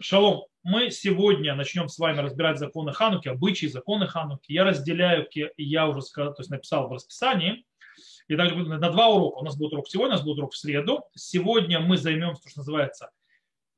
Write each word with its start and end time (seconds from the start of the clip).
Шалом. 0.00 0.44
Мы 0.62 0.90
сегодня 0.90 1.54
начнем 1.54 1.88
с 1.88 1.98
вами 1.98 2.20
разбирать 2.20 2.58
законы 2.58 2.92
Хануки, 2.92 3.28
обычаи 3.28 3.66
законы 3.66 4.06
Хануки. 4.06 4.52
Я 4.52 4.64
разделяю, 4.64 5.28
я 5.56 5.88
уже 5.88 6.02
сказал, 6.02 6.34
то 6.34 6.40
есть 6.40 6.50
написал 6.50 6.88
в 6.88 6.92
расписании. 6.92 7.64
И 8.28 8.36
также 8.36 8.54
на 8.56 8.90
два 8.90 9.08
урока. 9.08 9.38
У 9.38 9.44
нас 9.44 9.56
будет 9.56 9.72
урок 9.72 9.88
сегодня, 9.88 10.14
у 10.14 10.16
нас 10.16 10.24
будет 10.24 10.38
урок 10.38 10.52
в 10.52 10.56
среду. 10.56 11.04
Сегодня 11.14 11.80
мы 11.80 11.96
займемся, 11.96 12.42
то, 12.42 12.48
что 12.48 12.60
называется, 12.60 13.10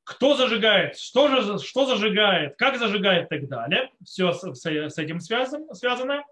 кто 0.03 0.35
зажигает, 0.35 0.97
что, 0.97 1.27
же, 1.27 1.59
что 1.59 1.85
зажигает, 1.85 2.55
как 2.57 2.77
зажигает 2.77 3.25
и 3.25 3.39
так 3.39 3.49
далее. 3.49 3.89
Все 4.03 4.31
с, 4.31 4.43
с 4.43 4.97
этим 4.97 5.19
связано, 5.19 5.73
связано. 5.73 6.23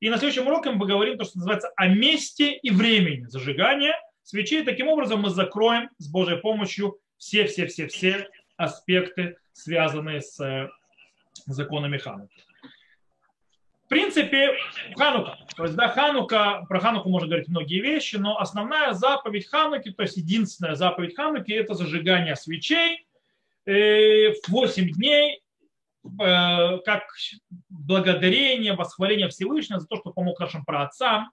И 0.00 0.08
на 0.08 0.16
следующем 0.16 0.46
уроке 0.46 0.70
мы 0.70 0.80
поговорим, 0.80 1.18
то, 1.18 1.24
что 1.24 1.38
называется, 1.38 1.70
о 1.76 1.86
месте 1.88 2.52
и 2.52 2.70
времени 2.70 3.26
зажигания 3.26 3.94
свечей. 4.22 4.64
Таким 4.64 4.88
образом 4.88 5.20
мы 5.20 5.30
закроем 5.30 5.90
с 5.98 6.08
Божьей 6.10 6.38
помощью 6.38 6.98
все-все-все-все 7.18 8.28
аспекты, 8.58 9.38
связанные 9.52 10.20
с 10.20 10.38
э, 10.40 10.68
законами 11.46 11.96
Хануки. 11.96 12.44
В 13.86 13.88
принципе, 13.88 14.50
Ханука. 14.96 15.38
То 15.56 15.62
есть, 15.62 15.76
да, 15.76 15.88
Ханука, 15.88 16.66
про 16.68 16.80
Хануку 16.80 17.08
можно 17.08 17.28
говорить 17.28 17.48
многие 17.48 17.80
вещи, 17.80 18.16
но 18.16 18.38
основная 18.38 18.92
заповедь 18.92 19.46
Хануки, 19.46 19.90
то 19.92 20.02
есть 20.02 20.18
единственная 20.18 20.74
заповедь 20.74 21.16
Хануки, 21.16 21.52
это 21.52 21.72
зажигание 21.72 22.36
свечей 22.36 23.06
э, 23.64 24.32
в 24.32 24.48
8 24.48 24.90
дней, 24.90 25.40
э, 26.04 26.78
как 26.84 27.04
благодарение, 27.70 28.74
восхваление 28.74 29.28
Всевышнего 29.28 29.80
за 29.80 29.86
то, 29.86 29.96
что 29.96 30.12
помог 30.12 30.38
нашим 30.38 30.64
праотцам 30.64 31.30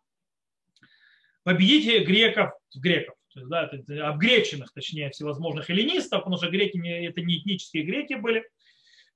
победить 1.43 2.07
греков, 2.07 2.51
греков 2.75 3.15
то 3.35 3.41
есть, 3.41 3.85
да, 3.85 4.07
обгреченных, 4.07 4.71
точнее, 4.71 5.09
всевозможных 5.09 5.69
эллинистов, 5.69 6.21
потому 6.21 6.37
что 6.37 6.49
греки 6.49 6.77
это 6.77 7.21
не 7.21 7.39
этнические 7.39 7.83
греки 7.83 8.13
были, 8.13 8.49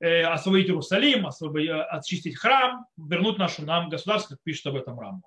э, 0.02 0.24
освоить 0.24 0.68
Иерусалим, 0.68 1.26
освободить, 1.26 1.70
очистить 1.72 2.38
храм, 2.38 2.86
вернуть 2.98 3.38
нашу 3.38 3.64
нам 3.64 3.88
государство, 3.88 4.36
как 4.36 4.44
пишет 4.44 4.66
об 4.68 4.76
этом 4.76 5.00
Рамбо. 5.00 5.26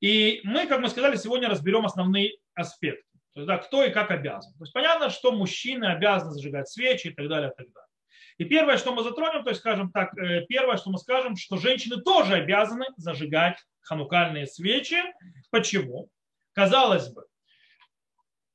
И 0.00 0.42
мы, 0.44 0.66
как 0.66 0.80
мы 0.80 0.90
сказали, 0.90 1.16
сегодня 1.16 1.48
разберем 1.48 1.86
основные 1.86 2.36
аспекты. 2.54 3.18
То 3.32 3.40
есть, 3.40 3.46
да, 3.46 3.56
кто 3.56 3.82
и 3.82 3.90
как 3.90 4.10
обязан. 4.10 4.52
То 4.58 4.64
есть 4.64 4.74
понятно, 4.74 5.08
что 5.08 5.32
мужчины 5.32 5.86
обязаны 5.86 6.32
зажигать 6.32 6.68
свечи 6.68 7.06
и 7.06 7.14
так 7.14 7.28
далее, 7.28 7.50
и 7.50 7.56
так 7.56 7.72
далее. 7.72 7.88
И 8.36 8.44
первое, 8.44 8.76
что 8.76 8.94
мы 8.94 9.02
затронем, 9.02 9.42
то 9.42 9.50
есть, 9.50 9.60
скажем 9.60 9.90
так, 9.90 10.14
э, 10.18 10.44
первое, 10.50 10.76
что 10.76 10.90
мы 10.90 10.98
скажем, 10.98 11.36
что 11.36 11.56
женщины 11.56 11.96
тоже 12.02 12.34
обязаны 12.34 12.84
зажигать 12.98 13.56
ханукальные 13.80 14.46
свечи. 14.46 15.02
Почему? 15.50 16.10
Казалось 16.52 17.08
бы, 17.08 17.24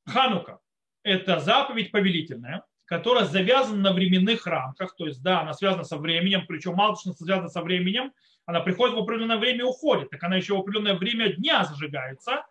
Ханука– 0.05 0.59
это 1.03 1.39
заповедь 1.39 1.91
повелительная, 1.91 2.63
которая 2.85 3.25
завязана 3.25 3.89
на 3.89 3.93
временных 3.93 4.45
рамках, 4.45 4.95
то 4.95 5.07
есть, 5.07 5.21
да, 5.23 5.41
она 5.41 5.53
связана 5.53 5.83
со 5.83 5.97
временем, 5.97 6.45
причем 6.47 6.75
мало 6.75 6.95
что 6.95 7.13
связана 7.13 7.49
со 7.49 7.61
временем, 7.61 8.13
она 8.45 8.61
приходит 8.61 8.95
в 8.95 8.99
определенное 8.99 9.37
время 9.37 9.61
и 9.61 9.63
уходит, 9.63 10.11
так 10.11 10.23
она 10.23 10.35
еще 10.35 10.55
в 10.55 10.59
определенное 10.59 10.93
время 10.93 11.33
дня 11.33 11.63
зажигается. 11.65 12.45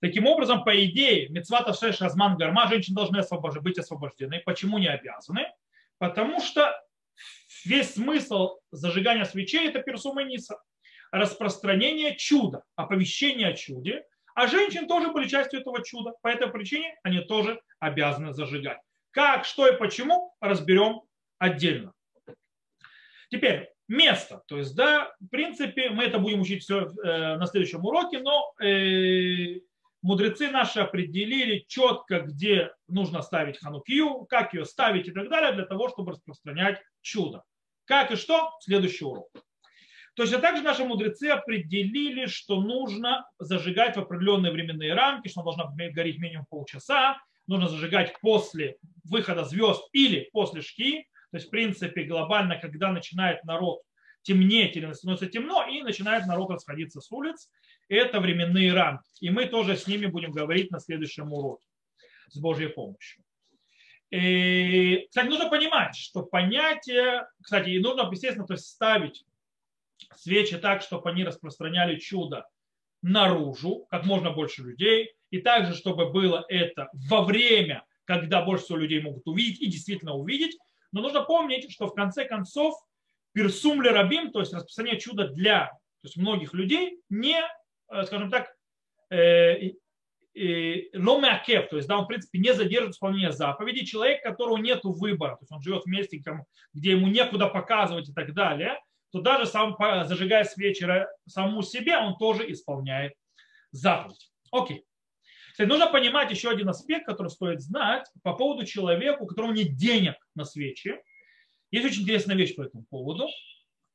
Таким 0.00 0.26
образом, 0.26 0.64
по 0.64 0.84
идее, 0.84 1.28
мецвата 1.28 1.72
шеш 1.74 2.00
разман 2.00 2.36
гарма, 2.36 2.66
женщины 2.68 2.96
должны 2.96 3.18
освобож... 3.18 3.58
быть 3.60 3.78
освобождены. 3.78 4.42
Почему 4.44 4.78
не 4.78 4.88
обязаны? 4.88 5.46
Потому 5.98 6.40
что 6.40 6.74
весь 7.64 7.94
смысл 7.94 8.56
зажигания 8.70 9.24
свечей– 9.24 9.68
это 9.70 9.80
персума 9.80 10.24
ниса, 10.24 10.60
распространение 11.10 12.16
чуда, 12.16 12.64
оповещение 12.74 13.48
о 13.48 13.52
чуде, 13.54 14.04
а 14.34 14.46
женщины 14.46 14.86
тоже 14.86 15.12
были 15.12 15.28
частью 15.28 15.60
этого 15.60 15.82
чуда. 15.84 16.12
По 16.22 16.28
этой 16.28 16.48
причине 16.48 16.96
они 17.02 17.20
тоже 17.20 17.60
обязаны 17.78 18.32
зажигать. 18.32 18.78
Как, 19.10 19.44
что 19.44 19.68
и 19.68 19.76
почему, 19.76 20.34
разберем 20.40 21.02
отдельно. 21.38 21.92
Теперь 23.30 23.70
место. 23.88 24.42
То 24.46 24.58
есть, 24.58 24.74
да, 24.74 25.12
в 25.20 25.28
принципе, 25.28 25.90
мы 25.90 26.04
это 26.04 26.18
будем 26.18 26.40
учить 26.40 26.62
все 26.62 26.86
э, 26.86 27.36
на 27.36 27.46
следующем 27.46 27.84
уроке, 27.84 28.20
но 28.20 28.52
э, 28.60 29.60
мудрецы 30.02 30.50
наши 30.50 30.80
определили 30.80 31.64
четко, 31.68 32.20
где 32.20 32.72
нужно 32.88 33.22
ставить 33.22 33.58
ханукию, 33.58 34.24
как 34.26 34.54
ее 34.54 34.64
ставить 34.64 35.08
и 35.08 35.12
так 35.12 35.28
далее, 35.28 35.52
для 35.52 35.64
того, 35.64 35.88
чтобы 35.88 36.12
распространять 36.12 36.80
чудо. 37.02 37.42
Как 37.84 38.10
и 38.10 38.16
что? 38.16 38.50
Следующий 38.60 39.04
урок. 39.04 39.28
Точно 40.14 40.38
так 40.38 40.56
же 40.56 40.62
наши 40.62 40.84
мудрецы 40.84 41.24
определили, 41.24 42.26
что 42.26 42.60
нужно 42.60 43.28
зажигать 43.38 43.96
в 43.96 44.00
определенные 44.00 44.52
временные 44.52 44.94
рамки, 44.94 45.28
что 45.28 45.40
она 45.40 45.52
должна 45.52 45.90
гореть 45.90 46.18
минимум 46.18 46.46
полчаса, 46.46 47.18
нужно 47.46 47.68
зажигать 47.68 48.14
после 48.20 48.76
выхода 49.04 49.44
звезд 49.44 49.82
или 49.92 50.28
после 50.32 50.62
шки. 50.62 51.08
То 51.32 51.38
есть, 51.38 51.48
в 51.48 51.50
принципе, 51.50 52.04
глобально, 52.04 52.56
когда 52.56 52.92
начинает 52.92 53.42
народ 53.44 53.82
темнеть 54.22 54.76
или 54.76 54.90
становится 54.92 55.26
темно, 55.26 55.66
и 55.66 55.82
начинает 55.82 56.26
народ 56.26 56.50
расходиться 56.50 57.00
с 57.00 57.10
улиц, 57.10 57.50
это 57.88 58.20
временные 58.20 58.72
рамки. 58.72 59.10
И 59.20 59.30
мы 59.30 59.46
тоже 59.46 59.76
с 59.76 59.88
ними 59.88 60.06
будем 60.06 60.30
говорить 60.30 60.70
на 60.70 60.78
следующем 60.78 61.32
уроке 61.32 61.66
с 62.28 62.38
Божьей 62.38 62.68
помощью. 62.68 63.24
И, 64.10 65.06
кстати, 65.08 65.26
нужно 65.26 65.50
понимать, 65.50 65.96
что 65.96 66.22
понятие, 66.22 67.26
кстати, 67.42 67.70
и 67.70 67.80
нужно, 67.80 68.08
естественно, 68.10 68.46
то 68.46 68.54
есть 68.54 68.66
ставить 68.66 69.24
свечи 70.16 70.58
так, 70.58 70.82
чтобы 70.82 71.10
они 71.10 71.24
распространяли 71.24 71.98
чудо 71.98 72.46
наружу, 73.02 73.86
как 73.90 74.04
можно 74.04 74.30
больше 74.30 74.62
людей, 74.62 75.12
и 75.30 75.38
также, 75.38 75.74
чтобы 75.74 76.10
было 76.10 76.44
это 76.48 76.88
во 77.08 77.22
время, 77.22 77.84
когда 78.04 78.42
больше 78.42 78.64
всего 78.64 78.78
людей 78.78 79.00
могут 79.00 79.26
увидеть 79.26 79.60
и 79.60 79.66
действительно 79.66 80.14
увидеть. 80.14 80.56
Но 80.92 81.00
нужно 81.02 81.22
помнить, 81.22 81.70
что 81.72 81.86
в 81.86 81.94
конце 81.94 82.24
концов 82.24 82.74
персум 83.32 83.80
рабим, 83.80 84.30
то 84.30 84.40
есть 84.40 84.54
распространение 84.54 85.00
чуда 85.00 85.28
для 85.28 85.70
то 86.04 86.08
есть 86.08 86.18
многих 86.18 86.52
людей, 86.52 87.00
не, 87.08 87.40
э, 87.90 88.04
скажем 88.04 88.30
так, 88.30 88.54
э, 89.10 89.70
ломякев, 90.34 91.70
то 91.70 91.76
есть 91.76 91.88
да, 91.88 91.96
он 91.96 92.04
в 92.04 92.08
принципе 92.08 92.40
не 92.40 92.52
задержит 92.52 92.90
исполнение 92.90 93.32
заповеди. 93.32 93.86
Человек, 93.86 94.22
которого 94.22 94.58
нет 94.58 94.80
выбора, 94.82 95.36
то 95.36 95.42
есть 95.42 95.52
он 95.52 95.62
живет 95.62 95.84
в 95.84 95.88
месте, 95.88 96.22
где 96.74 96.90
ему 96.90 97.06
некуда 97.06 97.46
показывать 97.46 98.10
и 98.10 98.12
так 98.12 98.34
далее, 98.34 98.78
то 99.14 99.20
даже 99.20 99.46
сам, 99.46 99.76
зажигая 99.78 100.42
свечи 100.42 100.84
саму 101.24 101.62
себе, 101.62 101.96
он 101.96 102.16
тоже 102.16 102.50
исполняет 102.50 103.12
заповедь. 103.70 104.32
Окей. 104.50 104.84
Кстати, 105.52 105.68
нужно 105.68 105.86
понимать 105.86 106.32
еще 106.32 106.50
один 106.50 106.68
аспект, 106.68 107.06
который 107.06 107.28
стоит 107.28 107.60
знать 107.60 108.10
по 108.24 108.32
поводу 108.34 108.66
человека, 108.66 109.22
у 109.22 109.26
которого 109.26 109.52
нет 109.52 109.76
денег 109.76 110.16
на 110.34 110.44
свечи. 110.44 111.00
Есть 111.70 111.86
очень 111.86 112.02
интересная 112.02 112.34
вещь 112.34 112.56
по 112.56 112.62
этому 112.62 112.84
поводу. 112.90 113.28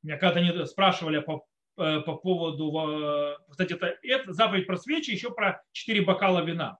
Меня 0.03 0.15
когда 0.15 0.39
они 0.39 0.65
спрашивали 0.65 1.19
по, 1.19 1.45
э, 1.77 1.99
по 1.99 2.15
поводу, 2.15 2.73
э, 2.77 3.37
кстати, 3.49 3.73
это, 3.73 3.97
это 4.01 4.31
заповедь 4.31 4.67
про 4.67 4.77
свечи, 4.77 5.11
еще 5.11 5.31
про 5.31 5.61
четыре 5.73 6.01
бокала 6.01 6.39
вина. 6.45 6.77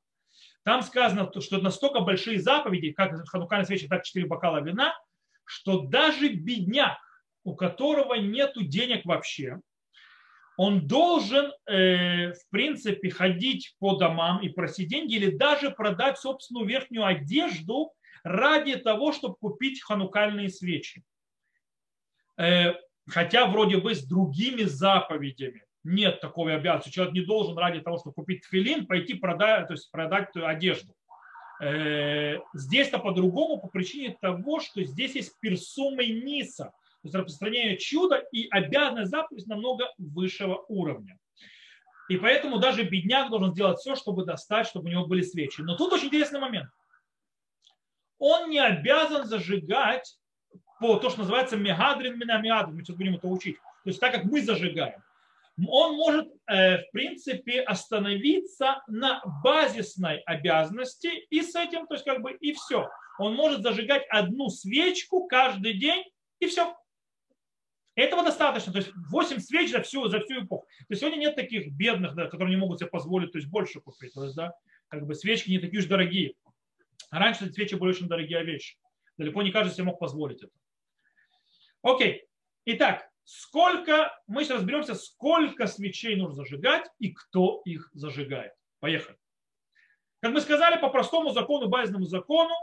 Там 0.64 0.82
сказано, 0.82 1.30
что 1.42 1.58
настолько 1.58 2.00
большие 2.00 2.40
заповеди, 2.40 2.94
как 2.94 3.12
ханукальные 3.28 3.66
свечи, 3.66 3.90
так 3.90 4.06
четыре 4.06 4.28
бокала 4.28 4.62
вина, 4.62 4.96
что 5.44 5.82
даже 5.82 6.30
бедняк, 6.30 7.00
у 7.44 7.56
которого 7.56 8.16
нет 8.16 8.54
денег 8.56 9.06
вообще, 9.06 9.60
он 10.58 10.88
должен, 10.88 11.54
э, 11.68 12.34
в 12.34 12.50
принципе, 12.50 13.10
ходить 13.10 13.78
по 13.80 13.96
домам 13.96 14.42
и 14.42 14.50
просить 14.50 14.90
деньги 14.90 15.16
или 15.16 15.32
даже 15.32 15.72
продать 15.72 16.20
собственную 16.20 16.68
верхнюю 16.68 17.06
одежду 17.06 17.94
ради 18.26 18.76
того, 18.76 19.14
чтобы 19.14 19.36
купить 19.36 19.82
ханукальные 19.82 20.50
свечи. 20.50 21.02
Э, 22.38 22.74
хотя 23.08 23.46
вроде 23.46 23.78
бы 23.78 23.96
с 23.96 24.04
другими 24.04 24.64
заповедями 24.64 25.64
нет 25.86 26.20
такой 26.20 26.54
обязанности. 26.54 26.92
Человек 26.92 27.14
не 27.14 27.22
должен 27.22 27.58
ради 27.58 27.80
того, 27.80 27.98
чтобы 27.98 28.16
купить 28.16 28.42
тфилин, 28.42 28.86
пойти 28.86 29.14
продать, 29.14 29.68
то 29.68 29.74
есть 29.74 29.90
продать 29.92 30.36
одежду. 30.36 30.94
Э, 31.62 32.40
здесь-то 32.54 33.00
по-другому 33.00 33.62
по 33.62 33.70
причине 33.70 34.18
того, 34.20 34.60
что 34.60 34.84
здесь 34.84 35.16
есть 35.16 35.40
персумы 35.40 36.06
ниса– 36.08 36.74
то 37.02 37.08
есть 37.08 37.16
распространение 37.16 37.78
чуда 37.78 38.18
и 38.32 38.48
обязанность 38.50 39.12
заповедь 39.12 39.48
намного 39.48 39.86
высшего 39.98 40.66
уровня. 40.68 41.18
И 42.10 42.18
поэтому 42.18 42.60
даже 42.60 42.84
бедняк 42.84 43.30
должен 43.30 43.54
сделать 43.54 43.80
все, 43.80 43.96
чтобы 43.96 44.26
достать, 44.26 44.68
чтобы 44.68 44.88
у 44.88 44.92
него 44.92 45.06
были 45.06 45.22
свечи. 45.22 45.62
Но 45.62 45.78
тут 45.78 45.94
очень 45.94 46.08
интересный 46.08 46.40
момент. 46.40 46.70
Он 48.18 48.50
не 48.50 48.60
обязан 48.60 49.26
зажигать 49.26 50.18
по 50.80 50.98
то, 50.98 51.10
что 51.10 51.20
называется 51.20 51.56
мегадрин 51.56 52.18
минамиадрин. 52.18 52.76
Мы 52.76 52.84
сейчас 52.84 52.98
будем 52.98 53.16
это 53.16 53.28
учить. 53.28 53.58
То 53.84 53.90
есть 53.90 54.00
так, 54.00 54.12
как 54.12 54.26
мы 54.26 54.42
зажигаем. 54.42 55.02
Он 55.68 55.96
может, 55.96 56.30
э, 56.48 56.78
в 56.78 56.92
принципе, 56.92 57.62
остановиться 57.62 58.82
на 58.88 59.22
базисной 59.44 60.20
обязанности 60.20 61.08
и 61.30 61.42
с 61.42 61.56
этим, 61.56 61.86
то 61.86 61.96
есть 61.96 62.06
как 62.06 62.22
бы 62.22 62.32
и 62.32 62.54
все. 62.54 62.90
Он 63.18 63.36
может 63.36 63.62
зажигать 63.62 64.06
одну 64.10 64.50
свечку 64.50 65.28
каждый 65.28 65.74
день 65.74 66.04
и 66.40 66.48
все. 66.48 66.76
Этого 68.00 68.24
достаточно. 68.24 68.72
То 68.72 68.80
есть 68.80 68.92
8 69.12 69.40
свеч 69.40 69.72
за 69.72 69.82
всю, 69.82 70.08
за 70.08 70.22
всю 70.22 70.46
эпоху. 70.46 70.66
То 70.80 70.86
есть 70.92 71.02
сегодня 71.02 71.18
нет 71.20 71.36
таких 71.36 71.72
бедных, 71.74 72.16
да, 72.16 72.28
которые 72.28 72.56
не 72.56 72.62
могут 72.62 72.80
себе 72.80 72.90
позволить 72.90 73.34
то 73.34 73.38
есть 73.38 73.50
больше 73.50 73.82
купить. 73.82 74.14
То 74.14 74.24
есть, 74.24 74.36
да, 74.36 74.54
как 74.88 75.06
бы 75.06 75.16
свечки 75.16 75.50
не 75.50 75.60
такие 75.60 75.80
уж 75.80 75.86
дорогие. 75.86 76.36
А 77.10 77.20
раньше 77.20 77.46
эти 77.46 77.54
свечи 77.54 77.76
были 77.76 77.90
очень 77.90 78.08
дорогие 78.08 78.44
вещи. 78.46 78.78
Далеко 79.18 79.42
не 79.42 79.52
каждый 79.52 79.74
себе 79.74 79.84
мог 79.84 80.00
позволить 80.00 80.42
это. 80.42 80.54
Окей. 81.82 82.26
Итак, 82.66 83.10
сколько, 83.26 84.18
мы 84.28 84.46
сейчас 84.46 84.60
разберемся, 84.60 84.96
сколько 84.96 85.68
свечей 85.68 86.16
нужно 86.16 86.36
зажигать 86.36 86.90
и 87.00 87.12
кто 87.12 87.62
их 87.66 87.90
зажигает. 87.92 88.54
Поехали. 88.80 89.18
Как 90.22 90.32
мы 90.32 90.40
сказали, 90.40 90.80
по 90.80 90.90
простому 90.90 91.32
закону, 91.32 91.68
базовому 91.68 92.06
закону, 92.06 92.54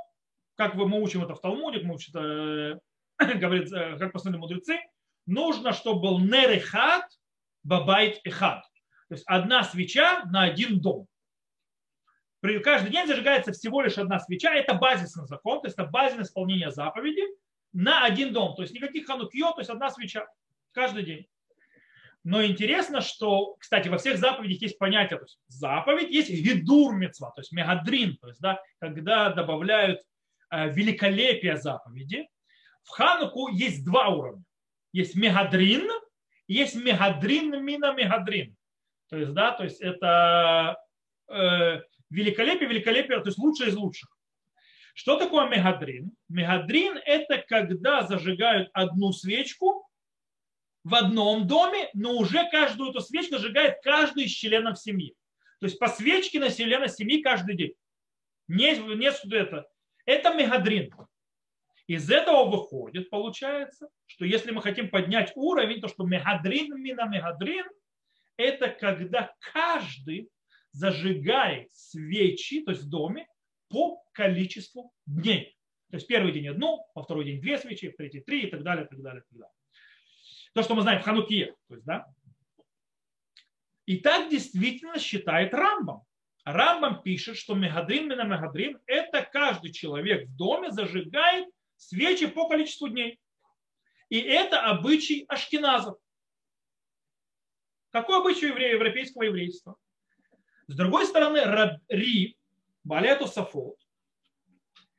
как 0.55 0.77
мы 0.77 1.03
учим 1.03 1.25
это 1.25 1.35
в 1.35 1.41
Талмуде, 1.41 1.81
мы 1.81 1.94
учим 1.94 2.12
это, 2.15 2.81
говорит, 3.38 3.71
э, 3.71 3.99
как 3.99 4.12
постановили 4.12 4.41
мудрецы, 4.41 4.79
нужно, 5.26 5.73
чтобы 5.73 6.00
был 6.00 6.19
нерехат, 6.20 7.05
бабайт 7.62 8.20
эхад. 8.25 8.62
То 9.08 9.14
есть 9.14 9.25
одна 9.26 9.62
свеча 9.64 10.25
на 10.26 10.44
один 10.44 10.81
дом. 10.81 11.06
Каждый 12.62 12.90
день 12.90 13.06
зажигается 13.06 13.52
всего 13.52 13.82
лишь 13.82 13.99
одна 13.99 14.20
свеча. 14.20 14.55
Это 14.55 14.75
базисный 14.75 15.26
закон, 15.26 15.61
то 15.61 15.67
есть 15.67 15.78
это 15.78 15.88
базисное 15.88 16.25
исполнение 16.25 16.70
заповеди 16.70 17.23
на 17.73 18.05
один 18.05 18.32
дом. 18.32 18.55
То 18.55 18.62
есть 18.62 18.75
никаких 18.75 19.06
ханукьё, 19.06 19.52
то 19.52 19.61
есть 19.61 19.70
одна 19.70 19.90
свеча 19.90 20.26
каждый 20.73 21.05
день. 21.05 21.26
Но 22.23 22.44
интересно, 22.44 23.00
что, 23.00 23.55
кстати, 23.55 23.88
во 23.88 23.99
всех 23.99 24.19
заповедях 24.19 24.61
есть 24.61 24.78
понятие, 24.78 25.19
то 25.19 25.25
есть 25.25 25.38
заповедь 25.46 26.11
есть 26.11 26.31
гидур 26.31 26.94
мецва, 26.96 27.31
то 27.31 27.40
есть 27.40 27.52
мегадрин, 27.52 28.17
то 28.17 28.26
есть 28.26 28.40
да, 28.40 28.61
когда 28.81 29.31
добавляют 29.31 30.02
э, 30.50 30.70
великолепие 30.73 31.56
заповеди. 31.56 32.28
В 32.82 32.90
Хануку 32.90 33.49
есть 33.49 33.84
два 33.84 34.08
уровня. 34.08 34.44
Есть 34.93 35.15
мегадрин, 35.15 35.88
есть 36.49 36.77
мегадрин 36.77 37.65
мина 37.65 37.93
мегадрин. 37.93 38.56
То 39.09 39.17
есть, 39.17 39.33
да, 39.33 39.53
то 39.53 39.65
есть 39.65 39.81
это 39.81 40.77
э, 41.29 41.81
великолепие, 42.11 42.69
великолепие, 42.69 43.21
то 43.21 43.29
есть 43.29 43.38
лучшее 43.38 43.71
из 43.71 43.77
лучших. 43.77 44.17
Что 44.94 45.19
такое 45.19 45.49
мегадрин? 45.49 46.12
Мегадрин– 46.29 46.99
это 47.05 47.38
когда 47.47 48.03
зажигают 48.03 48.71
одну 48.73 49.12
свечку 49.12 49.87
в 50.85 50.94
одном 50.94 51.47
доме, 51.47 51.91
но 51.93 52.17
уже 52.17 52.49
каждую 52.50 52.91
эту 52.91 53.00
свечку 53.00 53.37
зажигает 53.37 53.77
каждый 53.83 54.25
из 54.25 54.31
членов 54.31 54.79
семьи. 54.79 55.15
То 55.61 55.67
есть 55.67 55.79
по 55.79 55.88
свечке 55.88 56.41
на 56.41 56.50
члена 56.50 56.88
семьи 56.88 57.23
каждый 57.23 57.56
день. 57.56 57.75
Не, 58.49 58.77
не 58.79 59.37
это. 59.37 59.67
Это 60.05 60.33
мегадрин. 60.33 60.94
Из 61.87 62.11
этого 62.11 62.50
выходит, 62.50 63.11
получается, 63.11 63.88
что 64.06 64.25
если 64.25 64.50
мы 64.50 64.61
хотим 64.61 64.91
поднять 64.91 65.33
уровень, 65.37 65.81
то 65.81 65.88
что 65.88 66.05
мегадрин 66.05 66.81
мина 66.83 67.06
мегадрин– 67.06 67.67
это 68.37 68.69
когда 68.69 69.33
каждый 69.53 70.29
зажигает 70.73 71.73
свечи, 71.73 72.62
то 72.62 72.73
есть 72.73 72.85
в 72.85 72.88
доме, 72.88 73.29
по 73.69 74.03
количеству 74.12 74.93
дней. 75.06 75.56
То 75.91 75.97
есть 75.97 76.09
первый 76.09 76.33
день 76.33 76.49
одну, 76.49 76.85
во 76.94 77.05
второй 77.05 77.25
день 77.25 77.41
две 77.41 77.56
свечи, 77.56 77.91
в 77.91 77.97
третий 77.97 78.21
три 78.21 78.43
и 78.43 78.50
так 78.50 78.65
далее, 78.65 78.85
и 78.85 78.88
так 78.88 79.00
далее, 79.00 79.23
и 79.23 79.31
так 79.31 79.38
далее. 79.38 79.55
То, 80.55 80.62
что 80.62 80.75
мы 80.75 80.83
знаем 80.83 81.00
в 81.00 81.05
Хануке. 81.05 81.55
То 81.69 81.75
есть, 81.75 81.87
да? 81.87 82.06
И 83.87 83.99
так 83.99 84.29
действительно 84.29 84.99
считает 84.99 85.55
Рамбам. 85.55 86.03
Рамбам 86.44 87.03
пишет, 87.03 87.37
что 87.37 87.55
мегадрин 87.55 88.09
мина 88.09 88.25
мегадрин– 88.25 88.81
это 88.87 89.23
каждый 89.23 89.73
человек 89.73 90.29
в 90.29 90.37
доме 90.37 90.73
зажигает 90.73 91.47
свечи 91.76 92.26
по 92.26 92.49
количеству 92.49 92.88
дней. 92.88 93.20
И 94.08 94.20
это 94.20 94.61
обычай 94.62 95.25
ашкеназов. 95.28 95.99
Какой 97.90 98.19
обычай 98.19 98.49
еврея, 98.49 98.73
европейского 98.73 99.23
еврейства? 99.23 99.76
С 100.69 100.76
другой 100.76 101.06
стороны, 101.06 101.40
Ри, 101.88 102.37
Балету 102.84 103.26
Сафот, 103.26 103.78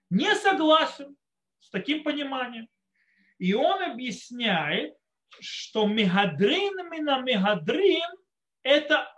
не 0.10 0.34
согласен 0.36 1.16
с 1.60 1.70
таким 1.70 2.04
пониманием. 2.04 2.68
И 3.38 3.54
он 3.54 3.84
объясняет, 3.84 4.96
что 5.40 5.86
мегадрин 5.86 6.90
мина 6.90 7.22
мегадрин 7.22 8.18
это, 8.64 9.14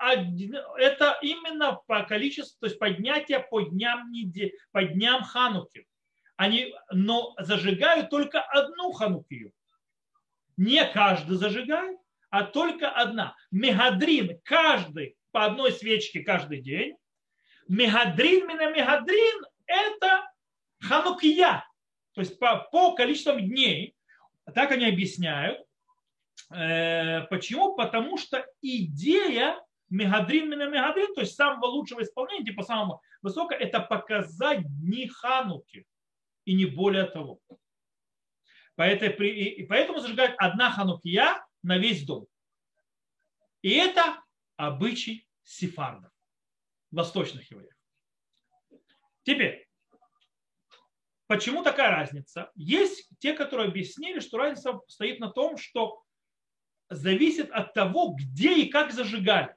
это 0.77 1.17
именно 1.23 1.79
по 1.87 2.03
количеству, 2.03 2.55
то 2.59 2.67
есть 2.67 2.77
поднятие 2.77 3.39
по 3.39 3.61
дням, 3.61 4.11
недели, 4.11 4.55
по 4.71 4.83
дням 4.83 5.23
Хануки. 5.23 5.87
Они, 6.39 6.73
но 6.89 7.35
зажигают 7.37 8.09
только 8.09 8.41
одну 8.41 8.93
Ханукию. 8.93 9.51
Не 10.55 10.85
каждый 10.85 11.35
зажигает, 11.35 11.99
а 12.29 12.45
только 12.45 12.89
одна. 12.89 13.35
Мегадрин, 13.51 14.39
каждый 14.45 15.17
по 15.31 15.43
одной 15.43 15.73
свечке 15.73 16.21
каждый 16.21 16.61
день. 16.61 16.95
Мегадрин, 17.67 18.47
мина 18.47 18.71
мегадрин– 18.71 19.45
это 19.65 20.31
ханукия, 20.79 21.65
то 22.13 22.21
есть 22.21 22.39
по, 22.39 22.69
по 22.71 22.95
количеству 22.95 23.37
дней. 23.37 23.93
Так 24.55 24.71
они 24.71 24.85
объясняют. 24.85 25.59
Э, 26.55 27.23
почему? 27.29 27.75
Потому 27.75 28.17
что 28.17 28.45
идея 28.61 29.61
мегадрин, 29.89 30.49
мина 30.49 30.69
мегадрин, 30.69 31.13
то 31.15 31.19
есть 31.19 31.35
самого 31.35 31.65
лучшего 31.65 32.01
исполнения, 32.01 32.45
типа 32.45 32.63
самого 32.63 33.01
высокого, 33.21 33.57
это 33.57 33.81
показать 33.81 34.61
дни 34.79 35.05
хануки. 35.09 35.85
И 36.49 36.55
не 36.55 36.65
более 36.65 37.05
того. 37.05 37.39
Поэтому, 38.73 39.13
и 39.21 39.63
поэтому 39.67 39.99
зажигают 39.99 40.33
одна 40.39 40.71
ханукия 40.71 41.45
на 41.61 41.77
весь 41.77 42.03
дом. 42.03 42.25
И 43.61 43.69
это 43.69 44.19
обычай 44.55 45.27
сефардов, 45.43 46.11
восточных 46.89 47.51
евреев. 47.51 47.75
Теперь, 49.21 49.69
почему 51.27 51.63
такая 51.63 51.91
разница? 51.91 52.51
Есть 52.55 53.07
те, 53.19 53.33
которые 53.33 53.67
объяснили, 53.67 54.19
что 54.19 54.39
разница 54.39 54.79
стоит 54.87 55.19
на 55.19 55.29
том, 55.29 55.55
что 55.55 56.01
зависит 56.89 57.51
от 57.51 57.75
того, 57.75 58.15
где 58.17 58.63
и 58.63 58.69
как 58.71 58.91
зажигали. 58.91 59.55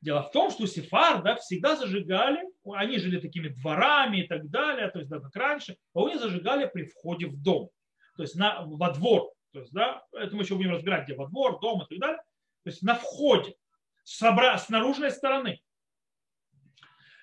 Дело 0.00 0.24
в 0.24 0.32
том, 0.32 0.50
что 0.50 0.66
сефарды 0.66 1.36
всегда 1.36 1.76
зажигали, 1.76 2.42
они 2.74 2.98
жили 2.98 3.20
такими 3.20 3.48
дворами 3.48 4.18
и 4.18 4.26
так 4.26 4.48
далее, 4.50 4.88
то 4.90 4.98
есть 4.98 5.10
да, 5.10 5.20
как 5.20 5.34
раньше, 5.36 5.76
а 5.94 6.06
они 6.06 6.18
зажигали 6.18 6.70
при 6.72 6.84
входе 6.84 7.26
в 7.26 7.40
дом, 7.42 7.70
то 8.16 8.22
есть 8.22 8.36
на, 8.36 8.62
во 8.64 8.92
двор. 8.92 9.32
То 9.52 9.60
есть, 9.60 9.72
да, 9.72 10.04
это 10.12 10.36
мы 10.36 10.42
еще 10.42 10.54
будем 10.54 10.70
разбирать, 10.70 11.04
где 11.04 11.14
во 11.14 11.26
двор, 11.26 11.58
дом 11.60 11.82
и 11.82 11.86
так 11.88 11.98
далее. 11.98 12.22
То 12.62 12.70
есть 12.70 12.82
на 12.82 12.94
входе 12.94 13.56
с 14.04 14.20
наружной 14.68 15.10
стороны. 15.10 15.60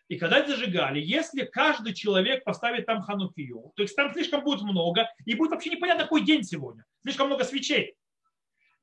И 0.07 0.17
когда 0.17 0.45
зажигали, 0.45 0.99
если 1.01 1.45
каждый 1.45 1.93
человек 1.93 2.43
поставит 2.43 2.85
там 2.85 3.01
ханукию, 3.01 3.73
то 3.75 3.81
есть 3.81 3.95
там 3.95 4.11
слишком 4.13 4.43
будет 4.43 4.61
много, 4.61 5.09
и 5.25 5.35
будет 5.35 5.51
вообще 5.51 5.69
непонятно, 5.69 6.03
какой 6.03 6.23
день 6.23 6.43
сегодня. 6.43 6.85
Слишком 7.01 7.27
много 7.27 7.43
свечей. 7.43 7.95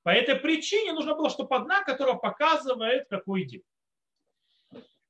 По 0.02 0.11
этой 0.11 0.37
причине 0.37 0.92
нужно 0.92 1.14
было, 1.14 1.30
чтобы 1.30 1.56
одна, 1.56 1.83
которая 1.83 2.16
показывает, 2.16 3.09
какой 3.09 3.44
день. 3.44 3.62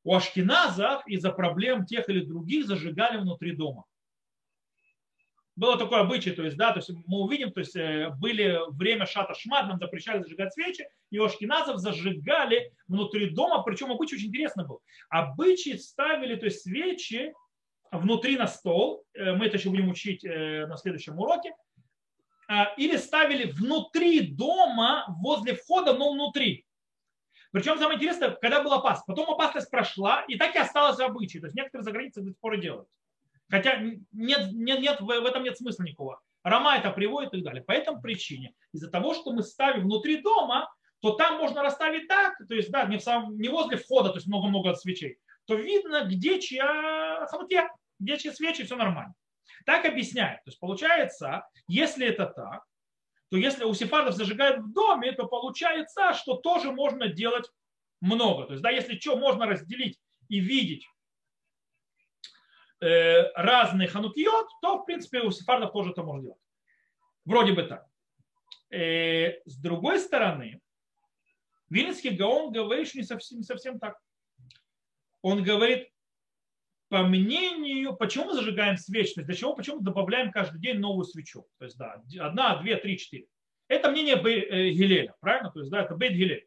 У 0.04 0.14
ашкеназов 0.14 1.06
из-за 1.06 1.32
проблем 1.32 1.86
тех 1.86 2.08
или 2.08 2.24
других 2.24 2.66
зажигали 2.66 3.18
внутри 3.18 3.56
дома 3.56 3.84
было 5.56 5.78
такое 5.78 6.00
обычай, 6.00 6.32
то 6.32 6.42
есть, 6.42 6.56
да, 6.56 6.72
то 6.72 6.80
есть 6.80 6.90
мы 7.06 7.20
увидим, 7.20 7.52
то 7.52 7.60
есть 7.60 7.76
э, 7.76 8.10
были 8.18 8.58
время 8.70 9.06
шата 9.06 9.34
шмат, 9.34 9.68
нам 9.68 9.78
запрещали 9.78 10.22
зажигать 10.22 10.52
свечи, 10.52 10.86
и 11.10 11.18
ашкеназов 11.18 11.78
зажигали 11.78 12.72
внутри 12.88 13.30
дома, 13.30 13.62
причем 13.62 13.92
обычай 13.92 14.16
очень 14.16 14.28
интересно 14.28 14.64
был. 14.64 14.80
Обычай 15.08 15.78
ставили, 15.78 16.34
то 16.36 16.46
есть 16.46 16.62
свечи 16.62 17.32
внутри 17.92 18.36
на 18.36 18.48
стол, 18.48 19.04
э, 19.14 19.32
мы 19.34 19.46
это 19.46 19.56
еще 19.56 19.70
будем 19.70 19.88
учить 19.88 20.24
э, 20.24 20.66
на 20.66 20.76
следующем 20.76 21.18
уроке, 21.18 21.54
или 22.76 22.98
ставили 22.98 23.50
внутри 23.52 24.20
дома, 24.20 25.06
возле 25.22 25.54
входа, 25.54 25.94
но 25.94 26.12
внутри. 26.12 26.63
Причем 27.54 27.78
самое 27.78 27.98
интересное, 27.98 28.32
когда 28.32 28.64
была 28.64 28.78
опасность. 28.78 29.06
Потом 29.06 29.30
опасность 29.30 29.70
прошла, 29.70 30.24
и 30.26 30.36
так 30.36 30.56
и 30.56 30.58
осталось 30.58 30.98
обычай. 30.98 31.38
То 31.38 31.46
есть 31.46 31.54
некоторые 31.54 31.84
за 31.84 31.92
границей 31.92 32.24
до 32.24 32.30
сих 32.30 32.40
пор 32.40 32.56
делают. 32.56 32.88
Хотя 33.48 33.76
нет, 33.78 34.50
нет, 34.52 34.80
нет, 34.80 35.00
в 35.00 35.08
этом 35.08 35.44
нет 35.44 35.56
смысла 35.56 35.84
никакого. 35.84 36.20
Рома 36.42 36.74
это 36.74 36.90
приводит 36.90 37.32
и 37.32 37.36
так 37.36 37.44
далее. 37.44 37.62
По 37.62 37.70
этой 37.70 37.96
причине, 38.00 38.54
из-за 38.72 38.90
того, 38.90 39.14
что 39.14 39.32
мы 39.32 39.44
ставим 39.44 39.84
внутри 39.84 40.20
дома, 40.20 40.68
то 41.00 41.12
там 41.12 41.38
можно 41.38 41.62
расставить 41.62 42.08
так, 42.08 42.36
то 42.38 42.54
есть 42.56 42.72
да, 42.72 42.86
не, 42.86 42.98
в 42.98 43.02
самом, 43.02 43.38
не 43.38 43.48
возле 43.48 43.76
входа, 43.76 44.08
то 44.08 44.16
есть 44.16 44.26
много-много 44.26 44.74
свечей, 44.74 45.18
то 45.44 45.54
видно, 45.54 46.06
где 46.06 46.40
чья 46.40 47.24
хамутья, 47.30 47.70
где 48.00 48.18
чьи 48.18 48.32
свечи, 48.32 48.64
все 48.64 48.74
нормально. 48.74 49.14
Так 49.64 49.84
объясняет. 49.84 50.42
То 50.42 50.48
есть 50.48 50.58
получается, 50.58 51.46
если 51.68 52.04
это 52.08 52.26
так, 52.26 52.64
то 53.30 53.36
если 53.36 53.64
у 53.64 53.74
сефардов 53.74 54.14
зажигают 54.14 54.60
в 54.60 54.72
доме, 54.72 55.12
то 55.12 55.26
получается, 55.26 56.14
что 56.14 56.36
тоже 56.36 56.72
можно 56.72 57.08
делать 57.08 57.50
много. 58.00 58.46
То 58.46 58.52
есть, 58.52 58.62
да, 58.62 58.70
если 58.70 58.98
что, 58.98 59.16
можно 59.16 59.46
разделить 59.46 59.98
и 60.28 60.40
видеть 60.40 60.86
Э, 62.84 63.32
разные 63.34 63.88
ханукиот, 63.88 64.48
то, 64.60 64.76
в 64.76 64.84
принципе, 64.84 65.20
у 65.20 65.30
сефардов 65.30 65.72
тоже 65.72 65.92
это 65.92 66.02
можно 66.02 66.24
делать. 66.24 66.40
Вроде 67.24 67.54
бы 67.54 67.62
так. 67.62 67.86
Э, 68.70 69.40
с 69.46 69.56
другой 69.56 70.00
стороны, 70.00 70.60
Вильнинский 71.70 72.10
Гаон 72.10 72.52
говорит, 72.52 72.88
что 72.88 72.98
не 72.98 73.04
совсем, 73.04 73.38
не 73.38 73.44
совсем 73.44 73.78
так. 73.78 73.98
Он 75.22 75.42
говорит, 75.42 75.88
по 76.94 77.02
мнению, 77.02 77.96
почему 77.96 78.26
мы 78.26 78.34
зажигаем 78.34 78.76
свечи, 78.76 79.14
то 79.14 79.20
есть 79.20 79.26
для 79.26 79.34
чего, 79.34 79.52
почему 79.52 79.80
добавляем 79.80 80.30
каждый 80.30 80.60
день 80.60 80.78
новую 80.78 81.04
свечу. 81.04 81.44
То 81.58 81.64
есть, 81.64 81.76
да, 81.76 82.00
одна, 82.20 82.62
две, 82.62 82.76
три, 82.76 82.96
четыре. 82.96 83.26
Это 83.66 83.90
мнение 83.90 84.14
э, 84.14 84.70
Гилеля, 84.70 85.12
правильно? 85.18 85.50
То 85.50 85.58
есть, 85.58 85.72
да, 85.72 85.82
это 85.82 85.96
Бейт 85.96 86.12
Гилель. 86.12 86.46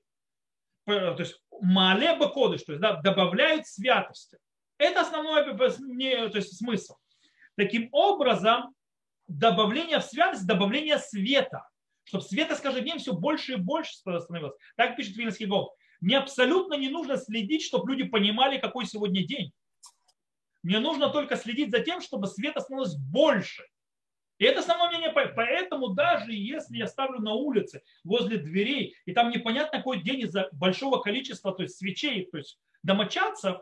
То 0.86 1.18
есть, 1.20 1.44
Мале 1.60 2.16
Бакодыш, 2.16 2.64
то 2.64 2.72
есть, 2.72 2.82
да, 2.82 2.96
добавляет 3.02 3.68
святости. 3.68 4.38
Это 4.78 5.02
основной 5.02 5.44
то 5.58 5.66
есть, 5.66 6.58
смысл. 6.58 6.96
Таким 7.58 7.90
образом, 7.92 8.74
добавление 9.28 10.00
в 10.00 10.06
святость, 10.06 10.48
добавление 10.48 10.98
света. 10.98 11.68
Чтобы 12.06 12.24
света 12.24 12.56
с 12.56 12.62
каждым 12.62 12.86
днем 12.86 13.00
все 13.00 13.12
больше 13.12 13.56
и 13.56 13.58
больше 13.58 13.96
становилось. 13.96 14.56
Так 14.78 14.96
пишет 14.96 15.18
Вильнский 15.18 15.46
Гол. 15.46 15.76
Мне 16.00 16.18
абсолютно 16.18 16.76
не 16.76 16.88
нужно 16.88 17.18
следить, 17.18 17.64
чтобы 17.64 17.92
люди 17.92 18.06
понимали, 18.06 18.60
какой 18.60 18.86
сегодня 18.86 19.28
день. 19.28 19.52
Мне 20.68 20.80
нужно 20.80 21.10
только 21.10 21.38
следить 21.38 21.72
за 21.72 21.80
тем, 21.80 22.02
чтобы 22.02 22.28
света 22.28 22.60
становилось 22.60 22.98
больше. 22.98 23.64
И 24.38 24.44
это 24.44 24.60
основное 24.60 24.90
мнение. 24.90 25.14
Поэтому 25.14 25.94
даже 25.94 26.34
если 26.34 26.76
я 26.76 26.88
ставлю 26.88 27.22
на 27.22 27.36
улице, 27.36 27.84
возле 28.04 28.38
дверей, 28.38 28.94
и 29.06 29.14
там 29.14 29.30
непонятно 29.30 29.78
какой 29.78 30.04
день 30.04 30.24
из-за 30.24 30.50
большого 30.52 30.98
количества 31.02 31.54
то 31.54 31.64
есть 31.64 31.78
свечей, 31.78 32.28
то 32.30 32.38
есть 32.38 32.60
домочадцев, 32.84 33.60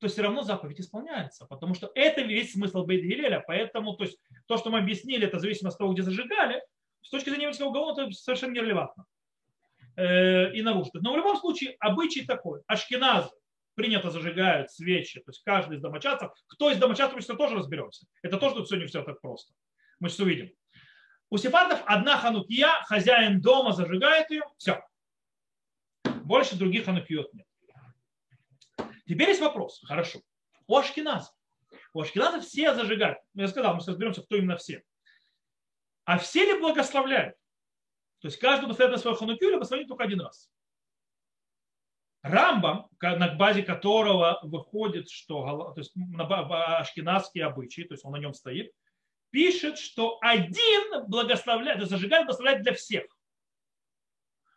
то 0.00 0.08
все 0.08 0.22
равно 0.22 0.40
заповедь 0.40 0.80
исполняется. 0.80 1.44
Потому 1.44 1.74
что 1.74 1.92
это 1.94 2.22
весь 2.22 2.54
смысл 2.54 2.86
Бейт 2.86 3.02
Гилеля. 3.02 3.44
Поэтому 3.46 3.92
то, 3.94 4.04
есть, 4.04 4.18
то, 4.46 4.56
что 4.56 4.70
мы 4.70 4.78
объяснили, 4.78 5.26
это 5.26 5.38
зависит 5.38 5.66
от 5.66 5.76
того, 5.76 5.92
где 5.92 6.00
зажигали, 6.00 6.62
с 7.02 7.10
точки 7.10 7.28
зрения 7.28 7.42
еврейского 7.42 7.68
уголовного 7.68 8.06
это 8.06 8.16
совершенно 8.16 8.52
нерелевантно. 8.52 9.04
Э, 9.96 10.50
и 10.54 10.62
нарушит. 10.62 10.94
Но 10.94 11.12
в 11.12 11.16
любом 11.18 11.36
случае 11.36 11.76
обычай 11.78 12.24
такой. 12.24 12.62
Ашкеназы 12.68 13.28
принято 13.74 14.10
зажигают 14.10 14.70
свечи, 14.70 15.20
то 15.20 15.30
есть 15.30 15.42
каждый 15.42 15.76
из 15.76 15.80
домочадцев. 15.80 16.30
Кто 16.48 16.70
из 16.70 16.78
домочадцев, 16.78 17.14
мы 17.14 17.22
сейчас 17.22 17.36
тоже 17.36 17.56
разберемся. 17.56 18.06
Это 18.22 18.38
тоже 18.38 18.56
тут 18.56 18.68
сегодня 18.68 18.86
все 18.86 19.02
так 19.02 19.20
просто. 19.20 19.52
Мы 20.00 20.08
сейчас 20.08 20.20
увидим. 20.20 20.52
У 21.30 21.36
сефардов 21.36 21.82
одна 21.86 22.18
ханукия, 22.18 22.82
хозяин 22.84 23.40
дома 23.40 23.72
зажигает 23.72 24.30
ее, 24.30 24.42
все. 24.56 24.82
Больше 26.04 26.56
других 26.56 26.84
ханукиот 26.84 27.34
нет. 27.34 27.46
Теперь 29.06 29.28
есть 29.28 29.40
вопрос. 29.40 29.82
Хорошо. 29.84 30.20
У 30.66 30.76
ашкеназов. 30.76 31.34
У 31.92 32.00
ашкеназов 32.00 32.44
все 32.44 32.74
зажигают. 32.74 33.18
Я 33.34 33.48
сказал, 33.48 33.74
мы 33.74 33.80
сейчас 33.80 33.88
разберемся, 33.88 34.22
кто 34.22 34.36
именно 34.36 34.56
все. 34.56 34.82
А 36.04 36.18
все 36.18 36.44
ли 36.44 36.60
благословляют? 36.60 37.36
То 38.20 38.28
есть 38.28 38.38
каждый 38.38 38.66
благословляет 38.66 38.96
на 38.96 39.02
свою 39.02 39.16
ханукию 39.16 39.50
или 39.50 39.56
благословляет 39.56 39.88
только 39.88 40.04
один 40.04 40.20
раз. 40.20 40.50
Рамбам, 42.24 42.88
на 43.02 43.34
базе 43.34 43.62
которого 43.62 44.40
выходит, 44.42 45.10
что 45.10 45.72
то 45.74 45.78
есть 45.78 45.92
на 45.94 46.78
ашкенадские 46.78 47.44
обычаи, 47.44 47.82
то 47.82 47.92
есть 47.92 48.04
он 48.04 48.12
на 48.12 48.16
нем 48.16 48.32
стоит, 48.32 48.72
пишет, 49.28 49.78
что 49.78 50.16
один 50.22 51.06
благословляет, 51.06 51.76
то 51.76 51.82
есть 51.82 51.90
зажигает, 51.90 52.24
благословляет 52.24 52.62
для 52.62 52.72
всех. 52.72 53.04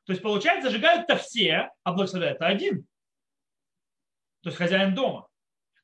То 0.05 0.13
есть 0.13 0.23
получается, 0.23 0.69
зажигают-то 0.69 1.17
все, 1.17 1.69
а 1.83 1.91
благословляет 1.91 2.41
один. 2.41 2.87
То 4.43 4.49
есть 4.49 4.57
хозяин 4.57 4.95
дома. 4.95 5.27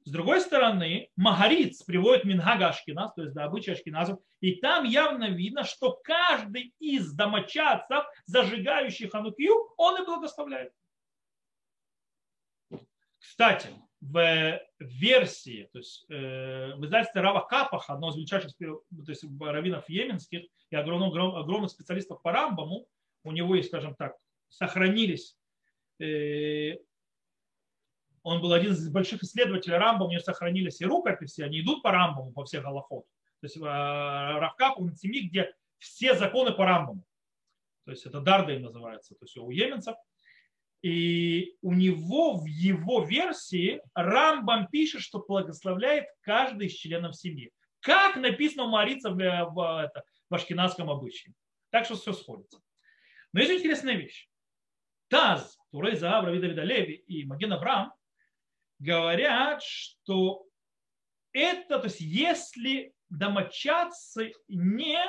С 0.05 0.11
другой 0.11 0.39
стороны, 0.39 1.09
Магариц 1.17 1.83
приводит 1.83 2.23
Мингага 2.23 2.69
Ашкиназ, 2.69 3.13
то 3.13 3.23
есть 3.23 3.33
до 3.33 3.43
обычая 3.43 3.73
Ашкиназов, 3.73 4.19
и 4.39 4.55
там 4.55 4.85
явно 4.85 5.29
видно, 5.29 5.65
что 5.65 5.99
каждый 6.01 6.73
из 6.79 7.11
домочадцев, 7.13 8.05
зажигающих 8.25 9.11
Ханукию, 9.11 9.53
он 9.75 10.01
и 10.01 10.05
благословляет. 10.05 10.71
Кстати, 13.23 13.69
в 14.01 14.59
версии, 14.79 15.69
то 15.71 15.79
есть 15.79 16.05
э, 16.09 16.75
в 16.75 16.83
издательстве 16.83 17.21
Рава 17.21 17.47
Капаха, 17.47 17.93
одного 17.93 18.11
из 18.11 18.17
величайших 18.17 18.51
то 18.57 18.83
есть, 19.07 19.23
раввинов 19.39 19.87
йеменских 19.87 20.41
и 20.69 20.75
огромных, 20.75 21.13
огромных 21.13 21.71
специалистов 21.71 22.21
по 22.21 22.33
Рамбаму, 22.33 22.85
у 23.23 23.31
него 23.31 23.55
есть, 23.55 23.69
скажем 23.69 23.95
так, 23.95 24.17
сохранились 24.49 25.37
э, 26.01 26.75
он 28.23 28.41
был 28.41 28.51
один 28.51 28.73
из 28.73 28.89
больших 28.89 29.23
исследователей 29.23 29.77
Рамбама, 29.77 30.05
у 30.05 30.11
него 30.11 30.21
сохранились 30.21 30.81
и 30.81 30.85
рукописи, 30.85 31.41
они 31.41 31.61
идут 31.61 31.81
по 31.81 31.91
Рамбаму, 31.91 32.33
по 32.33 32.43
всех 32.43 32.63
Галахот. 32.63 33.05
То 33.39 33.45
есть 33.45 33.55
э, 33.55 33.61
Равкак, 33.61 34.79
он 34.79 34.95
семьи, 34.95 35.29
где 35.29 35.53
все 35.77 36.13
законы 36.15 36.51
по 36.51 36.65
Рамбаму. 36.65 37.05
То 37.85 37.91
есть 37.91 38.05
это 38.05 38.19
Дардой 38.19 38.59
называется, 38.59 39.15
то 39.15 39.23
есть 39.23 39.37
у 39.37 39.49
еменцев. 39.49 39.95
И 40.83 41.55
у 41.61 41.73
него 41.73 42.35
в 42.35 42.45
его 42.45 43.05
версии 43.05 43.81
Рамбам 43.95 44.67
пишет, 44.67 45.01
что 45.01 45.23
благословляет 45.25 46.05
каждый 46.21 46.67
из 46.67 46.73
членов 46.73 47.15
семьи. 47.15 47.51
Как 47.79 48.17
написано 48.17 48.65
у 48.65 48.69
Марица 48.69 49.09
в, 49.09 49.15
в, 49.15 49.83
это, 49.83 50.03
в 50.29 50.35
ашкенадском 50.35 50.89
обычае. 50.89 51.33
Так 51.69 51.85
что 51.85 51.95
все 51.95 52.11
сходится. 52.11 52.59
Но 53.31 53.39
есть 53.39 53.53
интересная 53.53 53.95
вещь. 53.95 54.27
Таз, 55.07 55.57
Турей 55.71 55.95
Заав, 55.95 56.25
Равида 56.25 56.47
Видалеви 56.47 56.95
и 56.95 57.25
Маген 57.25 57.53
Авраам 57.53 57.93
говорят, 58.79 59.63
что 59.63 60.45
это, 61.31 61.79
то 61.79 61.85
есть 61.85 62.01
если 62.01 62.93
домочадцы 63.09 64.33
не 64.49 64.99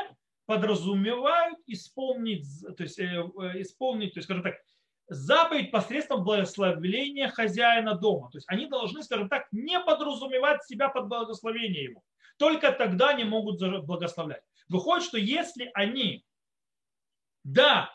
подразумевают 0.47 1.59
исполнить, 1.66 2.47
то 2.76 2.83
есть, 2.83 2.99
э, 2.99 3.04
э, 3.04 3.62
исполнить, 3.62 4.14
то 4.14 4.19
есть, 4.19 4.26
скажем 4.26 4.43
так, 4.43 4.57
заповедь 5.09 5.71
посредством 5.71 6.25
благословения 6.25 7.29
хозяина 7.29 7.95
дома. 7.95 8.31
То 8.31 8.39
есть 8.39 8.49
они 8.49 8.67
должны, 8.67 9.03
скажем 9.03 9.29
так, 9.29 9.47
не 9.53 9.79
подразумевать 9.81 10.65
себя 10.65 10.89
под 10.89 11.09
благословение 11.09 11.85
его. 11.85 12.03
Только 12.39 12.73
тогда 12.73 13.11
они 13.11 13.25
могут 13.25 13.61
благословлять. 13.85 14.43
Выходит, 14.69 15.05
что 15.05 15.19
если 15.19 15.71
они, 15.75 16.25
да, 17.45 17.91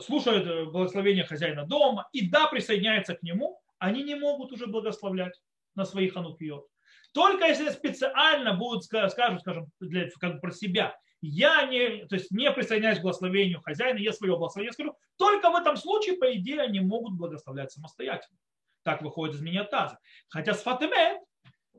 слушают 0.00 0.46
э, 0.46 0.64
благословение 0.64 1.24
хозяина 1.24 1.66
дома 1.66 2.08
и 2.12 2.28
да, 2.28 2.46
присоединяются 2.46 3.14
к 3.14 3.22
нему, 3.22 3.60
они 3.78 4.02
не 4.02 4.14
могут 4.14 4.52
уже 4.52 4.66
благословлять 4.66 5.40
на 5.74 5.84
своих 5.84 6.14
ханукиот. 6.14 6.66
Только 7.12 7.46
если 7.46 7.70
специально 7.70 8.54
будут 8.54 8.84
скажут, 8.84 9.40
скажем, 9.40 9.66
для, 9.80 10.08
как 10.20 10.40
про 10.40 10.50
себя, 10.50 10.96
я 11.26 11.66
не, 11.66 12.06
то 12.06 12.14
есть 12.16 12.30
не 12.30 12.50
присоединяюсь 12.50 12.98
к 12.98 13.02
благословению 13.02 13.60
хозяина, 13.60 13.98
я 13.98 14.12
свое 14.12 14.36
благословение 14.36 14.72
скажу, 14.72 14.96
только 15.16 15.50
в 15.50 15.56
этом 15.56 15.76
случае, 15.76 16.16
по 16.16 16.32
идее, 16.34 16.60
они 16.62 16.80
могут 16.80 17.14
благословлять 17.14 17.72
самостоятельно. 17.72 18.38
Так 18.82 19.02
выходит 19.02 19.36
из 19.36 19.40
меня 19.40 19.64
таза. 19.64 19.98
Хотя 20.28 20.54
с 20.54 20.62
Фатемет, 20.62 21.20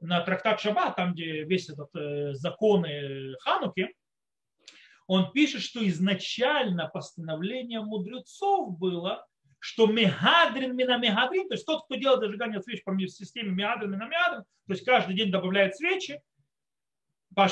на 0.02 0.22
трактат 0.22 0.60
Шаба, 0.60 0.92
там, 0.92 1.14
где 1.14 1.44
весь 1.44 1.70
этот 1.70 1.90
э, 1.96 2.34
законы 2.34 3.36
Хануки, 3.40 3.94
он 5.08 5.32
пишет, 5.32 5.62
что 5.62 5.88
изначально 5.88 6.88
постановление 6.88 7.82
мудрецов 7.82 8.78
было, 8.78 9.26
что 9.60 9.88
мегадрин 9.88 10.76
мина 10.76 10.98
мегадрин, 10.98 11.48
то 11.48 11.56
есть 11.56 11.66
тот, 11.66 11.86
кто 11.86 11.96
делает 11.96 12.20
зажигание 12.20 12.62
свеч 12.62 12.84
по 12.84 12.96
системе 13.08 13.52
мегадрин 13.52 13.92
мина 13.92 14.04
мегадрин, 14.04 14.44
то 14.44 14.74
есть 14.74 14.84
каждый 14.86 15.16
день 15.16 15.32
добавляет 15.32 15.76
свечи, 15.76 16.22
по 17.38 17.48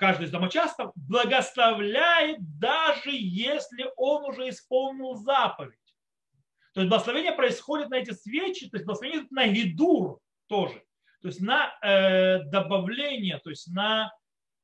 каждый 0.00 0.26
из 0.26 0.32
домочадцев 0.32 0.90
благословляет, 0.96 2.38
даже 2.58 3.10
если 3.12 3.86
он 3.96 4.24
уже 4.24 4.48
исполнил 4.48 5.14
заповедь. 5.14 5.78
То 6.74 6.80
есть 6.80 6.90
благословение 6.90 7.30
происходит 7.30 7.88
на 7.88 7.98
эти 7.98 8.10
свечи, 8.10 8.68
то 8.68 8.76
есть 8.76 8.84
благословение 8.84 9.28
на 9.30 9.46
гидур 9.46 10.18
тоже. 10.48 10.82
То 11.22 11.28
есть 11.28 11.40
на 11.40 11.72
э, 11.82 12.42
добавление, 12.46 13.38
то 13.38 13.50
есть 13.50 13.72
на 13.72 14.12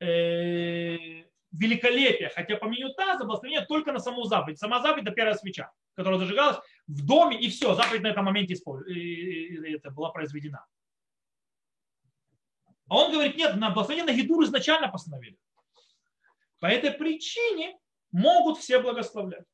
э, 0.01 1.23
великолепие. 1.53 2.33
Хотя 2.35 2.57
по 2.57 2.67
мнению 2.67 2.95
Таза 2.95 3.25
благословение 3.25 3.65
только 3.67 3.93
на 3.93 4.01
саму 4.01 4.25
заповедь. 4.25 4.59
Сама 4.59 4.83
заповедь– 4.83 5.05
это 5.07 5.15
первая 5.15 5.37
свеча, 5.37 5.71
которая 5.95 6.19
зажигалась 6.19 6.59
в 6.89 7.07
доме, 7.07 7.41
и 7.41 7.49
все, 7.49 7.77
заповедь 7.77 8.03
на 8.03 8.09
этом 8.09 8.25
моменте 8.25 8.55
это 8.55 9.91
была 9.93 10.11
произведена. 10.11 10.67
А 12.89 12.97
он 12.97 13.13
говорит, 13.13 13.37
нет, 13.37 13.57
на 13.57 13.71
благословение 13.71 14.13
на 14.13 14.19
Гидур 14.19 14.45
изначально 14.45 14.89
постановили. 14.89 15.39
По 16.59 16.67
этой 16.67 16.91
причине 16.93 17.79
могут 18.13 18.59
все 18.59 18.81
благословлять. 18.81 19.45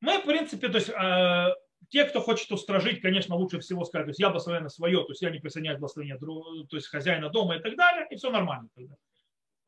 Мы, 0.00 0.18
в 0.18 0.24
принципе, 0.24 0.68
то 0.68 0.78
есть, 0.78 0.90
э, 0.90 1.54
те, 1.88 2.04
кто 2.04 2.20
хочет 2.20 2.50
устражить, 2.52 3.00
конечно, 3.00 3.36
лучше 3.36 3.60
всего 3.60 3.84
сказать, 3.84 4.06
то 4.06 4.10
есть 4.10 4.20
я 4.20 4.28
благословляю 4.28 4.64
на 4.64 4.68
свое, 4.68 5.02
то 5.04 5.10
есть 5.10 5.22
я 5.22 5.30
не 5.30 5.38
присоединяюсь 5.38 5.78
к 5.78 5.80
благословению 5.80 6.18
то 6.18 6.76
есть 6.76 6.88
хозяина 6.88 7.30
дома 7.30 7.56
и 7.56 7.60
так 7.60 7.76
далее, 7.76 8.06
и 8.10 8.16
все 8.16 8.30
нормально. 8.30 8.68
Тогда. 8.74 8.96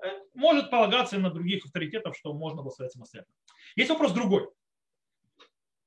Э, 0.02 0.08
может 0.34 0.70
полагаться 0.70 1.18
на 1.18 1.30
других 1.30 1.64
авторитетов, 1.64 2.16
что 2.16 2.34
можно 2.34 2.62
благословлять 2.62 2.92
самостоятельно. 2.92 3.34
Есть 3.76 3.90
вопрос 3.90 4.12
другой. 4.12 4.48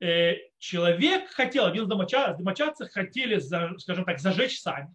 Э, 0.01 0.35
человек 0.59 1.29
хотел, 1.31 1.65
один 1.65 1.83
из 1.83 1.87
домочадцев, 1.87 2.37
домочадцев 2.37 2.89
хотели, 2.91 3.39
скажем 3.39 4.05
так, 4.05 4.19
зажечь 4.19 4.61
сами, 4.61 4.93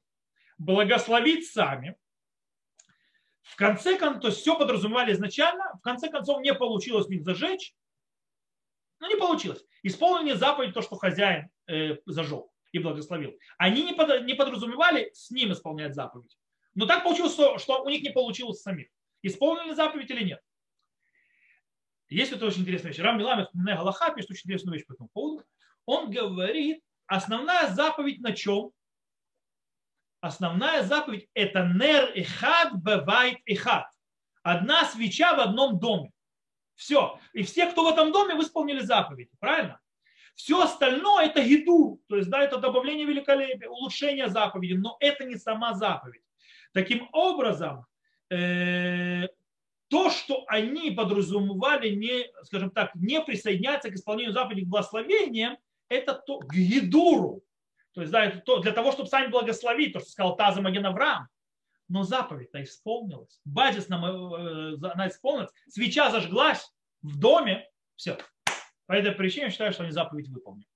благословить 0.59 1.51
сами. 1.51 1.97
В 3.43 3.57
конце 3.57 3.99
концов, 3.99 4.23
то 4.23 4.29
есть 4.29 4.41
все 4.41 4.59
подразумевали 4.59 5.13
изначально, 5.13 5.75
в 5.79 5.83
конце 5.83 6.09
концов 6.09 6.41
не 6.41 6.55
получилось 6.55 7.09
них 7.09 7.23
зажечь, 7.23 7.75
но 8.99 9.09
не 9.09 9.17
получилось. 9.17 9.63
Исполнили 9.83 10.35
заповедь 10.35 10.73
то, 10.73 10.81
что 10.81 10.97
хозяин 10.97 11.51
э, 11.67 11.99
зажег. 12.07 12.47
и 12.73 12.79
благословил. 12.79 13.39
Они 13.59 13.83
не, 13.83 13.93
под, 13.93 14.25
не 14.25 14.33
подразумевали 14.35 15.11
с 15.13 15.31
ним 15.31 15.53
исполнять 15.53 15.95
заповедь. 15.95 16.39
Но 16.75 16.87
так 16.87 17.05
получилось, 17.05 17.35
что, 17.35 17.59
что 17.59 17.83
у 17.83 17.89
них 17.91 18.03
не 18.03 18.11
получилось 18.11 18.63
самих. 18.63 18.89
Исполнили 19.23 19.75
заповедь 19.75 20.11
или 20.11 20.25
нет. 20.25 20.41
Есть 22.09 22.33
вот 22.33 22.43
очень 22.43 22.63
интересная 22.63 22.93
вещь. 22.93 23.01
Рам 23.01 23.19
Миламет, 23.19 23.49
Галаха, 23.53 24.13
пишет 24.13 24.31
очень 24.31 24.43
интересную 24.47 24.77
вещь 24.77 24.87
по 24.87 24.93
этому 24.93 25.09
поводу. 25.13 25.45
Он 25.87 26.11
говорит, 26.11 26.83
основная 27.07 27.69
заповедь 27.71 28.21
на 28.21 28.33
чем? 28.33 28.71
Основная 30.21 30.83
заповедь– 30.83 31.29
это 31.35 31.65
нер 31.65 32.11
и 32.13 32.23
хад 32.23 32.73
бывает 32.83 33.39
и 33.45 33.55
хад. 33.55 33.87
Одна 34.43 34.85
свеча 34.85 35.35
в 35.35 35.41
одном 35.41 35.79
доме. 35.79 36.13
Все. 36.75 37.19
И 37.33 37.43
все, 37.43 37.71
кто 37.71 37.85
в 37.85 37.93
этом 37.93 38.13
доме, 38.13 38.35
выполнили 38.35 38.81
заповедь. 38.81 39.31
Правильно? 39.39 39.81
Все 40.35 40.61
остальное 40.61 41.27
это 41.27 41.43
гиду, 41.43 42.01
то 42.09 42.17
есть 42.17 42.29
да, 42.29 42.43
это 42.43 42.59
добавление 42.59 43.07
великолепия, 43.07 43.69
улучшение 43.69 44.29
заповеди, 44.29 44.73
но 44.73 44.97
это 44.99 45.25
не 45.25 45.37
сама 45.37 45.75
заповедь. 45.75 46.23
Таким 46.73 47.09
образом, 47.13 47.87
э, 48.31 49.29
то, 49.89 50.11
что 50.11 50.45
они 50.49 50.91
подразумевали, 50.91 51.91
не, 51.91 52.27
скажем 52.45 52.71
так, 52.71 52.95
не 52.95 53.21
присоединяться 53.21 53.91
к 53.91 53.95
исполнению 53.95 54.33
заповедей 54.33 54.65
к 54.65 54.69
благословениям, 54.69 55.59
это 55.89 56.15
то, 56.15 56.39
к 56.39 56.53
гидуру. 56.53 57.43
То 57.93 58.01
есть 58.01 58.13
да, 58.13 58.25
это 58.25 58.41
то, 58.41 58.59
для 58.59 58.73
того, 58.73 58.93
чтобы 58.93 59.09
сами 59.09 59.29
благословить, 59.29 59.93
то, 59.93 60.01
что 60.01 60.11
сказал 60.11 60.37
Таза 60.37 60.61
Авраам. 60.61 61.29
Но 61.89 62.03
заповедь-то 62.03 62.63
исполнилась. 62.63 63.41
Базисно 63.45 63.97
э, 63.97 64.87
она 64.91 65.09
исполнилась. 65.09 65.53
Свеча 65.69 66.11
зажглась 66.11 66.73
в 67.03 67.19
доме. 67.19 67.69
Все. 67.95 68.19
По 68.87 68.95
этой 68.95 69.13
причине 69.13 69.45
я 69.45 69.51
считаю, 69.51 69.73
что 69.73 69.83
они 69.83 69.93
заповедь 69.93 70.29
выполнили. 70.29 70.67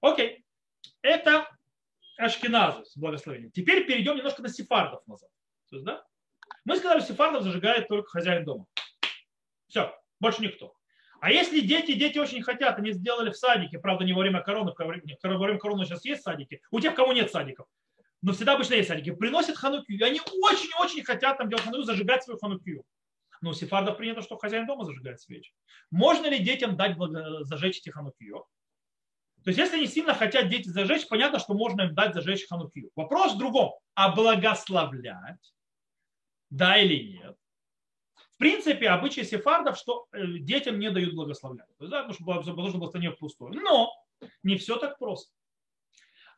Окей. 0.00 0.44
Это 1.00 1.48
Ашкеназы 2.18 2.84
с 2.84 2.96
благословением. 2.96 3.50
Теперь 3.50 3.86
перейдем 3.86 4.16
немножко 4.16 4.42
на 4.42 4.48
сефардов 4.48 5.06
назад. 5.06 5.30
То 5.70 5.76
есть, 5.76 5.86
да? 5.86 6.04
Мы 6.66 6.76
сказали, 6.76 6.98
что 6.98 7.12
сефардов 7.12 7.44
зажигает 7.44 7.86
только 7.86 8.10
хозяин 8.10 8.44
дома. 8.44 8.66
Все, 9.68 9.96
больше 10.18 10.42
никто. 10.42 10.74
А 11.20 11.30
если 11.30 11.60
дети, 11.60 11.92
дети 11.92 12.18
очень 12.18 12.42
хотят, 12.42 12.76
они 12.78 12.90
сделали 12.92 13.30
в 13.30 13.36
садике, 13.36 13.78
правда, 13.78 14.04
не 14.04 14.12
во 14.12 14.20
время 14.20 14.42
короны, 14.42 14.72
во 14.76 15.38
время 15.38 15.58
короны 15.58 15.86
сейчас 15.86 16.04
есть 16.04 16.22
садики, 16.22 16.60
у 16.72 16.80
тех, 16.80 16.94
кого 16.94 17.12
нет 17.12 17.30
садиков, 17.30 17.66
но 18.20 18.32
всегда 18.32 18.54
обычно 18.54 18.74
есть 18.74 18.88
садики, 18.88 19.12
приносят 19.12 19.56
ханукию, 19.56 19.98
и 19.98 20.02
они 20.02 20.20
очень-очень 20.20 21.04
хотят 21.04 21.38
там 21.38 21.48
делать 21.48 21.64
ханукию, 21.64 21.86
зажигать 21.86 22.24
свою 22.24 22.38
ханукию. 22.38 22.84
Но 23.40 23.50
у 23.50 23.54
сефардов 23.54 23.96
принято, 23.96 24.22
что 24.22 24.36
хозяин 24.36 24.66
дома 24.66 24.84
зажигает 24.84 25.20
свечи. 25.20 25.52
Можно 25.92 26.26
ли 26.26 26.40
детям 26.40 26.76
дать 26.76 26.96
зажечь 27.42 27.78
эти 27.78 27.90
ханукию? 27.90 28.44
То 29.44 29.50
есть, 29.50 29.58
если 29.58 29.76
они 29.76 29.86
сильно 29.86 30.14
хотят 30.14 30.48
дети 30.48 30.68
зажечь, 30.68 31.06
понятно, 31.06 31.38
что 31.38 31.54
можно 31.54 31.82
им 31.82 31.94
дать 31.94 32.14
зажечь 32.14 32.48
ханукию. 32.48 32.90
Вопрос 32.96 33.34
в 33.34 33.38
другом. 33.38 33.74
А 33.94 34.14
благословлять? 34.14 35.54
Да 36.50 36.76
или 36.78 37.12
нет? 37.12 37.36
В 38.34 38.38
принципе, 38.38 38.90
обычай 38.90 39.24
сефардов, 39.24 39.78
что 39.78 40.08
э, 40.12 40.38
детям 40.38 40.78
не 40.78 40.90
дают 40.90 41.14
благословлять. 41.14 41.68
То 41.78 41.84
есть, 41.84 41.90
да, 41.90 42.02
потому 42.02 42.42
что 42.42 42.52
благословение 42.52 43.12
пустое. 43.12 43.58
Но 43.58 43.90
не 44.42 44.56
все 44.56 44.76
так 44.76 44.98
просто. 44.98 45.32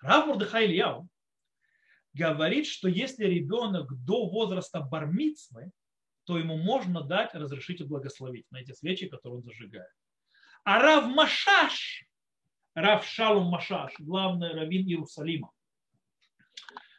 Рав 0.01 0.27
Мурдыхай 0.27 0.67
Ильяу 0.67 1.09
говорит, 2.15 2.67
что 2.67 2.89
если 2.89 3.25
ребенок 3.25 3.93
до 4.05 4.29
возраста 4.29 4.81
бармицмы, 4.81 5.73
то 6.25 6.39
ему 6.39 6.57
можно 6.57 7.03
дать 7.03 7.35
разрешить 7.35 7.81
и 7.81 7.85
благословить 7.85 8.47
на 8.51 8.59
эти 8.59 8.73
свечи, 8.73 9.09
которые 9.09 9.39
он 9.39 9.43
зажигает. 9.43 9.91
А 10.63 10.81
Рав 10.81 11.07
Машаш, 11.07 12.05
Рав 12.75 13.05
Шалум 13.07 13.47
Машаш, 13.47 13.95
главный 13.99 14.53
раввин 14.53 14.87
Иерусалима, 14.87 15.51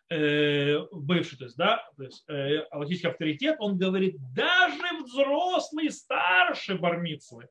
бывший, 0.09 1.37
то 1.37 1.43
есть, 1.45 1.57
да, 1.57 1.87
то 1.95 2.03
есть, 2.03 2.27
э, 2.29 2.59
авторитет, 2.71 3.57
он 3.59 3.77
говорит, 3.77 4.15
даже 4.33 5.03
взрослые, 5.03 5.91
старшие 5.91 6.79
бармицлы 6.79 7.47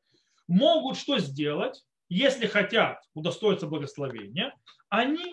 могут 0.49 0.97
что 0.97 1.19
сделать, 1.19 1.85
если 2.09 2.47
хотят 2.47 2.99
удостоиться 3.15 3.67
благословения, 3.67 4.55
они 4.89 5.33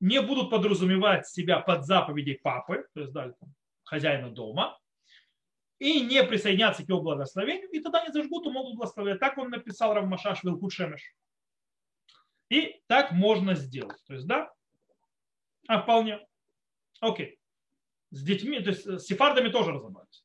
не 0.00 0.20
будут 0.20 0.50
подразумевать 0.50 1.26
себя 1.26 1.60
под 1.60 1.86
заповедей 1.86 2.38
папы, 2.42 2.86
то 2.94 3.00
есть 3.00 3.12
да, 3.12 3.32
хозяина 3.84 4.30
дома, 4.30 4.78
и 5.78 6.00
не 6.00 6.22
присоединяться 6.22 6.84
к 6.84 6.88
его 6.88 7.00
благословению, 7.00 7.68
и 7.70 7.80
тогда 7.80 8.02
они 8.02 8.12
зажгут 8.12 8.46
и 8.46 8.50
могут 8.50 8.76
благословлять. 8.76 9.20
Так 9.20 9.36
он 9.38 9.50
написал 9.50 9.94
Равмашаш 9.94 10.42
Вилкут 10.42 10.72
Шемеш. 10.72 11.14
И 12.48 12.80
так 12.86 13.12
можно 13.12 13.54
сделать. 13.54 13.98
То 14.06 14.14
есть, 14.14 14.26
да, 14.26 14.52
а 15.68 15.82
вполне. 15.82 16.20
Окей. 17.00 17.38
С 18.10 18.22
детьми, 18.22 18.60
то 18.60 18.70
есть 18.70 18.84
с 18.84 19.06
сефардами 19.06 19.48
тоже 19.48 19.72
разобрались. 19.72 20.24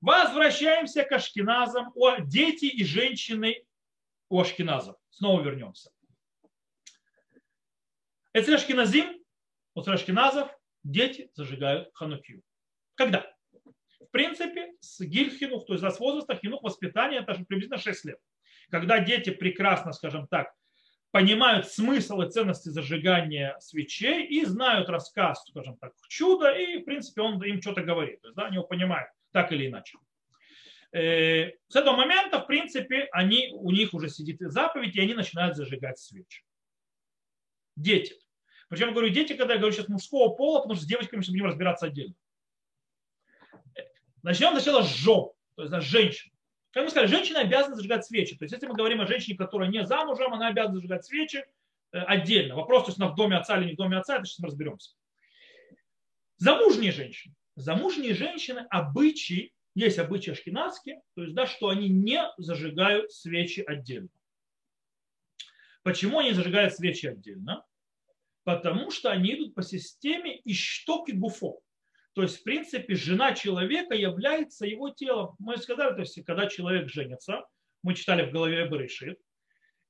Возвращаемся 0.00 1.04
к 1.04 1.12
ашкеназам. 1.12 1.92
О, 1.94 2.18
дети 2.18 2.66
и 2.66 2.84
женщины 2.84 3.64
у 4.28 4.40
ашкеназов. 4.40 4.96
Снова 5.10 5.42
вернемся. 5.42 5.90
Это 8.32 8.54
ашкеназим, 8.54 9.24
у 9.74 9.80
ашкеназов 9.80 10.50
дети 10.82 11.30
зажигают 11.34 11.90
ханукию. 11.94 12.42
Когда? 12.96 13.34
принципе, 14.14 14.72
с 14.78 15.00
гильхинух, 15.00 15.66
то 15.66 15.72
есть 15.72 15.84
с 15.84 15.98
возраста 15.98 16.36
хинух 16.36 16.62
воспитания, 16.62 17.18
это 17.18 17.34
же 17.34 17.44
приблизительно 17.44 17.80
6 17.80 18.04
лет. 18.04 18.18
Когда 18.70 19.00
дети 19.00 19.30
прекрасно, 19.30 19.92
скажем 19.92 20.28
так, 20.28 20.54
понимают 21.14 21.68
смысл 21.68 22.22
и 22.22 22.28
ценности 22.28 22.70
зажигания 22.70 23.56
свечей 23.60 24.26
и 24.26 24.44
знают 24.44 24.88
рассказ, 24.88 25.44
скажем 25.48 25.76
так, 25.76 25.92
чуда, 26.08 26.50
и, 26.50 26.78
в 26.78 26.84
принципе, 26.84 27.22
он 27.22 27.40
им 27.44 27.62
что-то 27.62 27.82
говорит. 27.82 28.20
То 28.20 28.26
есть, 28.26 28.36
да, 28.36 28.46
они 28.46 28.56
его 28.56 28.66
понимают 28.66 29.08
так 29.30 29.52
или 29.52 29.68
иначе. 29.68 29.96
Э, 30.90 31.52
с 31.68 31.76
этого 31.76 31.94
момента, 31.94 32.40
в 32.40 32.48
принципе, 32.48 33.08
они, 33.12 33.50
у 33.52 33.70
них 33.70 33.94
уже 33.94 34.08
сидит 34.08 34.38
заповедь, 34.40 34.96
и 34.96 35.00
они 35.00 35.14
начинают 35.14 35.56
зажигать 35.56 36.00
свечи. 36.00 36.42
Дети. 37.76 38.16
Причем 38.68 38.90
говорю 38.90 39.10
дети, 39.10 39.34
когда 39.34 39.54
я 39.54 39.60
говорю 39.60 39.72
сейчас 39.72 39.86
мужского 39.86 40.34
пола, 40.34 40.62
потому 40.62 40.74
что 40.74 40.82
с 40.82 40.88
девочками 40.88 41.20
мы 41.20 41.32
будем 41.32 41.46
разбираться 41.46 41.86
отдельно. 41.86 42.16
Начнем 44.24 44.50
сначала 44.50 44.82
с 44.82 44.92
жен, 44.92 45.30
то 45.54 45.62
есть 45.62 45.86
женщин. 45.88 46.32
Как 46.74 46.82
мы 46.82 46.90
сказали, 46.90 47.08
женщина 47.08 47.40
обязана 47.40 47.76
зажигать 47.76 48.04
свечи. 48.04 48.36
То 48.36 48.44
есть 48.44 48.52
если 48.52 48.66
мы 48.66 48.74
говорим 48.74 49.00
о 49.00 49.06
женщине, 49.06 49.38
которая 49.38 49.70
не 49.70 49.86
замужем, 49.86 50.34
она 50.34 50.48
обязана 50.48 50.74
зажигать 50.74 51.04
свечи 51.04 51.44
э, 51.92 51.98
отдельно. 51.98 52.56
Вопрос, 52.56 52.86
то 52.86 52.88
есть 52.90 53.00
она 53.00 53.12
в 53.12 53.14
доме 53.14 53.36
отца 53.36 53.56
или 53.56 53.66
не 53.66 53.72
в 53.74 53.76
доме 53.76 53.96
отца, 53.96 54.16
это 54.16 54.24
сейчас 54.24 54.40
мы 54.40 54.48
разберемся. 54.48 54.90
Замужние 56.36 56.90
женщины. 56.90 57.32
Замужние 57.54 58.12
женщины 58.14 58.66
обычаи, 58.70 59.52
есть 59.76 60.00
обычаи 60.00 60.32
ашкенадские, 60.32 61.00
то 61.14 61.22
есть 61.22 61.36
да, 61.36 61.46
что 61.46 61.68
они 61.68 61.88
не 61.88 62.28
зажигают 62.38 63.12
свечи 63.12 63.60
отдельно. 63.60 64.08
Почему 65.84 66.18
они 66.18 66.32
зажигают 66.32 66.74
свечи 66.74 67.06
отдельно? 67.06 67.64
Потому 68.42 68.90
что 68.90 69.12
они 69.12 69.34
идут 69.34 69.54
по 69.54 69.62
системе 69.62 70.40
иштоки 70.44 71.12
гуфо. 71.12 71.60
То 72.14 72.22
есть, 72.22 72.40
в 72.40 72.42
принципе, 72.44 72.94
жена 72.94 73.34
человека 73.34 73.94
является 73.94 74.66
его 74.66 74.90
телом. 74.90 75.34
Мы 75.38 75.56
сказали, 75.56 75.94
то 75.94 76.00
есть, 76.00 76.24
когда 76.24 76.46
человек 76.46 76.88
женится, 76.88 77.44
мы 77.82 77.94
читали 77.94 78.24
в 78.24 78.32
голове 78.32 78.66
Берешит, 78.68 79.18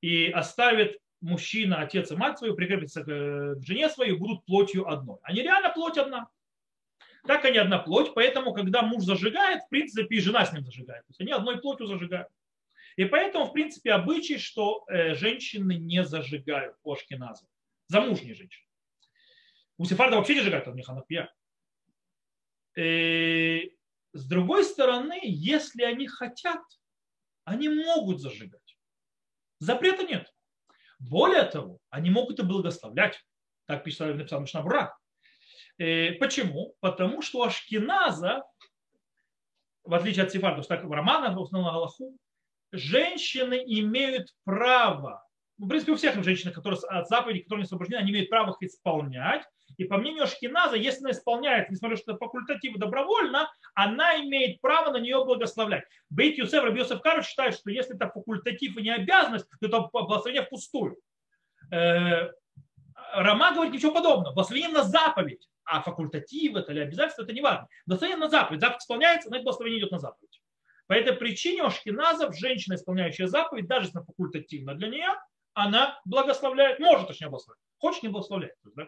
и 0.01 0.29
оставит 0.29 0.97
мужчина, 1.21 1.81
отец 1.81 2.11
и 2.11 2.15
мать 2.15 2.39
свою, 2.39 2.55
прикрепится 2.55 3.03
к 3.03 3.61
жене 3.61 3.89
своей, 3.89 4.13
будут 4.13 4.43
плотью 4.45 4.87
одной. 4.87 5.17
Они 5.23 5.41
реально 5.41 5.69
плоть 5.69 5.97
одна. 5.97 6.27
Так 7.27 7.45
они 7.45 7.57
одна 7.57 7.79
плоть, 7.79 8.13
поэтому, 8.13 8.53
когда 8.53 8.81
муж 8.81 9.03
зажигает, 9.03 9.63
в 9.63 9.69
принципе, 9.69 10.15
и 10.15 10.19
жена 10.19 10.45
с 10.45 10.53
ним 10.53 10.63
зажигает. 10.63 11.01
То 11.05 11.11
есть 11.11 11.21
они 11.21 11.31
одной 11.31 11.59
плотью 11.59 11.87
зажигают. 11.87 12.27
И 12.97 13.05
поэтому, 13.05 13.45
в 13.45 13.53
принципе, 13.53 13.91
обычай, 13.91 14.37
что 14.37 14.85
э, 14.87 15.15
женщины 15.15 15.75
не 15.75 16.03
зажигают 16.05 16.75
по 16.81 16.93
ашкеназу. 16.93 17.47
Замужние 17.87 18.35
женщины. 18.35 18.65
У 19.77 19.85
сефарда 19.85 20.17
вообще 20.17 20.35
не 20.35 20.39
зажигают, 20.39 20.67
у 20.67 20.73
них 20.73 20.87
она 20.87 21.01
пьяна. 22.75 22.87
Э, 22.87 23.61
с 24.13 24.27
другой 24.27 24.63
стороны, 24.63 25.19
если 25.23 25.83
они 25.83 26.07
хотят, 26.07 26.61
они 27.43 27.69
могут 27.69 28.21
зажигать. 28.21 28.77
Запрета 29.59 30.03
нет. 30.03 30.31
Более 30.99 31.43
того, 31.43 31.79
они 31.89 32.09
могут 32.09 32.39
и 32.39 32.43
благословлять. 32.43 33.19
Так 33.65 33.83
писал, 33.83 34.13
написал 34.13 34.41
Мишнабура. 34.41 34.97
Э, 35.77 36.13
почему? 36.13 36.75
Потому 36.79 37.21
что 37.21 37.43
Ашкиназа, 37.43 38.43
в 39.83 39.93
отличие 39.93 40.23
от 40.23 40.31
сефардов, 40.31 40.67
так 40.67 40.85
в 40.85 40.91
романах, 40.91 41.35
в 41.35 41.41
основном 41.41 41.73
Аллаху, 41.73 42.17
женщины 42.71 43.61
имеют 43.65 44.33
право, 44.43 45.24
в 45.57 45.67
принципе, 45.67 45.93
у 45.93 45.95
всех 45.95 46.21
женщин, 46.23 46.51
которые 46.51 46.79
от 46.89 47.07
заповедей, 47.07 47.43
которые 47.43 47.63
не 47.63 47.65
освобождены, 47.65 47.99
они 47.99 48.11
имеют 48.11 48.29
право 48.29 48.51
их 48.51 48.69
исполнять, 48.69 49.43
и 49.77 49.85
по 49.85 49.97
мнению 49.97 50.23
Ашкиназа, 50.23 50.75
если 50.75 51.01
она 51.01 51.11
исполняет, 51.11 51.69
несмотря 51.69 51.97
что 51.97 52.11
это 52.11 52.19
факультатив 52.19 52.77
добровольно, 52.77 53.51
она 53.73 54.19
имеет 54.21 54.61
право 54.61 54.91
на 54.91 54.97
нее 54.97 55.23
благословлять. 55.25 55.85
Бейт 56.09 56.37
Юсеф, 56.37 56.63
Раби 56.63 56.79
Юсеф 56.79 57.01
Карыч 57.01 57.25
считает, 57.25 57.55
что 57.55 57.69
если 57.69 57.95
это 57.95 58.09
факультатив 58.09 58.77
и 58.77 58.81
не 58.81 58.91
обязанность, 58.91 59.47
то 59.59 59.67
это 59.67 59.89
благословение 59.91 60.45
впустую. 60.45 60.97
Э, 61.71 62.29
Рома 63.15 63.53
говорит 63.53 63.73
ничего 63.73 63.93
подобного. 63.93 64.33
Благословение 64.33 64.71
на 64.71 64.83
заповедь. 64.83 65.47
А 65.65 65.81
факультатив 65.81 66.55
это 66.55 66.71
или 66.71 66.81
обязательство, 66.81 67.23
это 67.23 67.33
не 67.33 67.41
важно. 67.41 67.67
Благословение 67.85 68.19
на 68.19 68.29
заповедь. 68.29 68.61
Заповедь 68.61 68.81
исполняется, 68.81 69.29
значит 69.29 69.43
благословение 69.43 69.79
идет 69.79 69.91
на 69.91 69.99
заповедь. 69.99 70.41
По 70.87 70.93
этой 70.93 71.13
причине 71.13 71.63
у 71.63 71.71
шкиназов 71.71 72.37
женщина, 72.37 72.75
исполняющая 72.75 73.27
заповедь, 73.27 73.67
даже 73.67 73.87
если 73.87 73.97
она 73.97 74.05
факультативна 74.05 74.75
для 74.75 74.89
нее, 74.89 75.09
она 75.55 75.99
благословляет, 76.05 76.79
может 76.79 77.07
точнее 77.07 77.29
благословлять, 77.29 77.63
хочет 77.77 78.03
не 78.03 78.09
благословлять. 78.09 78.53
Да. 78.75 78.87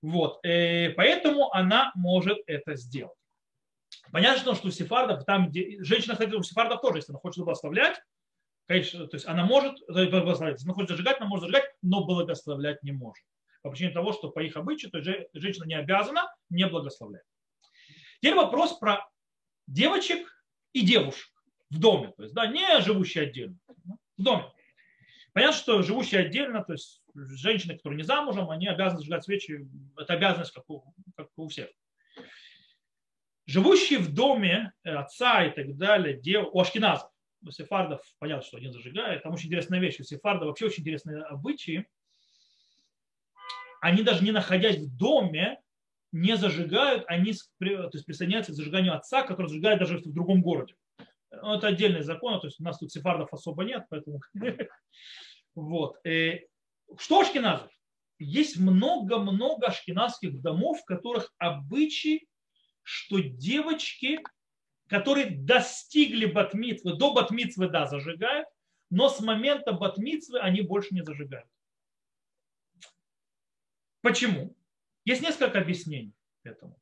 Вот. 0.00 0.44
Э, 0.44 0.90
поэтому 0.90 1.52
она 1.52 1.92
может 1.94 2.38
это 2.46 2.76
сделать. 2.76 3.16
Понятно, 4.12 4.54
что 4.54 4.68
у 4.68 4.70
сефардов, 4.70 5.24
там, 5.24 5.48
где 5.48 5.82
женщина, 5.82 6.14
кстати, 6.14 6.32
у 6.34 6.42
сефардов 6.42 6.80
тоже, 6.80 6.98
если 6.98 7.12
она 7.12 7.18
хочет 7.18 7.44
благословлять, 7.44 8.00
конечно, 8.66 9.06
то 9.06 9.16
есть 9.16 9.26
она 9.26 9.44
может 9.44 9.80
благословлять, 9.88 10.54
если 10.54 10.66
она 10.66 10.74
хочет 10.74 10.90
зажигать, 10.90 11.20
она 11.20 11.28
может 11.28 11.42
зажигать, 11.42 11.70
но 11.82 12.04
благословлять 12.04 12.82
не 12.82 12.92
может. 12.92 13.24
По 13.62 13.70
причине 13.70 13.90
того, 13.90 14.12
что 14.12 14.30
по 14.30 14.40
их 14.40 14.56
обычаю, 14.56 14.92
то 14.92 14.98
есть 14.98 15.28
женщина 15.32 15.64
не 15.64 15.74
обязана 15.74 16.32
не 16.50 16.66
благословлять. 16.66 17.24
Теперь 18.20 18.36
вопрос 18.36 18.78
про 18.78 19.08
девочек 19.66 20.28
и 20.72 20.86
девушек 20.86 21.28
в 21.70 21.80
доме, 21.80 22.12
то 22.16 22.22
есть, 22.22 22.34
да, 22.34 22.46
не 22.46 22.80
живущие 22.80 23.24
отдельно, 23.24 23.58
в 24.16 24.22
доме. 24.22 24.52
Понятно, 25.36 25.58
что 25.58 25.82
живущие 25.82 26.22
отдельно, 26.22 26.64
то 26.64 26.72
есть 26.72 27.02
женщины, 27.14 27.76
которые 27.76 27.98
не 27.98 28.04
замужем, 28.04 28.48
они 28.48 28.68
обязаны 28.68 29.00
зажигать 29.00 29.22
свечи, 29.22 29.68
это 29.98 30.14
обязанность, 30.14 30.50
как 30.54 30.64
у, 30.70 30.82
как 31.14 31.28
у 31.36 31.46
всех. 31.48 31.68
Живущие 33.44 33.98
в 33.98 34.14
доме 34.14 34.72
отца 34.82 35.44
и 35.44 35.50
так 35.50 35.76
далее, 35.76 36.18
дев, 36.18 36.46
у 36.54 36.58
ашкеназов, 36.58 37.10
у 37.42 37.50
сефардов, 37.50 38.00
понятно, 38.18 38.46
что 38.46 38.56
они 38.56 38.70
зажигают, 38.70 39.24
там 39.24 39.34
очень 39.34 39.48
интересная 39.48 39.78
вещь, 39.78 40.00
у 40.00 40.04
сефардов 40.04 40.46
вообще 40.46 40.64
очень 40.64 40.80
интересные 40.80 41.22
обычаи, 41.24 41.86
они 43.82 44.02
даже 44.02 44.24
не 44.24 44.30
находясь 44.30 44.78
в 44.78 44.96
доме, 44.96 45.60
не 46.12 46.38
зажигают, 46.38 47.04
они 47.08 47.34
то 47.58 47.90
есть 47.92 48.06
присоединяются 48.06 48.52
к 48.52 48.54
зажиганию 48.54 48.94
отца, 48.94 49.22
который 49.22 49.48
зажигает 49.48 49.80
даже 49.80 49.98
в 49.98 50.14
другом 50.14 50.40
городе. 50.40 50.76
Ну, 51.42 51.54
это 51.54 51.68
отдельный 51.68 52.02
закон, 52.02 52.40
то 52.40 52.46
есть 52.46 52.60
у 52.60 52.64
нас 52.64 52.78
тут 52.78 52.92
сефардов 52.92 53.32
особо 53.32 53.64
нет, 53.64 53.84
поэтому... 53.90 54.20
Вот. 55.54 55.96
Э, 56.06 56.40
что 56.98 57.20
ашкеназов? 57.20 57.70
Есть 58.18 58.58
много-много 58.58 59.68
ашкеназских 59.68 60.42
домов, 60.42 60.80
в 60.80 60.84
которых 60.84 61.32
обычаи, 61.38 62.28
что 62.82 63.20
девочки, 63.20 64.20
которые 64.86 65.30
достигли 65.30 66.26
батмитвы, 66.26 66.96
до 66.96 67.14
батмитвы, 67.14 67.68
да, 67.68 67.86
зажигают, 67.86 68.46
но 68.90 69.08
с 69.08 69.20
момента 69.20 69.72
батмитвы 69.72 70.40
они 70.40 70.60
больше 70.60 70.94
не 70.94 71.02
зажигают. 71.02 71.48
Почему? 74.02 74.56
Есть 75.04 75.22
несколько 75.22 75.58
объяснений 75.58 76.14
этому. 76.44 76.80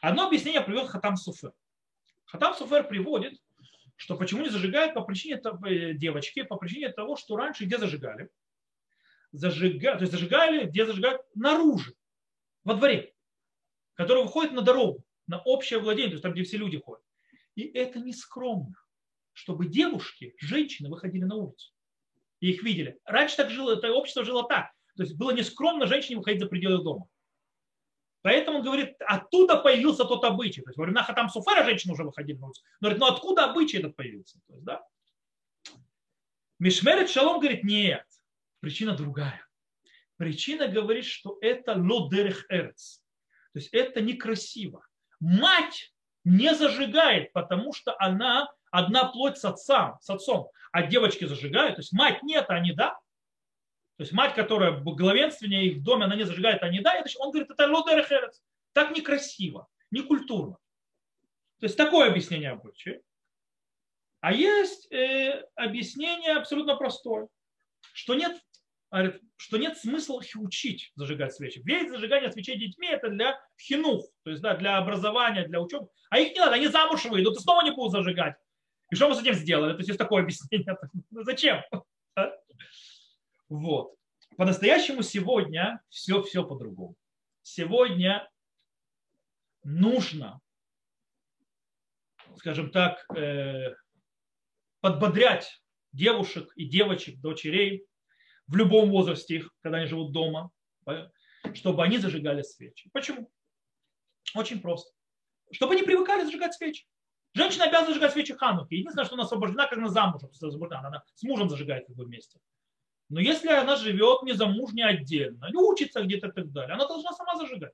Одно 0.00 0.26
объяснение 0.26 0.62
привел 0.62 0.86
Хатам 0.86 1.16
Суфер. 1.16 1.52
Хатам 2.24 2.54
Суфер 2.54 2.88
приводит, 2.88 3.40
что 4.00 4.16
почему 4.16 4.42
не 4.42 4.48
зажигают 4.48 4.94
по 4.94 5.02
причине 5.02 5.38
э, 5.38 5.92
девочки, 5.92 6.42
по 6.42 6.56
причине 6.56 6.88
того, 6.88 7.16
что 7.16 7.36
раньше 7.36 7.66
где 7.66 7.76
зажигали? 7.76 8.30
Зажигали, 9.30 9.98
то 9.98 10.00
есть 10.00 10.12
зажигали, 10.12 10.64
где 10.64 10.86
зажигают? 10.86 11.20
Наружу, 11.34 11.92
во 12.64 12.76
дворе, 12.76 13.12
который 13.92 14.22
выходит 14.22 14.52
на 14.52 14.62
дорогу, 14.62 15.04
на 15.26 15.42
общее 15.42 15.80
владение, 15.80 16.08
то 16.08 16.14
есть 16.14 16.22
там, 16.22 16.32
где 16.32 16.44
все 16.44 16.56
люди 16.56 16.78
ходят. 16.78 17.04
И 17.56 17.64
это 17.64 18.00
не 18.00 18.14
скромно, 18.14 18.74
чтобы 19.34 19.66
девушки, 19.66 20.34
женщины 20.38 20.88
выходили 20.88 21.24
на 21.24 21.34
улицу 21.34 21.70
и 22.40 22.52
их 22.52 22.62
видели. 22.62 22.98
Раньше 23.04 23.36
так 23.36 23.50
жило, 23.50 23.76
это 23.76 23.92
общество 23.92 24.24
жило 24.24 24.48
так. 24.48 24.70
То 24.96 25.02
есть 25.02 25.14
было 25.18 25.32
нескромно 25.32 25.86
женщине 25.86 26.16
выходить 26.16 26.40
за 26.40 26.46
пределы 26.46 26.82
дома. 26.82 27.06
Поэтому 28.22 28.58
он 28.58 28.64
говорит, 28.64 28.96
оттуда 29.00 29.56
появился 29.56 30.04
тот 30.04 30.24
обычай. 30.24 30.62
То 30.62 30.70
есть 30.70 30.78
во 30.78 30.84
времена 30.84 31.02
Хатам 31.02 31.30
Суфера 31.30 31.64
женщины 31.64 31.94
уже 31.94 32.04
выходили 32.04 32.36
на 32.36 32.46
улицу. 32.46 32.62
Но 32.80 32.88
говорит, 32.88 33.00
ну 33.00 33.06
откуда 33.06 33.44
обычай 33.46 33.78
этот 33.78 33.96
появился? 33.96 34.38
То 34.46 34.54
есть, 34.54 34.64
да? 34.64 34.84
Мишмерет 36.58 37.08
Шалом 37.08 37.40
говорит, 37.40 37.64
нет, 37.64 38.04
причина 38.60 38.94
другая. 38.94 39.46
Причина 40.18 40.68
говорит, 40.68 41.06
что 41.06 41.38
это 41.40 41.72
лодерех 41.72 42.44
эрец. 42.50 43.02
То 43.54 43.58
есть 43.58 43.72
это 43.72 44.02
некрасиво. 44.02 44.86
Мать 45.18 45.94
не 46.24 46.54
зажигает, 46.54 47.32
потому 47.32 47.72
что 47.72 47.96
она 47.98 48.52
одна 48.70 49.06
плоть 49.06 49.38
с 49.38 49.44
отцом, 49.46 49.96
с 50.02 50.10
отцом, 50.10 50.50
а 50.72 50.82
девочки 50.82 51.24
зажигают. 51.24 51.76
То 51.76 51.80
есть 51.80 51.92
мать 51.94 52.22
нет, 52.22 52.44
а 52.48 52.54
они 52.54 52.72
да. 52.72 52.98
То 54.00 54.04
есть 54.04 54.14
мать, 54.14 54.34
которая 54.34 54.80
главенственнее 54.80 55.66
их 55.66 55.76
в 55.76 55.82
доме, 55.82 56.06
она 56.06 56.16
не 56.16 56.24
зажигает, 56.24 56.62
а 56.62 56.70
не 56.70 56.80
да, 56.80 57.04
он 57.18 57.32
говорит, 57.32 57.50
это 57.50 57.66
лодерехерец. 57.66 58.42
Так 58.72 58.96
некрасиво, 58.96 59.68
не 59.90 60.00
культурно. 60.00 60.56
То 61.58 61.66
есть 61.66 61.76
такое 61.76 62.08
объяснение 62.08 62.48
обычае. 62.48 63.02
А 64.20 64.32
есть 64.32 64.90
э, 64.90 65.44
объяснение 65.54 66.32
абсолютно 66.32 66.76
простое, 66.76 67.28
что 67.92 68.14
нет, 68.14 68.40
что 69.36 69.58
нет 69.58 69.76
смысла 69.76 70.22
учить 70.36 70.92
зажигать 70.94 71.34
свечи. 71.34 71.60
Ведь 71.62 71.90
зажигание 71.90 72.32
свечей 72.32 72.56
детьми 72.56 72.88
это 72.88 73.10
для 73.10 73.38
хинух, 73.60 74.06
то 74.22 74.30
есть 74.30 74.40
да, 74.40 74.56
для 74.56 74.78
образования, 74.78 75.46
для 75.46 75.60
учебы. 75.60 75.88
А 76.08 76.18
их 76.18 76.32
не 76.32 76.38
надо, 76.38 76.54
они 76.54 76.68
замуж 76.68 77.04
выйдут 77.04 77.36
и 77.36 77.40
снова 77.40 77.62
не 77.64 77.72
будут 77.72 77.92
зажигать. 77.92 78.36
И 78.90 78.96
что 78.96 79.10
мы 79.10 79.14
с 79.14 79.20
этим 79.20 79.34
сделали? 79.34 79.72
То 79.72 79.80
есть 79.80 79.88
есть 79.88 79.98
такое 79.98 80.22
объяснение. 80.22 80.74
Зачем? 81.10 81.62
Вот. 83.50 83.94
По-настоящему 84.36 85.02
сегодня 85.02 85.82
все-все 85.90 86.46
по-другому. 86.46 86.94
Сегодня 87.42 88.30
нужно, 89.64 90.40
скажем 92.36 92.70
так, 92.70 93.04
э, 93.16 93.74
подбодрять 94.80 95.60
девушек 95.92 96.52
и 96.54 96.64
девочек, 96.64 97.20
дочерей 97.20 97.86
в 98.46 98.54
любом 98.54 98.90
возрасте 98.90 99.36
их, 99.36 99.50
когда 99.62 99.78
они 99.78 99.86
живут 99.86 100.12
дома, 100.12 100.50
чтобы 101.54 101.82
они 101.82 101.98
зажигали 101.98 102.42
свечи. 102.42 102.88
Почему? 102.92 103.30
Очень 104.34 104.60
просто. 104.60 104.92
Чтобы 105.50 105.74
они 105.74 105.82
привыкали 105.82 106.24
зажигать 106.24 106.54
свечи. 106.54 106.86
Женщина 107.34 107.64
обязана 107.64 107.88
зажигать 107.88 108.12
свечи 108.12 108.34
Хануки. 108.34 108.74
Единственное, 108.74 109.04
что 109.04 109.14
она 109.14 109.24
освобождена, 109.24 109.66
как 109.66 109.78
она 109.78 109.88
замужем. 109.88 110.30
Она 110.70 111.02
с 111.14 111.22
мужем 111.24 111.48
зажигает 111.48 111.88
в 111.88 112.02
вместе. 112.02 112.38
Но 113.10 113.20
если 113.20 113.48
она 113.48 113.76
живет 113.76 114.22
незамужней 114.22 114.84
отдельно, 114.84 115.46
или 115.46 115.56
учится 115.56 116.02
где-то 116.02 116.28
и 116.28 116.32
так 116.32 116.52
далее, 116.52 116.74
она 116.74 116.86
должна 116.86 117.12
сама 117.12 117.36
зажигать. 117.36 117.72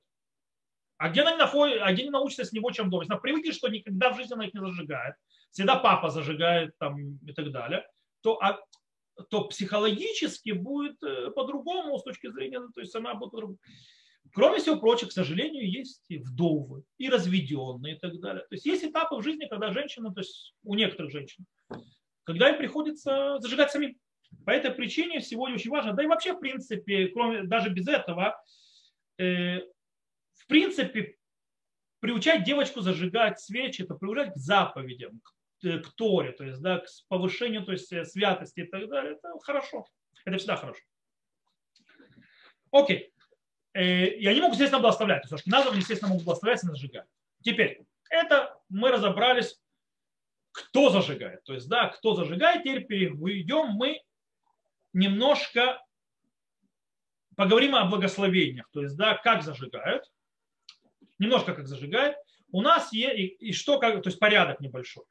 А 0.97 1.09
где 1.09 1.21
она, 1.21 1.37
находит, 1.37 1.79
а 1.81 1.93
где 1.93 2.03
не 2.03 2.09
научится 2.09 2.43
с 2.43 2.51
него 2.51 2.71
чем 2.71 2.89
дома? 2.89 3.03
Если 3.03 3.13
она 3.13 3.21
привыкнет, 3.21 3.53
что 3.53 3.67
никогда 3.67 4.11
в 4.11 4.17
жизни 4.17 4.33
она 4.33 4.47
их 4.47 4.53
не 4.55 4.59
зажигает, 4.59 5.15
всегда 5.51 5.75
папа 5.75 6.09
зажигает 6.09 6.71
там, 6.79 7.19
и 7.23 7.33
так 7.33 7.51
далее, 7.51 7.87
то, 8.21 8.41
а, 8.41 8.59
то 9.29 9.43
психологически 9.45 10.51
будет 10.51 11.01
э, 11.03 11.29
по-другому 11.29 11.99
с 11.99 12.03
точки 12.03 12.31
зрения, 12.31 12.59
то 12.73 12.81
есть 12.81 12.95
она 12.95 13.13
будет 13.13 13.31
по-другому. 13.31 13.59
Кроме 14.33 14.57
всего 14.57 14.77
прочего, 14.77 15.09
к 15.09 15.13
сожалению, 15.13 15.69
есть 15.69 16.03
и 16.09 16.17
вдовы, 16.17 16.83
и 16.97 17.09
разведенные 17.09 17.95
и 17.95 17.99
так 17.99 18.19
далее. 18.19 18.41
То 18.49 18.55
есть 18.55 18.65
есть 18.65 18.83
этапы 18.83 19.15
в 19.15 19.23
жизни, 19.23 19.45
когда 19.45 19.71
женщина, 19.71 20.11
то 20.11 20.21
есть 20.21 20.55
у 20.63 20.73
некоторых 20.73 21.11
женщин, 21.11 21.45
когда 22.23 22.49
им 22.49 22.57
приходится 22.57 23.37
зажигать 23.39 23.71
самим. 23.71 23.95
По 24.45 24.51
этой 24.51 24.71
причине 24.71 25.21
сегодня 25.21 25.55
очень 25.55 25.71
важно, 25.71 25.93
да 25.93 26.03
и 26.03 26.07
вообще, 26.07 26.33
в 26.33 26.39
принципе, 26.39 27.07
кроме, 27.09 27.43
даже 27.43 27.69
без 27.69 27.87
этого, 27.87 28.41
э, 29.17 29.59
в 29.59 30.47
принципе, 30.47 31.17
приучать 31.99 32.43
девочку 32.43 32.81
зажигать 32.81 33.39
свечи, 33.39 33.81
это 33.81 33.95
приучать 33.95 34.33
к 34.33 34.37
заповедям, 34.37 35.19
к, 35.21 35.65
э, 35.65 35.79
к 35.79 35.89
Торе, 35.95 36.31
то 36.31 36.43
есть 36.43 36.61
да, 36.61 36.79
к 36.79 36.85
повышению 37.07 37.65
то 37.65 37.71
есть, 37.71 37.91
э, 37.91 38.05
святости 38.05 38.61
и 38.61 38.67
так 38.67 38.87
далее. 38.87 39.15
Это 39.15 39.29
хорошо. 39.41 39.85
Это 40.25 40.37
всегда 40.37 40.55
хорошо. 40.55 40.81
Окей. 42.71 43.13
Э, 43.73 44.07
и 44.07 44.25
они 44.27 44.41
могут, 44.41 44.55
естественно, 44.55 44.81
благословлять. 44.81 45.23
То 45.23 45.25
есть 45.25 45.33
Ашкиназов, 45.33 45.75
естественно, 45.75 46.09
могут 46.09 46.25
благословлять 46.25 46.63
и 46.63 46.67
зажигать. 46.67 47.07
Теперь, 47.43 47.81
это 48.09 48.59
мы 48.69 48.91
разобрались, 48.91 49.59
кто 50.51 50.89
зажигает. 50.89 51.43
То 51.43 51.53
есть, 51.53 51.67
да, 51.69 51.87
кто 51.89 52.15
зажигает, 52.15 52.63
теперь 52.63 52.85
перейдем 52.85 53.67
мы 53.67 54.01
немножко 54.97 55.79
поговорим 57.35 57.75
о 57.75 57.85
благословениях, 57.85 58.67
то 58.71 58.81
есть, 58.81 58.97
да, 58.97 59.15
как 59.15 59.43
зажигают, 59.43 60.03
немножко 61.19 61.53
как 61.53 61.67
зажигают. 61.67 62.17
У 62.51 62.61
нас 62.61 62.91
есть, 62.91 63.17
и, 63.17 63.25
и 63.49 63.53
что, 63.53 63.79
как, 63.79 64.01
то 64.01 64.09
есть 64.09 64.19
порядок 64.19 64.59
небольшой. 64.59 65.05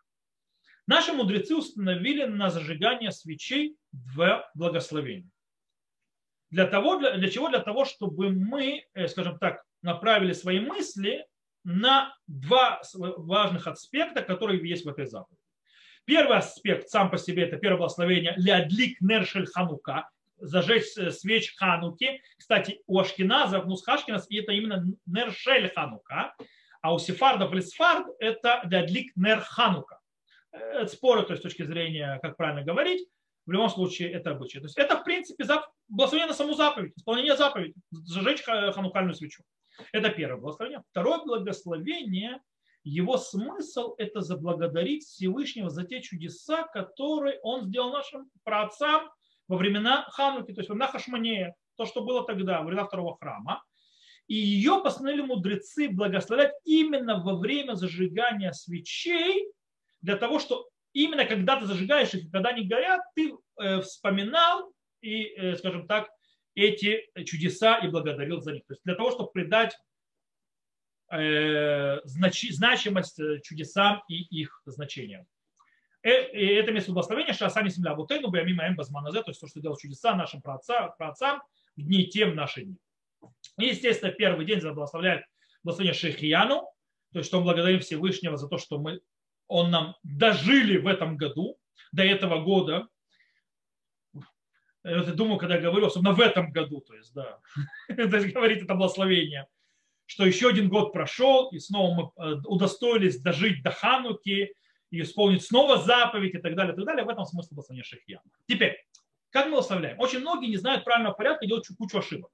Наши 0.88 1.12
мудрецы 1.12 1.54
установили 1.54 2.24
на 2.24 2.50
зажигание 2.50 3.12
свечей 3.12 3.76
два 3.92 4.50
благословения. 4.54 5.30
Для, 6.50 6.66
того, 6.66 6.98
для, 6.98 7.16
для 7.16 7.30
чего? 7.30 7.48
Для 7.48 7.60
того, 7.60 7.84
чтобы 7.84 8.30
мы, 8.30 8.86
э, 8.94 9.08
скажем 9.08 9.38
так, 9.38 9.64
направили 9.82 10.32
свои 10.32 10.58
мысли 10.58 11.26
на 11.62 12.16
два 12.26 12.80
важных 12.94 13.66
аспекта, 13.66 14.22
которые 14.22 14.68
есть 14.68 14.84
в 14.84 14.88
этой 14.88 15.06
заповеди. 15.06 15.35
Первый 16.06 16.38
аспект 16.38 16.88
сам 16.88 17.10
по 17.10 17.18
себе 17.18 17.42
это 17.42 17.56
первое 17.56 17.78
благословение 17.78 18.34
лядлик 18.36 19.00
нершель 19.00 19.46
ханука, 19.46 20.08
зажечь 20.38 20.86
свеч 21.12 21.54
Хануки. 21.56 22.22
Кстати, 22.38 22.80
у 22.86 22.98
Ашкиназов, 22.98 23.66
ну 23.66 23.76
с 23.76 23.84
Хашкиназ, 23.84 24.26
это 24.30 24.52
именно 24.52 24.84
Нершель 25.06 25.70
Ханука, 25.74 26.34
а 26.82 26.94
у 26.94 26.98
Сефардов 26.98 27.52
или 27.52 27.60
Сфард 27.60 28.06
это 28.18 28.62
Дадлик 28.66 29.14
Нер 29.16 29.40
Ханука. 29.40 30.00
Это 30.52 30.88
споры, 30.88 31.22
то 31.22 31.32
есть 31.32 31.40
с 31.40 31.42
точки 31.42 31.64
зрения, 31.64 32.18
как 32.22 32.36
правильно 32.36 32.62
говорить, 32.62 33.08
в 33.46 33.52
любом 33.52 33.68
случае 33.68 34.12
это 34.12 34.30
обычай. 34.30 34.58
То 34.58 34.66
есть 34.66 34.78
это, 34.78 34.96
в 34.96 35.04
принципе, 35.04 35.44
благословение 35.88 36.28
на 36.28 36.34
саму 36.34 36.54
заповедь, 36.54 36.92
исполнение 36.96 37.36
заповеди, 37.36 37.74
зажечь 37.90 38.42
ханукальную 38.42 39.14
свечу. 39.14 39.42
Это 39.92 40.08
первое 40.10 40.40
благословение. 40.40 40.82
Второе 40.90 41.18
благословение, 41.18 42.40
его 42.88 43.18
смысл– 43.18 43.94
это 43.98 44.20
заблагодарить 44.20 45.04
Всевышнего 45.04 45.68
за 45.70 45.84
те 45.84 46.00
чудеса, 46.00 46.62
которые 46.68 47.40
он 47.42 47.64
сделал 47.64 47.90
нашим 47.90 48.30
праотцам 48.44 49.10
во 49.48 49.56
времена 49.56 50.06
Хануки, 50.10 50.52
то 50.52 50.60
есть 50.60 50.68
во 50.68 50.74
времена 50.74 50.92
Хашманея, 50.92 51.56
то, 51.76 51.84
что 51.84 52.04
было 52.04 52.24
тогда, 52.24 52.60
во 52.60 52.66
времена 52.66 52.86
второго 52.86 53.16
храма. 53.16 53.64
И 54.28 54.34
ее 54.36 54.80
постановили 54.82 55.22
мудрецы 55.22 55.88
благословлять 55.88 56.52
именно 56.64 57.22
во 57.22 57.36
время 57.36 57.74
зажигания 57.74 58.52
свечей, 58.52 59.50
для 60.00 60.16
того, 60.16 60.38
что 60.38 60.68
именно 60.92 61.24
когда 61.24 61.58
ты 61.58 61.66
зажигаешь 61.66 62.14
их, 62.14 62.30
когда 62.30 62.50
они 62.50 62.68
горят, 62.68 63.00
ты 63.16 63.34
э, 63.58 63.80
вспоминал 63.80 64.72
и, 65.00 65.24
э, 65.24 65.56
скажем 65.56 65.88
так, 65.88 66.08
эти 66.54 67.02
чудеса 67.24 67.78
и 67.78 67.88
благодарил 67.88 68.40
за 68.40 68.52
них. 68.52 68.64
То 68.66 68.74
есть 68.74 68.82
для 68.84 68.94
того, 68.94 69.10
чтобы 69.10 69.30
придать 69.32 69.76
значимость 72.04 73.20
чудесам 73.42 74.02
и 74.08 74.16
их 74.40 74.62
значениям. 74.66 75.26
Это 76.02 76.72
место 76.72 76.92
благословения, 76.92 77.32
что 77.32 77.48
сами 77.48 77.68
земля 77.68 77.94
Бутейну, 77.94 78.30
Бямима 78.30 78.64
Эм 78.64 78.76
Базманазе, 78.76 79.22
то 79.22 79.30
есть 79.30 79.40
то, 79.40 79.48
что 79.48 79.60
делал 79.60 79.76
чудеса 79.76 80.14
нашим 80.14 80.40
праотцам, 80.40 80.92
праотцам 80.98 81.42
в 81.76 81.82
дни 81.82 82.06
тем 82.06 82.34
наши 82.34 82.62
дни. 82.62 82.78
Естественно, 83.58 84.12
первый 84.12 84.46
день 84.46 84.60
благословляет 84.60 85.24
благословение 85.64 85.98
Шейхияну, 85.98 86.68
то 87.12 87.18
есть 87.18 87.28
что 87.28 87.38
мы 87.38 87.44
благодарим 87.44 87.80
Всевышнего 87.80 88.36
за 88.36 88.48
то, 88.48 88.58
что 88.58 88.78
мы 88.78 89.00
он 89.48 89.70
нам 89.70 89.96
дожили 90.02 90.76
в 90.76 90.86
этом 90.86 91.16
году, 91.16 91.58
до 91.92 92.02
этого 92.02 92.42
года. 92.42 92.88
Я 94.84 95.02
думаю, 95.02 95.38
когда 95.38 95.56
я 95.56 95.60
говорю, 95.60 95.86
особенно 95.86 96.12
в 96.12 96.20
этом 96.20 96.52
году, 96.52 96.80
то 96.80 96.94
есть, 96.94 97.12
да, 97.12 97.40
то 97.88 98.02
есть 98.02 98.32
говорит 98.32 98.62
это 98.62 98.74
благословение, 98.74 99.48
что 100.06 100.24
еще 100.24 100.48
один 100.48 100.68
год 100.68 100.92
прошел, 100.92 101.50
и 101.50 101.58
снова 101.58 102.12
мы 102.16 102.24
э, 102.24 102.34
удостоились 102.46 103.20
дожить 103.20 103.62
до 103.62 103.70
Хануки, 103.70 104.54
и 104.90 105.02
исполнить 105.02 105.44
снова 105.44 105.78
заповедь 105.78 106.36
и 106.36 106.38
так 106.38 106.54
далее, 106.54 106.72
и 106.72 106.76
так 106.76 106.84
далее. 106.86 107.04
В 107.04 107.08
этом 107.08 107.24
смысл 107.24 107.54
благословения 107.54 107.84
Шехья. 107.84 108.20
Теперь, 108.46 108.76
как 109.30 109.46
мы 109.46 109.52
благословляем? 109.52 109.98
Очень 109.98 110.20
многие 110.20 110.46
не 110.46 110.56
знают 110.56 110.84
правильного 110.84 111.14
порядка 111.14 111.44
делают 111.44 111.66
кучу 111.76 111.98
ошибок 111.98 112.30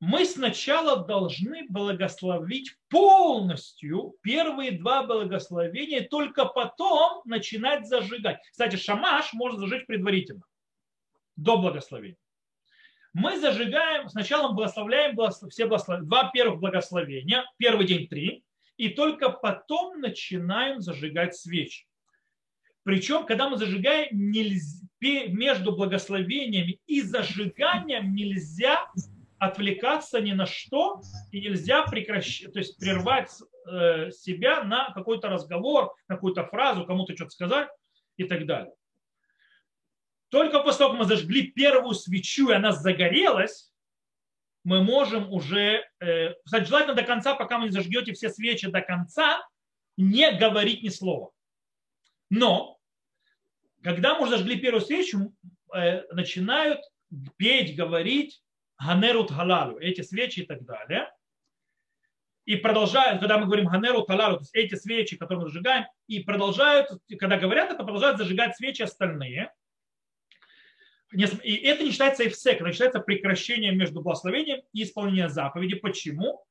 мы 0.00 0.24
сначала 0.26 1.04
должны 1.04 1.66
благословить 1.68 2.76
полностью 2.88 4.14
первые 4.22 4.72
два 4.72 5.04
благословения, 5.04 6.00
и 6.00 6.08
только 6.08 6.44
потом 6.44 7.22
начинать 7.24 7.86
зажигать. 7.88 8.40
Кстати, 8.50 8.76
шамаш 8.76 9.32
можно 9.32 9.58
зажечь 9.58 9.86
предварительно, 9.86 10.42
до 11.36 11.56
благословения. 11.56 12.18
Мы 13.18 13.40
зажигаем, 13.40 14.10
сначала 14.10 14.52
благословляем 14.52 15.16
все 15.48 15.64
благослов... 15.64 16.02
два 16.02 16.30
первых 16.32 16.60
благословения, 16.60 17.46
первый 17.56 17.86
день 17.86 18.08
три, 18.08 18.44
и 18.76 18.90
только 18.90 19.30
потом 19.30 20.02
начинаем 20.02 20.82
зажигать 20.82 21.34
свечи. 21.34 21.86
Причем, 22.82 23.24
когда 23.24 23.48
мы 23.48 23.56
зажигаем, 23.56 24.08
нельзя, 24.12 24.86
между 25.00 25.72
благословениями 25.72 26.78
и 26.86 27.00
зажиганием 27.00 28.14
нельзя 28.14 28.84
отвлекаться 29.38 30.20
ни 30.20 30.32
на 30.32 30.44
что, 30.44 31.00
и 31.32 31.40
нельзя 31.40 31.84
прекращать, 31.84 32.52
то 32.52 32.58
есть 32.58 32.78
прервать 32.78 33.30
э, 33.66 34.10
себя 34.10 34.62
на 34.62 34.90
какой-то 34.92 35.28
разговор, 35.28 35.94
на 36.06 36.16
какую-то 36.16 36.44
фразу, 36.44 36.84
кому-то 36.84 37.14
что-то 37.14 37.30
сказать 37.30 37.70
и 38.18 38.24
так 38.24 38.44
далее. 38.44 38.74
Только 40.28 40.60
после 40.60 40.78
того, 40.78 40.90
как 40.90 41.00
мы 41.00 41.06
зажгли 41.06 41.48
первую 41.48 41.94
свечу, 41.94 42.50
и 42.50 42.54
она 42.54 42.72
загорелась, 42.72 43.72
мы 44.64 44.82
можем 44.82 45.32
уже, 45.32 45.88
э, 46.00 46.34
кстати, 46.44 46.64
желательно 46.64 46.94
до 46.94 47.04
конца, 47.04 47.34
пока 47.34 47.58
вы 47.58 47.66
не 47.66 47.70
зажгете 47.70 48.12
все 48.12 48.28
свечи 48.30 48.68
до 48.68 48.80
конца, 48.80 49.46
не 49.96 50.32
говорить 50.32 50.82
ни 50.82 50.88
слова. 50.88 51.30
Но, 52.30 52.78
когда 53.82 54.14
мы 54.14 54.22
уже 54.22 54.38
зажгли 54.38 54.58
первую 54.58 54.80
свечу, 54.80 55.32
э, 55.72 56.02
начинают 56.12 56.80
петь, 57.36 57.76
говорить 57.76 58.42
ганерут 58.78 59.30
халалу, 59.30 59.78
эти 59.78 60.00
свечи 60.02 60.40
и 60.40 60.46
так 60.46 60.64
далее. 60.64 61.10
И 62.44 62.56
продолжают, 62.56 63.20
когда 63.20 63.38
мы 63.38 63.46
говорим 63.46 63.66
ганерут 63.66 64.08
халалу, 64.08 64.36
то 64.36 64.42
есть 64.42 64.54
эти 64.54 64.74
свечи, 64.74 65.16
которые 65.16 65.44
мы 65.44 65.48
зажигаем, 65.48 65.86
и 66.08 66.20
продолжают, 66.24 66.88
когда 67.18 67.38
говорят 67.38 67.70
это, 67.70 67.84
продолжают 67.84 68.18
зажигать 68.18 68.56
свечи 68.56 68.82
остальные. 68.82 69.52
И 71.12 71.54
это 71.56 71.84
не 71.84 71.92
считается 71.92 72.26
эфсек, 72.26 72.60
это 72.60 72.72
считается 72.72 73.00
прекращением 73.00 73.78
между 73.78 74.00
благословением 74.00 74.62
и 74.72 74.82
исполнением 74.82 75.28
заповеди. 75.30 75.76
Почему? 75.76 76.44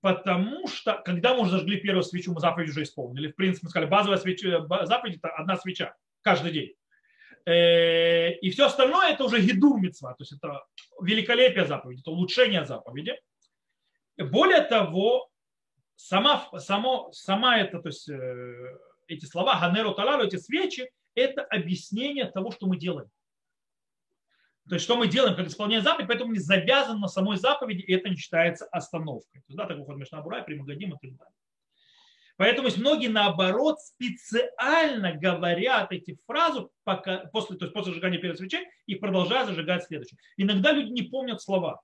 Потому 0.00 0.66
что, 0.66 1.00
когда 1.04 1.34
мы 1.34 1.42
уже 1.42 1.52
зажгли 1.52 1.76
первую 1.78 2.02
свечу, 2.02 2.32
мы 2.32 2.40
заповедь 2.40 2.70
уже 2.70 2.82
исполнили. 2.82 3.30
В 3.30 3.36
принципе, 3.36 3.66
мы 3.66 3.70
сказали, 3.70 3.88
базовая 3.88 4.18
свеча, 4.18 4.66
заповедь– 4.84 5.16
это 5.22 5.28
одна 5.28 5.56
свеча 5.56 5.94
каждый 6.22 6.52
день. 6.52 6.74
Э, 7.46 8.32
и 8.32 8.50
все 8.50 8.66
остальное 8.66 9.12
это 9.12 9.24
уже 9.24 9.40
мецва, 9.40 10.14
то 10.14 10.22
есть 10.22 10.32
это 10.32 10.64
великолепие 11.00 11.66
заповеди, 11.66 12.00
это 12.00 12.10
улучшение 12.10 12.64
заповеди. 12.64 13.18
Более 14.18 14.62
того, 14.62 15.30
сама, 15.96 16.48
само, 16.58 17.10
сама 17.12 17.58
это, 17.58 17.78
то 17.80 17.88
есть 17.88 18.08
э, 18.08 18.78
эти 19.06 19.24
слова 19.24 19.58
Ганеру 19.58 19.94
Талару, 19.94 20.24
эти 20.24 20.36
свечи, 20.36 20.90
это 21.14 21.42
объяснение 21.42 22.26
того, 22.26 22.50
что 22.50 22.66
мы 22.66 22.76
делаем. 22.76 23.10
То 24.68 24.74
есть, 24.74 24.84
что 24.84 24.96
мы 24.96 25.08
делаем, 25.08 25.36
как 25.36 25.46
исполняем 25.46 25.82
заповедь, 25.82 26.08
поэтому 26.08 26.32
не 26.32 26.38
завязан 26.38 27.00
на 27.00 27.08
самой 27.08 27.36
заповеди, 27.36 27.80
и 27.80 27.92
это 27.92 28.08
не 28.08 28.16
считается 28.16 28.66
остановкой. 28.66 29.40
То 29.40 29.46
есть, 29.48 29.56
да, 29.56 29.66
так 29.66 29.78
выходит 29.78 30.00
Мишнабура, 30.00 30.42
Примагадим 30.42 30.94
и 30.94 30.98
так 31.00 31.16
далее. 31.16 31.34
Поэтому 32.40 32.68
есть 32.68 32.78
многие, 32.78 33.08
наоборот, 33.08 33.80
специально 33.80 35.12
говорят 35.12 35.92
эти 35.92 36.16
фразы 36.26 36.68
пока, 36.84 37.26
после, 37.32 37.56
то 37.58 37.66
есть 37.66 37.74
после 37.74 37.92
зажигания 37.92 38.18
первой 38.18 38.36
свечи 38.36 38.66
и 38.86 38.94
продолжают 38.94 39.50
зажигать 39.50 39.84
следующую. 39.84 40.18
Иногда 40.38 40.72
люди 40.72 40.90
не 40.90 41.02
помнят 41.02 41.42
слова. 41.42 41.82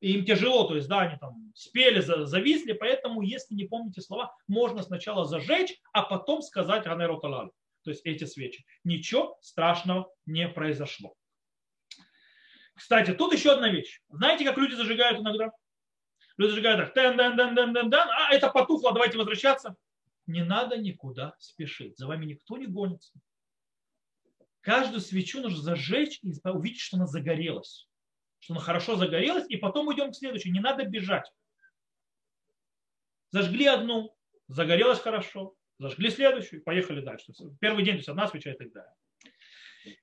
И 0.00 0.12
им 0.12 0.24
тяжело, 0.24 0.68
то 0.68 0.76
есть, 0.76 0.86
да, 0.88 1.00
они 1.00 1.18
там 1.18 1.50
спели, 1.54 2.00
зависли, 2.00 2.72
поэтому, 2.74 3.22
если 3.22 3.54
не 3.54 3.64
помните 3.64 4.00
слова, 4.00 4.32
можно 4.46 4.82
сначала 4.82 5.24
зажечь, 5.24 5.74
а 5.92 6.02
потом 6.02 6.42
сказать 6.42 6.84
Ганеру 6.84 7.18
Талалу, 7.18 7.50
то 7.82 7.90
есть 7.90 8.02
эти 8.04 8.24
свечи. 8.24 8.64
Ничего 8.84 9.36
страшного 9.40 10.08
не 10.24 10.48
произошло. 10.48 11.14
Кстати, 12.76 13.12
тут 13.12 13.32
еще 13.32 13.52
одна 13.52 13.68
вещь. 13.70 14.00
Знаете, 14.08 14.44
как 14.44 14.58
люди 14.58 14.74
зажигают 14.74 15.20
иногда? 15.20 15.50
Люди 16.36 16.50
зажигают 16.50 16.80
так, 16.80 16.94
тен 16.94 17.16
ден 17.16 17.36
ден 17.36 17.54
ден 17.54 17.74
ден 17.74 17.90
ден 17.90 18.08
а 18.08 18.32
это 18.32 18.50
потухло, 18.50 18.92
давайте 18.92 19.16
возвращаться 19.16 19.76
не 20.26 20.44
надо 20.44 20.76
никуда 20.76 21.34
спешить. 21.38 21.96
За 21.96 22.06
вами 22.06 22.26
никто 22.26 22.56
не 22.56 22.66
гонится. 22.66 23.18
Каждую 24.60 25.00
свечу 25.00 25.40
нужно 25.40 25.62
зажечь 25.62 26.18
и 26.22 26.32
увидеть, 26.44 26.80
что 26.80 26.96
она 26.96 27.06
загорелась. 27.06 27.88
Что 28.40 28.54
она 28.54 28.62
хорошо 28.62 28.96
загорелась, 28.96 29.46
и 29.48 29.56
потом 29.56 29.92
идем 29.94 30.10
к 30.10 30.16
следующей. 30.16 30.50
Не 30.50 30.60
надо 30.60 30.84
бежать. 30.84 31.30
Зажгли 33.30 33.66
одну, 33.66 34.16
загорелась 34.48 35.00
хорошо, 35.00 35.54
зажгли 35.78 36.10
следующую, 36.10 36.62
поехали 36.62 37.00
дальше. 37.00 37.32
Первый 37.60 37.84
день, 37.84 37.94
то 37.94 37.98
есть 37.98 38.08
одна 38.08 38.26
свеча 38.26 38.52
и 38.52 38.56
так 38.56 38.72
далее. 38.72 38.92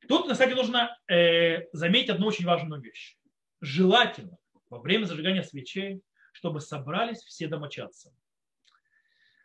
Тут, 0.08 0.32
кстати, 0.32 0.54
нужно 0.54 0.98
э, 1.08 1.66
заметить 1.74 2.10
одну 2.10 2.28
очень 2.28 2.46
важную 2.46 2.82
вещь. 2.82 3.18
Желательно 3.62 4.38
во 4.70 4.80
время 4.80 5.06
зажигания 5.06 5.44
свечей, 5.44 6.02
чтобы 6.34 6.62
собрались 6.62 7.20
все 7.20 7.48
домочадцы. 7.48 8.12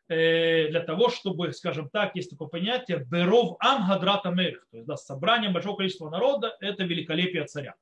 Э, 0.09 0.68
для 0.68 0.81
того, 0.81 1.11
чтобы, 1.11 1.53
скажем 1.53 1.90
так, 1.90 2.16
есть 2.16 2.31
такое 2.31 2.48
понятие 2.48 3.05
«беров 3.05 3.57
ам 3.61 3.87
хадрата 3.87 4.31
мерх», 4.31 4.66
то 4.70 4.79
есть 4.79 4.88
да, 4.88 4.96
собранием 4.96 5.53
большого 5.53 5.77
количества 5.77 6.09
народа– 6.09 6.57
это 6.61 6.85
великолепие 6.85 7.44
царя. 7.44 7.74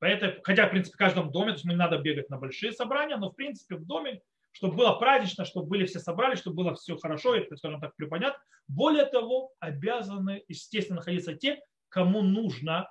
Поэтому, 0.00 0.34
хотя, 0.42 0.66
в 0.66 0.70
принципе, 0.70 0.94
в 0.94 0.98
каждом 0.98 1.30
доме, 1.30 1.52
то 1.52 1.54
есть 1.54 1.64
не 1.66 1.76
надо 1.76 1.98
бегать 1.98 2.28
на 2.28 2.38
большие 2.38 2.72
собрания, 2.72 3.16
но, 3.18 3.30
в 3.30 3.36
принципе, 3.36 3.76
в 3.76 3.86
доме, 3.86 4.20
чтобы 4.50 4.74
было 4.76 4.94
празднично, 4.94 5.44
чтобы 5.44 5.68
были 5.68 5.86
все 5.86 6.00
собрали, 6.00 6.34
чтобы 6.34 6.56
было 6.56 6.74
все 6.74 6.96
хорошо 6.96 7.36
и, 7.36 7.56
скажем 7.56 7.80
так, 7.80 7.94
припонятно. 7.94 8.42
Более 8.66 9.04
того, 9.04 9.52
обязаны, 9.60 10.42
естественно, 10.48 10.96
находиться 10.96 11.34
те, 11.34 11.60
кому 11.90 12.22
нужно 12.22 12.90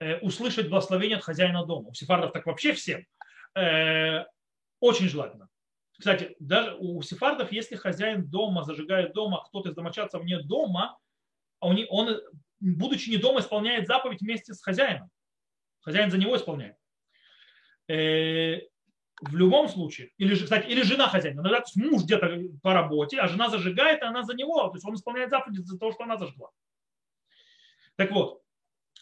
э, 0.00 0.18
услышать 0.18 0.68
благословение 0.68 1.16
от 1.16 1.24
хозяина 1.24 1.64
дома. 1.64 1.88
У 1.88 1.94
сефардов 1.94 2.32
так 2.32 2.44
вообще 2.44 2.74
всем. 2.74 3.06
Э, 3.56 4.24
очень 4.80 5.08
желательно. 5.08 5.48
Кстати, 5.98 6.36
даже 6.40 6.76
у 6.78 7.00
сефардов, 7.02 7.52
если 7.52 7.76
хозяин 7.76 8.28
дома 8.28 8.64
зажигает 8.64 9.14
дома, 9.14 9.42
кто-то 9.46 9.70
из 9.70 9.74
домочадцев 9.74 10.20
вне 10.20 10.42
дома, 10.42 10.98
а 11.60 11.68
он, 11.68 12.20
будучи 12.60 13.08
не 13.08 13.16
дома, 13.16 13.40
исполняет 13.40 13.86
заповедь 13.86 14.20
вместе 14.20 14.52
с 14.52 14.62
хозяином. 14.62 15.08
Хозяин 15.80 16.10
за 16.10 16.18
него 16.18 16.36
исполняет. 16.36 16.76
Э, 17.88 18.58
в 19.20 19.36
любом 19.36 19.68
случае, 19.68 20.10
или, 20.18 20.34
кстати, 20.34 20.66
или 20.66 20.82
жена 20.82 21.08
хозяина, 21.08 21.40
иногда 21.40 21.62
муж 21.76 22.02
где-то 22.02 22.40
по 22.62 22.74
работе, 22.74 23.20
а 23.20 23.28
жена 23.28 23.48
зажигает, 23.48 24.02
и 24.02 24.04
она 24.04 24.24
за 24.24 24.34
него, 24.34 24.66
то 24.68 24.74
есть 24.74 24.84
он 24.84 24.94
исполняет 24.94 25.30
заповеди 25.30 25.60
за 25.60 25.78
то, 25.78 25.92
что 25.92 26.02
она 26.02 26.16
зажгла. 26.16 26.50
Так 27.96 28.10
вот, 28.10 28.42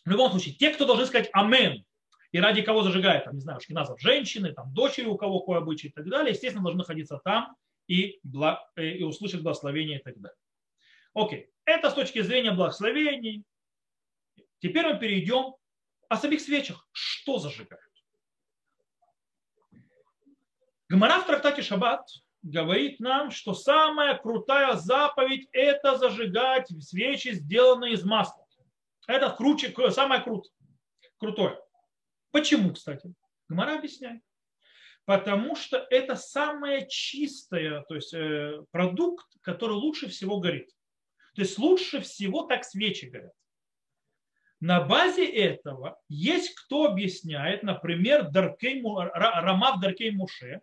в 0.04 0.10
любом 0.10 0.30
случае, 0.30 0.54
те, 0.54 0.70
кто 0.70 0.84
должны 0.84 1.06
сказать 1.06 1.30
«Амен», 1.32 1.84
и 2.32 2.40
ради 2.40 2.62
кого 2.62 2.82
зажигает, 2.82 3.24
там, 3.24 3.34
не 3.34 3.40
знаю, 3.40 3.60
шкиназов 3.60 4.00
женщины, 4.00 4.52
там, 4.52 4.72
дочери, 4.72 5.04
у 5.04 5.16
кого 5.16 5.40
какой 5.40 5.58
обычай 5.58 5.88
и 5.88 5.92
так 5.92 6.08
далее, 6.08 6.32
естественно, 6.32 6.64
должны 6.64 6.78
находиться 6.78 7.20
там 7.22 7.54
и, 7.86 8.20
бла, 8.22 8.66
э, 8.76 8.86
и 8.86 9.02
услышать 9.02 9.42
благословение 9.42 9.98
и 9.98 10.02
так 10.02 10.18
далее. 10.18 10.38
Окей, 11.14 11.50
это 11.66 11.90
с 11.90 11.94
точки 11.94 12.22
зрения 12.22 12.52
благословений. 12.52 13.44
Теперь 14.60 14.86
мы 14.86 14.98
перейдем 14.98 15.56
о 16.08 16.16
самих 16.16 16.40
свечах. 16.40 16.88
Что 16.92 17.38
зажигают? 17.38 17.84
Гмара 20.88 21.20
в 21.20 21.26
трактате 21.26 21.62
Шаббат 21.62 22.06
говорит 22.42 22.98
нам, 23.00 23.30
что 23.30 23.54
самая 23.54 24.16
крутая 24.16 24.76
заповедь– 24.76 25.48
это 25.52 25.96
зажигать 25.96 26.68
свечи, 26.82 27.32
сделанные 27.32 27.94
из 27.94 28.04
масла. 28.04 28.41
Это 29.06 29.30
круче, 29.30 29.74
самое 29.90 30.22
крут, 30.22 30.52
крутое. 31.18 31.58
Почему, 32.30 32.72
кстати? 32.72 33.12
Гмара 33.48 33.78
объясняет. 33.78 34.22
Потому 35.04 35.56
что 35.56 35.84
это 35.90 36.14
самое 36.14 36.86
чистое, 36.88 37.82
то 37.88 37.94
есть 37.96 38.14
э, 38.14 38.62
продукт, 38.70 39.26
который 39.40 39.72
лучше 39.72 40.08
всего 40.08 40.38
горит. 40.38 40.70
То 41.34 41.42
есть 41.42 41.58
лучше 41.58 42.00
всего 42.00 42.44
так 42.44 42.64
свечи 42.64 43.06
горят. 43.06 43.32
На 44.60 44.80
базе 44.80 45.26
этого 45.26 46.00
есть 46.08 46.54
кто 46.54 46.84
объясняет, 46.84 47.64
например, 47.64 48.30
Даркей, 48.30 48.80
Рамав 48.82 49.80
Даркей 49.80 50.12
Муше, 50.12 50.60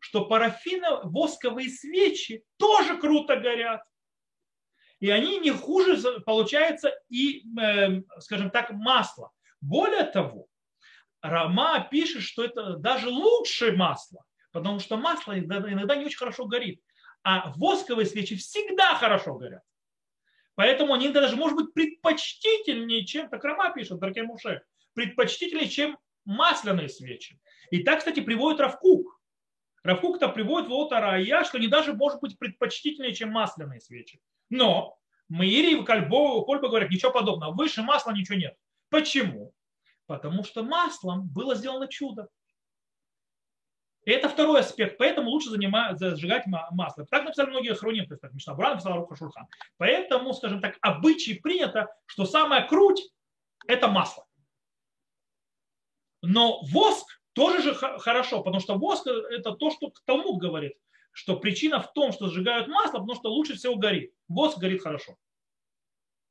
что 0.00 0.26
парафино-восковые 0.26 1.68
свечи 1.68 2.42
тоже 2.56 2.98
круто 2.98 3.36
горят. 3.36 3.82
И 5.06 5.10
они 5.10 5.38
не 5.38 5.52
хуже, 5.52 5.96
получается, 6.22 6.92
и, 7.08 7.44
эм, 7.60 8.04
скажем 8.18 8.50
так, 8.50 8.72
масло. 8.72 9.30
Более 9.60 10.02
того, 10.02 10.48
Рама 11.22 11.86
пишет, 11.88 12.24
что 12.24 12.42
это 12.42 12.74
даже 12.78 13.08
лучше 13.08 13.70
масло, 13.70 14.24
потому 14.50 14.80
что 14.80 14.96
масло 14.96 15.38
иногда 15.38 15.94
не 15.94 16.06
очень 16.06 16.18
хорошо 16.18 16.46
горит, 16.46 16.82
а 17.22 17.52
восковые 17.54 18.06
свечи 18.06 18.34
всегда 18.34 18.96
хорошо 18.96 19.34
горят. 19.36 19.62
Поэтому 20.56 20.92
они 20.92 21.10
даже, 21.10 21.36
может 21.36 21.56
быть, 21.56 21.72
предпочтительнее, 21.72 23.06
чем, 23.06 23.28
так 23.28 23.44
Рама 23.44 23.72
пишет, 23.72 24.00
дорогие 24.00 24.24
Муше, 24.24 24.62
предпочтительнее, 24.94 25.68
чем 25.68 25.96
масляные 26.24 26.88
свечи. 26.88 27.38
И 27.70 27.84
так, 27.84 28.00
кстати, 28.00 28.18
приводит 28.18 28.58
Равкук. 28.58 29.20
Равкук-то 29.84 30.30
приводит 30.30 30.68
вот 30.68 30.92
Арая, 30.92 31.44
что 31.44 31.58
они 31.58 31.68
даже, 31.68 31.94
может 31.94 32.20
быть, 32.20 32.36
предпочтительнее, 32.40 33.14
чем 33.14 33.30
масляные 33.30 33.78
свечи. 33.80 34.20
Но 34.50 34.98
Маири 35.28 35.80
и 35.80 35.84
Кольбо, 35.84 36.44
Кольба 36.44 36.68
говорят, 36.68 36.90
ничего 36.90 37.12
подобного. 37.12 37.52
Выше 37.52 37.82
масла 37.82 38.12
ничего 38.12 38.38
нет. 38.38 38.56
Почему? 38.90 39.52
Потому 40.06 40.44
что 40.44 40.62
маслом 40.62 41.28
было 41.28 41.54
сделано 41.54 41.88
чудо. 41.88 42.28
Это 44.04 44.28
второй 44.28 44.60
аспект. 44.60 44.98
Поэтому 44.98 45.30
лучше 45.30 45.50
занимать, 45.50 45.98
зажигать 45.98 46.46
масло. 46.46 47.04
Так 47.06 47.24
написали 47.24 47.50
многие 47.50 47.74
хроним, 47.74 48.06
то 48.06 48.14
есть 48.14 48.22
как 48.22 48.32
Мишна 48.32 48.54
Буран 48.54 48.74
написала 48.74 48.96
Руха 48.96 49.16
Шурхан. 49.16 49.48
Поэтому, 49.78 50.32
скажем 50.32 50.60
так, 50.60 50.76
обычай 50.80 51.34
принято, 51.34 51.92
что 52.06 52.24
самая 52.24 52.68
круть– 52.68 53.02
это 53.66 53.88
масло. 53.88 54.24
Но 56.22 56.62
воск 56.70 57.20
тоже 57.32 57.62
же 57.62 57.74
хорошо, 57.74 58.42
потому 58.44 58.60
что 58.60 58.78
воск– 58.78 59.06
это 59.08 59.52
то, 59.52 59.70
что 59.70 59.92
Талмуд 60.04 60.40
говорит, 60.40 60.74
что 61.16 61.36
причина 61.38 61.80
в 61.80 61.92
том, 61.92 62.12
что 62.12 62.28
сжигают 62.28 62.68
масло, 62.68 62.98
потому 62.98 63.14
что 63.14 63.30
лучше 63.30 63.54
всего 63.54 63.76
горит. 63.76 64.12
Воск 64.28 64.58
горит 64.58 64.82
хорошо 64.82 65.16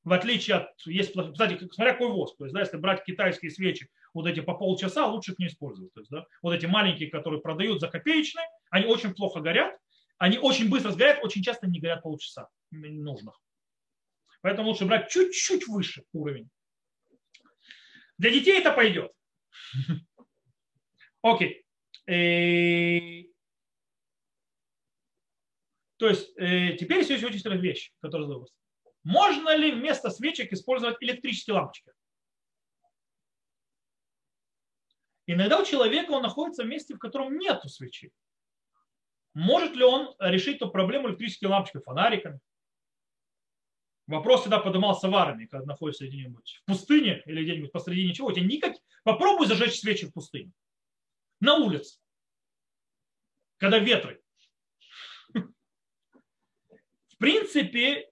в 0.06 0.13
отличие 0.13 0.58
от, 0.58 0.80
есть, 0.86 1.13
кстати, 1.13 1.58
смотря 1.71 1.93
какой 1.93 2.10
воск, 2.10 2.38
то 2.38 2.45
есть, 2.45 2.54
да, 2.54 2.62
если 2.62 2.78
брать 2.78 3.04
китайские 3.04 3.50
свечи, 3.50 3.89
вот 4.13 4.28
эти 4.28 4.39
по 4.39 4.54
полчаса, 4.54 5.08
лучше 5.08 5.32
их 5.32 5.39
не 5.39 5.48
использовать. 5.48 5.91
То 5.93 6.00
есть, 6.00 6.12
да, 6.12 6.28
вот 6.43 6.54
эти 6.54 6.67
маленькие, 6.67 7.10
которые 7.10 7.41
продают 7.41 7.82
за 7.82 7.88
копеечные, 7.88 8.45
они 8.69 8.86
очень 8.86 9.15
плохо 9.15 9.41
горят, 9.41 9.76
они 10.19 10.38
очень 10.38 10.69
быстро 10.69 10.91
сгорят, 10.91 11.24
очень 11.24 11.41
часто 11.41 11.65
не 11.65 11.80
горят 11.80 12.04
полчаса 12.04 12.48
нужных. 12.69 13.41
Поэтому 14.41 14.69
лучше 14.69 14.86
брать 14.86 15.10
чуть-чуть 15.10 15.67
выше 15.67 16.04
уровень. 16.13 16.50
Для 18.19 18.30
детей 18.30 18.60
это 18.60 18.71
пойдет. 18.71 19.12
Окей. 21.24 21.65
Э, 22.06 23.24
то 25.98 26.10
есть 26.10 26.32
э, 26.38 26.76
теперь 26.78 27.00
есть 27.00 27.12
очень 27.12 27.28
интересная 27.28 27.58
вещь, 27.58 27.92
которая 28.02 28.28
задалась. 28.28 28.54
Можно 29.04 29.56
ли 29.56 29.72
вместо 29.72 30.10
свечек 30.10 30.52
использовать 30.52 30.98
электрические 31.00 31.56
лампочки? 31.56 31.92
Иногда 35.28 35.60
у 35.60 35.66
человека 35.66 36.12
он 36.12 36.24
находится 36.24 36.64
в 36.64 36.68
месте, 36.68 36.96
в 36.96 37.00
котором 37.00 37.38
нет 37.38 37.62
свечи. 37.66 38.12
Может 39.34 39.76
ли 39.76 39.84
он 39.84 40.16
решить 40.20 40.58
эту 40.58 40.70
проблему 40.70 41.10
электрическими 41.10 41.50
лампочками, 41.50 41.84
фонариками? 41.84 42.40
Вопрос 44.08 44.42
всегда 44.42 44.60
поднимался 44.60 45.10
в 45.10 45.16
армии, 45.16 45.46
когда 45.48 45.66
находишься 45.66 46.08
где-нибудь 46.08 46.62
в 46.62 46.66
пустыне 46.66 47.24
или 47.26 47.44
где-нибудь 47.44 47.72
посреди 47.72 48.08
ничего. 48.08 48.28
У 48.28 48.32
тебя 48.32 48.46
никак... 48.46 48.76
Попробуй 49.04 49.48
зажечь 49.48 49.80
свечи 49.80 50.08
в 50.08 50.14
пустыне. 50.14 50.52
На 51.40 51.56
улице. 51.56 52.00
Когда 53.58 53.80
ветры. 53.80 54.22
В 57.15 57.19
принципе, 57.19 58.10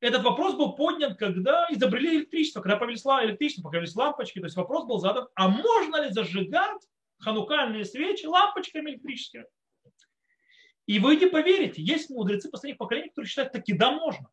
этот 0.00 0.22
вопрос 0.22 0.54
был 0.54 0.74
поднят, 0.74 1.18
когда 1.18 1.66
изобрели 1.70 2.18
электричество, 2.18 2.60
когда 2.60 2.76
появились 2.76 3.04
электричество, 3.04 3.68
появились 3.68 3.94
лампочки. 3.94 4.38
То 4.38 4.46
есть 4.46 4.56
вопрос 4.56 4.86
был 4.86 4.98
задан, 4.98 5.28
а 5.34 5.48
можно 5.48 6.02
ли 6.02 6.10
зажигать 6.10 6.82
ханукальные 7.18 7.84
свечи 7.84 8.24
лампочками 8.24 8.92
электрическими? 8.92 9.44
И 10.86 10.98
вы 10.98 11.16
не 11.16 11.26
поверите, 11.26 11.82
есть 11.82 12.10
мудрецы 12.10 12.50
последних 12.50 12.78
поколений, 12.78 13.10
которые 13.10 13.28
считают, 13.28 13.52
таки 13.52 13.74
да, 13.74 13.92
можно. 13.92 14.28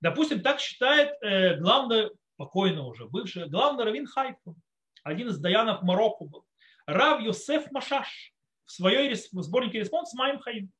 Допустим, 0.00 0.42
так 0.42 0.60
считает 0.60 1.16
э, 1.22 1.56
главный, 1.56 2.10
покойный 2.36 2.82
уже, 2.82 3.06
бывший, 3.06 3.48
главный 3.48 3.84
раввин 3.84 4.06
Хайфы, 4.06 4.54
один 5.02 5.28
из 5.28 5.38
даянов 5.38 5.82
Марокко 5.82 6.26
был, 6.26 6.46
Рав 6.86 7.22
Йосеф 7.22 7.72
Машаш 7.72 8.34
в 8.66 8.70
своей 8.70 9.14
сборнике 9.14 9.80
респонс 9.80 10.12
Маим 10.14 10.38
Хаим. 10.38 10.70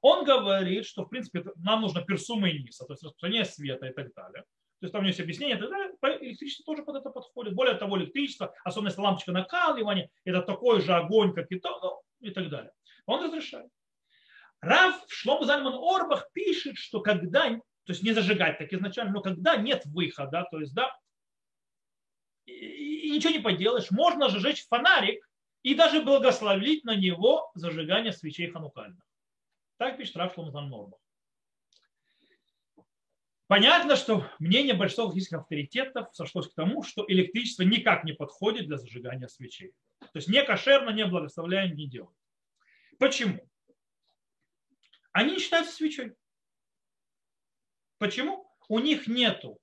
Он 0.00 0.24
говорит, 0.24 0.86
что, 0.86 1.04
в 1.04 1.08
принципе, 1.08 1.44
нам 1.56 1.82
нужно 1.82 2.02
פרסומי 2.02 2.48
ניסא, 2.48 2.86
то 2.86 2.92
есть 2.92 3.02
распространение 3.02 3.44
света 3.44 3.86
и 3.86 3.92
так 3.92 4.14
далее. 4.14 4.44
То 4.80 4.86
есть 4.86 4.92
там 4.92 5.04
есть 5.04 5.20
объяснение 5.20 5.58
и 5.58 5.60
так 5.60 5.68
далее. 5.68 5.94
Электричество 6.22 6.64
тоже 6.64 6.82
под 6.82 6.96
это 6.96 7.10
подходит. 7.10 7.54
Более 7.54 7.74
того, 7.74 7.98
электричество, 7.98 8.54
особенно 8.64 8.88
если 8.88 9.02
лампочка 9.02 9.30
накаливания, 9.30 10.08
это 10.24 10.40
такой 10.40 10.80
же 10.80 10.94
огонь, 10.94 11.34
как 11.34 11.52
и 11.52 11.60
то, 11.60 12.02
и 12.20 12.30
так 12.30 12.48
далее. 12.48 12.72
Он 13.04 13.22
разрешает. 13.22 13.70
Рав 14.62 15.04
Шлом 15.08 15.44
Зальман 15.44 15.74
Орбах 15.74 16.30
пишет, 16.32 16.76
что 16.76 17.00
когда, 17.00 17.50
то 17.50 17.62
есть 17.88 18.02
не 18.02 18.12
зажигать 18.12 18.58
так 18.58 18.72
изначально, 18.72 19.12
но 19.12 19.20
когда 19.20 19.56
нет 19.56 19.84
выхода, 19.84 20.46
то 20.50 20.60
есть, 20.60 20.74
да, 20.74 20.96
и 22.46 23.10
ничего 23.10 23.32
не 23.32 23.38
поделаешь, 23.38 23.90
можно 23.90 24.30
же 24.30 24.40
жечь 24.40 24.66
фонарик 24.66 25.28
и 25.62 25.74
даже 25.74 26.02
благословить 26.02 26.84
на 26.84 26.96
него 26.96 27.50
зажигание 27.54 28.12
свечей 28.12 28.50
ханукальных. 28.50 29.04
Так 29.80 29.96
пишет 29.96 30.16
Раф 30.16 30.34
Шломзан 30.34 30.68
Норбах. 30.68 31.00
Понятно, 33.46 33.96
что 33.96 34.30
мнение 34.38 34.74
большинства 34.74 35.06
логических 35.06 35.38
авторитетов 35.38 36.14
сошлось 36.14 36.48
к 36.48 36.54
тому, 36.54 36.82
что 36.82 37.02
электричество 37.08 37.62
никак 37.62 38.04
не 38.04 38.12
подходит 38.12 38.66
для 38.66 38.76
зажигания 38.76 39.26
свечей. 39.26 39.72
То 40.00 40.16
есть 40.16 40.28
не 40.28 40.44
кошерно, 40.44 40.90
не 40.90 41.06
благословляем, 41.06 41.74
не 41.74 41.88
делают. 41.88 42.14
Почему? 42.98 43.40
Они 45.12 45.32
не 45.32 45.38
считаются 45.38 45.72
свечой. 45.72 46.14
Почему? 47.96 48.52
У 48.68 48.80
них 48.80 49.06
нету 49.06 49.58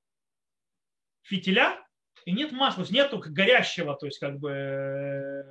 фитиля 1.21 1.87
и 2.25 2.31
нет 2.31 2.51
масла, 2.53 2.85
то 2.85 2.91
есть 2.91 3.27
горящего, 3.27 3.95
то 3.95 4.07
есть 4.07 4.17
как 4.17 4.39
бы 4.39 4.49
э, 4.49 5.43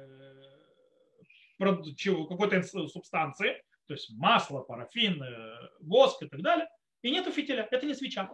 какой-то 1.56 2.62
субстанции, 2.64 3.62
то 3.86 3.94
есть 3.94 4.10
масло, 4.10 4.60
парафин, 4.60 5.22
э, 5.22 5.68
воск 5.80 6.22
и 6.22 6.28
так 6.28 6.40
далее, 6.42 6.68
и 7.02 7.10
нету 7.10 7.30
фитиля. 7.30 7.68
Это 7.70 7.86
не 7.86 7.94
свеча. 7.94 8.30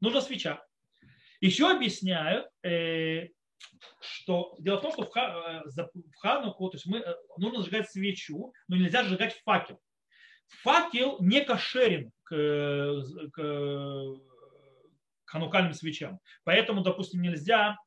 Нужна 0.00 0.20
свеча. 0.20 0.64
Еще 1.40 1.70
объясняют, 1.70 2.48
э, 2.62 3.28
что 4.00 4.56
дело 4.58 4.78
в 4.78 4.82
том, 4.82 4.92
что 4.92 5.02
в 5.04 5.16
э, 5.16 6.00
Хануку 6.20 6.70
то 6.70 6.76
есть 6.76 6.86
мы, 6.86 7.04
нужно 7.36 7.62
сжигать 7.62 7.90
свечу, 7.90 8.52
но 8.68 8.76
нельзя 8.76 9.04
сжигать 9.04 9.34
факел. 9.44 9.80
Факел 10.62 11.18
не 11.20 11.44
кошерен 11.44 12.12
к, 12.22 13.02
к 13.32 14.20
ханукальным 15.24 15.72
свечам. 15.72 16.20
Поэтому, 16.44 16.82
допустим, 16.82 17.22
нельзя 17.22 17.78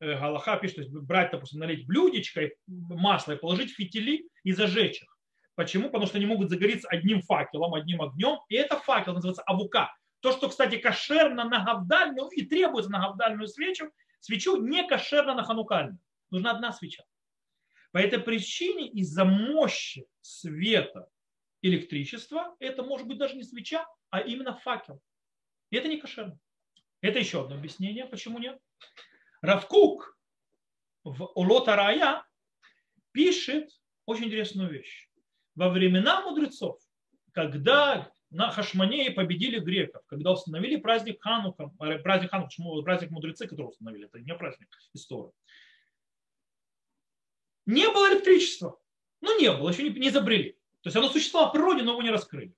Галаха 0.00 0.56
пишет, 0.58 0.76
то 0.76 0.82
есть 0.82 0.94
брать, 0.94 1.30
допустим, 1.32 1.60
налить 1.60 1.86
блюдечко, 1.86 2.50
масло 2.66 3.32
и 3.32 3.38
положить 3.38 3.72
фитили 3.72 4.28
и 4.44 4.52
зажечь 4.52 5.02
их. 5.02 5.15
Почему? 5.56 5.86
Потому 5.86 6.06
что 6.06 6.18
они 6.18 6.26
могут 6.26 6.50
загореться 6.50 6.86
одним 6.88 7.22
факелом, 7.22 7.74
одним 7.74 8.02
огнем. 8.02 8.38
И 8.48 8.54
это 8.54 8.76
факел 8.76 9.14
называется 9.14 9.42
авука. 9.46 9.96
То, 10.20 10.32
что, 10.32 10.48
кстати, 10.48 10.76
кошерно 10.76 11.44
на 11.44 11.64
гавдальную 11.64 12.28
и 12.28 12.42
требуется 12.44 12.90
на 12.90 13.00
гавдальную 13.00 13.48
свечу, 13.48 13.90
свечу 14.20 14.56
не 14.56 14.86
кошерно 14.86 15.34
на 15.34 15.44
ханукальную. 15.44 15.98
Нужна 16.30 16.52
одна 16.52 16.72
свеча. 16.72 17.04
По 17.90 17.98
этой 17.98 18.18
причине 18.18 18.88
из-за 18.88 19.24
мощи 19.24 20.06
света 20.20 21.08
электричества 21.62 22.54
это 22.58 22.82
может 22.82 23.06
быть 23.06 23.18
даже 23.18 23.34
не 23.34 23.42
свеча, 23.42 23.86
а 24.10 24.20
именно 24.20 24.54
факел. 24.54 25.00
И 25.70 25.76
это 25.76 25.88
не 25.88 25.96
кошерно. 25.98 26.38
Это 27.00 27.18
еще 27.18 27.42
одно 27.42 27.56
объяснение, 27.56 28.04
почему 28.04 28.38
нет. 28.38 28.60
Равкук 29.40 30.18
в 31.04 31.32
Олота 31.34 31.76
Рая 31.76 32.26
пишет 33.12 33.70
очень 34.04 34.26
интересную 34.26 34.70
вещь. 34.70 35.05
Во 35.56 35.70
времена 35.70 36.20
мудрецов, 36.20 36.78
когда 37.32 38.12
на 38.30 38.50
Хашманее 38.50 39.10
победили 39.10 39.58
греков, 39.58 40.02
когда 40.06 40.32
установили 40.32 40.76
праздник 40.76 41.22
Ханука, 41.22 41.72
э, 41.80 41.98
праздник 41.98 42.30
Ханука, 42.30 42.82
праздник 42.82 43.10
мудрецы, 43.10 43.46
который 43.46 43.68
установили, 43.68 44.06
это 44.06 44.20
не 44.20 44.34
праздник 44.34 44.68
истории. 44.92 45.32
Не 47.64 47.88
было 47.88 48.12
электричества. 48.12 48.78
Ну, 49.22 49.40
не 49.40 49.50
было, 49.50 49.70
еще 49.70 49.82
не, 49.82 49.90
не 49.90 50.08
изобрели. 50.08 50.52
То 50.82 50.88
есть 50.88 50.96
оно 50.96 51.08
существовало 51.08 51.48
в 51.48 51.52
природе, 51.52 51.82
но 51.82 51.92
его 51.92 52.02
не 52.02 52.10
раскрыли. 52.10 52.54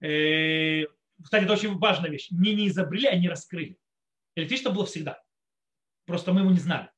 Э, 0.00 0.86
кстати, 1.22 1.44
это 1.44 1.52
очень 1.52 1.78
важная 1.78 2.10
вещь. 2.10 2.28
Не 2.30 2.54
не 2.54 2.68
изобрели, 2.68 3.06
а 3.06 3.16
не 3.16 3.28
раскрыли. 3.28 3.76
Электричество 4.36 4.70
было 4.70 4.86
всегда. 4.86 5.22
Просто 6.06 6.32
мы 6.32 6.40
его 6.40 6.50
не 6.50 6.58
знали. 6.58 6.90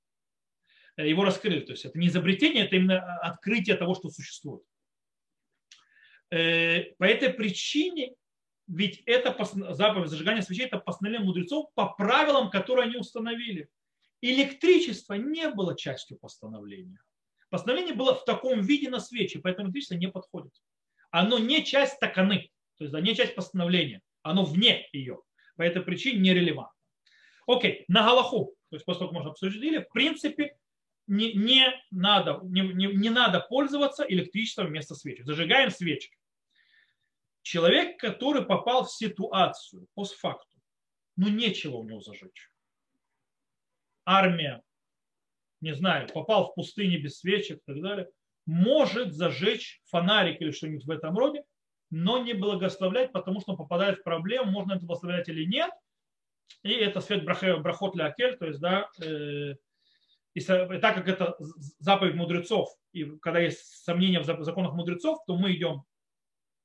Э, 0.97 1.09
его 1.09 1.25
раскрыли. 1.25 1.61
То 1.61 1.73
есть 1.73 1.85
это 1.85 1.99
не 1.99 2.07
изобретение, 2.07 2.65
это 2.67 2.77
именно 2.77 3.19
открытие 3.19 3.77
того, 3.77 3.95
что 3.95 4.09
существует. 4.09 4.63
Э, 6.33 6.95
по 6.97 7.05
этой 7.05 7.29
причине, 7.29 8.15
ведь 8.67 9.03
это 9.05 9.37
заповедь 9.75 10.09
зажигания 10.09 10.41
свечей, 10.41 10.65
это 10.65 10.79
постановление 10.79 11.27
мудрецов 11.27 11.67
по 11.75 11.91
правилам, 11.93 12.49
которые 12.49 12.87
они 12.87 12.97
установили. 12.97 13.69
Электричество 14.23 15.13
не 15.13 15.51
было 15.51 15.77
частью 15.77 16.17
постановления. 16.19 16.99
Постановление 17.51 17.95
было 17.95 18.15
в 18.15 18.25
таком 18.25 18.63
виде 18.63 18.89
на 18.89 18.99
свече, 18.99 19.41
поэтому 19.41 19.67
электричество 19.67 19.97
не 19.97 20.09
подходит. 20.09 20.55
Оно 21.11 21.39
не 21.39 21.63
часть 21.67 22.01
таканы, 22.01 22.51
то 22.79 22.85
есть 22.85 22.95
не 22.95 23.15
часть 23.15 23.35
постановления, 23.35 24.01
оно 24.23 24.47
вне 24.47 24.89
ее. 24.95 25.21
По 25.57 25.63
этой 25.63 25.83
причине 25.83 26.21
нерелевантно. 26.21 26.81
Окей, 27.47 27.85
на 27.89 28.05
Галаху, 28.05 28.55
то 28.71 28.77
есть 28.77 28.87
после 28.87 29.01
того, 29.01 29.13
как 29.13 29.23
мы 29.23 29.31
обсудили, 29.31 29.81
в 29.81 29.91
принципе, 29.91 30.57
не, 31.07 31.35
не, 31.35 31.67
надо, 31.91 32.41
не, 32.45 32.63
не, 32.63 32.87
не 32.87 33.11
надо 33.11 33.41
пользоваться 33.41 34.03
электричеством 34.09 34.69
вместо 34.69 34.95
свечи. 34.95 35.21
Зажигаем 35.25 35.71
свечи. 35.71 36.11
Человек, 37.43 37.99
который 38.01 38.45
попал 38.45 38.85
в 38.85 38.93
ситуацию 38.93 39.87
постфакту, 39.95 40.59
ну 41.17 41.29
нечего 41.29 41.77
у 41.77 41.85
него 41.85 42.01
зажечь. 42.01 42.51
Армия, 44.05 44.63
не 45.61 45.75
знаю, 45.75 46.09
попал 46.13 46.51
в 46.51 46.55
пустыне 46.55 46.99
без 46.99 47.19
свечек 47.19 47.59
и 47.59 47.73
так 47.73 47.83
далее, 47.83 48.11
может 48.47 49.13
зажечь 49.13 49.81
фонарик 49.87 50.41
или 50.41 50.51
что-нибудь 50.51 50.85
в 50.85 50.91
этом 50.91 51.17
роде, 51.17 51.45
но 51.91 52.19
не 52.19 52.33
благословлять, 52.33 53.13
потому 53.13 53.41
что 53.41 53.53
он 53.53 53.59
попадает 53.59 53.99
в 53.99 54.03
проблему, 54.03 54.51
можно 54.51 54.73
это 54.73 54.87
благословлять 54.87 55.29
или 55.29 55.45
нет. 55.45 55.71
И 56.63 56.73
это 56.73 57.01
свет 57.01 57.25
брахот 57.25 57.95
для 57.95 58.07
акель, 58.07 58.37
то 58.37 58.47
есть, 58.47 58.61
да, 58.61 58.89
э, 59.01 59.55
и 60.35 60.41
так 60.41 60.95
как 60.95 61.09
это 61.09 61.37
заповедь 61.79 62.15
мудрецов, 62.15 62.71
и 62.93 63.05
когда 63.19 63.41
есть 63.41 63.85
сомнения 63.85 64.21
в 64.21 64.45
законах 64.45 64.73
мудрецов, 64.73 65.19
то 65.27 65.37
мы 65.37 65.53
идем, 65.55 65.85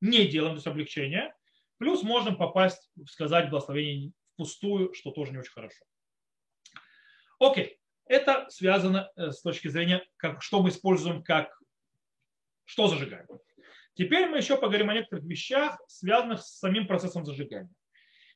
не 0.02 0.28
делаем 0.28 0.54
то 0.54 0.58
есть 0.58 0.68
облегчение, 0.68 1.34
плюс 1.78 2.04
можем 2.04 2.38
попасть, 2.38 2.90
сказать 3.08 3.50
благословение 3.50 4.12
впустую, 4.34 4.94
что 4.94 5.12
тоже 5.12 5.32
не 5.32 5.40
очень 5.40 5.52
хорошо. 5.52 5.84
Окей. 7.40 7.80
Это 8.06 8.50
связано 8.50 9.12
э, 9.16 9.32
с 9.32 9.42
точки 9.42 9.68
зрения, 9.68 10.02
как, 10.16 10.42
что 10.42 10.62
мы 10.62 10.70
используем 10.70 11.24
как, 11.24 11.60
что 12.64 12.88
зажигаем. 12.88 13.28
Теперь 13.96 14.28
мы 14.28 14.38
еще 14.38 14.56
поговорим 14.56 14.90
о 14.90 14.94
некоторых 14.94 15.26
вещах, 15.26 15.82
связанных 15.88 16.42
с 16.42 16.60
самим 16.60 16.88
процессом 16.88 17.26
зажигания. 17.26 17.74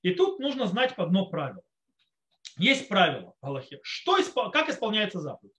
И 0.01 0.13
тут 0.13 0.39
нужно 0.39 0.65
знать 0.65 0.93
одно 0.97 1.27
правило. 1.27 1.63
Есть 2.57 2.89
правило 2.89 3.33
в 3.39 3.45
Аллахе. 3.45 3.79
Что, 3.83 4.17
как 4.51 4.69
исполняется 4.69 5.19
заповедь? 5.19 5.53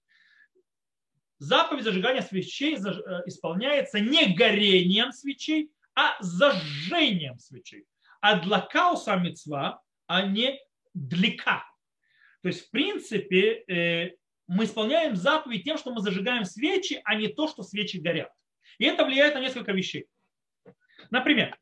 Заповедь 1.38 1.84
зажигания 1.84 2.22
свечей 2.22 2.76
э, 2.76 3.22
исполняется 3.26 3.98
не 3.98 4.34
горением 4.34 5.12
свечей, 5.12 5.72
а 5.94 6.16
зажжением 6.20 7.38
свечей. 7.38 7.86
А 8.20 8.40
для 8.40 8.60
кауса 8.60 9.16
мецва, 9.16 9.82
а 10.06 10.22
не 10.22 10.58
длика. 10.94 11.64
То 12.42 12.48
есть, 12.48 12.66
в 12.66 12.70
принципе, 12.70 13.64
э, 13.68 14.16
мы 14.46 14.64
исполняем 14.64 15.16
заповедь 15.16 15.64
тем, 15.64 15.78
что 15.78 15.92
мы 15.92 16.00
зажигаем 16.00 16.44
свечи, 16.44 17.00
а 17.04 17.14
не 17.14 17.28
то, 17.28 17.48
что 17.48 17.62
свечи 17.62 17.98
горят. 17.98 18.32
И 18.78 18.84
это 18.84 19.04
влияет 19.04 19.34
на 19.34 19.40
несколько 19.40 19.72
вещей. 19.72 20.08
Например, 21.10 21.58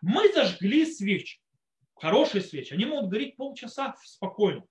мы 0.00 0.32
зажгли 0.32 0.86
свечи, 0.86 1.40
хорошие 1.94 2.42
свечи, 2.42 2.72
они 2.72 2.84
могут 2.84 3.10
гореть 3.10 3.36
полчаса 3.36 3.94
спокойно. 4.04 4.64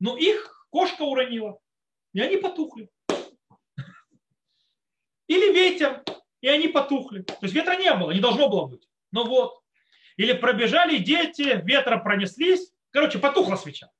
Но 0.00 0.16
их 0.16 0.66
кошка 0.70 1.02
уронила, 1.02 1.58
и 2.12 2.20
они 2.20 2.36
потухли. 2.36 2.88
Или 5.26 5.52
ветер, 5.54 6.04
и 6.44 6.48
они 6.48 6.68
потухли. 6.68 7.22
То 7.22 7.38
есть 7.40 7.54
ветра 7.54 7.74
не 7.76 7.92
было, 7.94 8.10
не 8.10 8.20
должно 8.20 8.50
было 8.50 8.66
быть. 8.66 8.86
Но 9.12 9.24
вот. 9.24 9.62
Или 10.18 10.34
пробежали 10.34 10.98
дети, 10.98 11.62
ветра 11.64 11.96
пронеслись, 11.96 12.70
Короче, 12.90 13.18
потухла 13.18 13.56
свеча. 13.56 13.90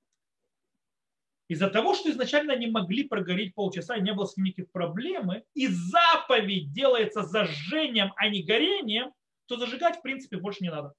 Из-за 1.49 1.69
того, 1.69 1.95
что 1.95 2.11
изначально 2.11 2.55
не 2.55 2.69
могли 2.69 3.09
прогореть 3.09 3.55
полчаса 3.55 3.97
и 3.97 4.03
не 4.03 4.13
было 4.13 4.27
с 4.27 4.37
ним 4.37 4.47
никаких 4.47 4.71
проблем, 4.71 5.33
и 5.55 5.67
заповедь 5.67 6.71
делается 6.71 7.23
зажжением, 7.23 8.13
а 8.17 8.29
не 8.29 8.45
горением, 8.45 9.13
то 9.47 9.57
зажигать 9.57 9.97
в 9.97 10.03
принципе 10.03 10.37
больше 10.37 10.63
не 10.63 10.71
надо. 10.71 10.93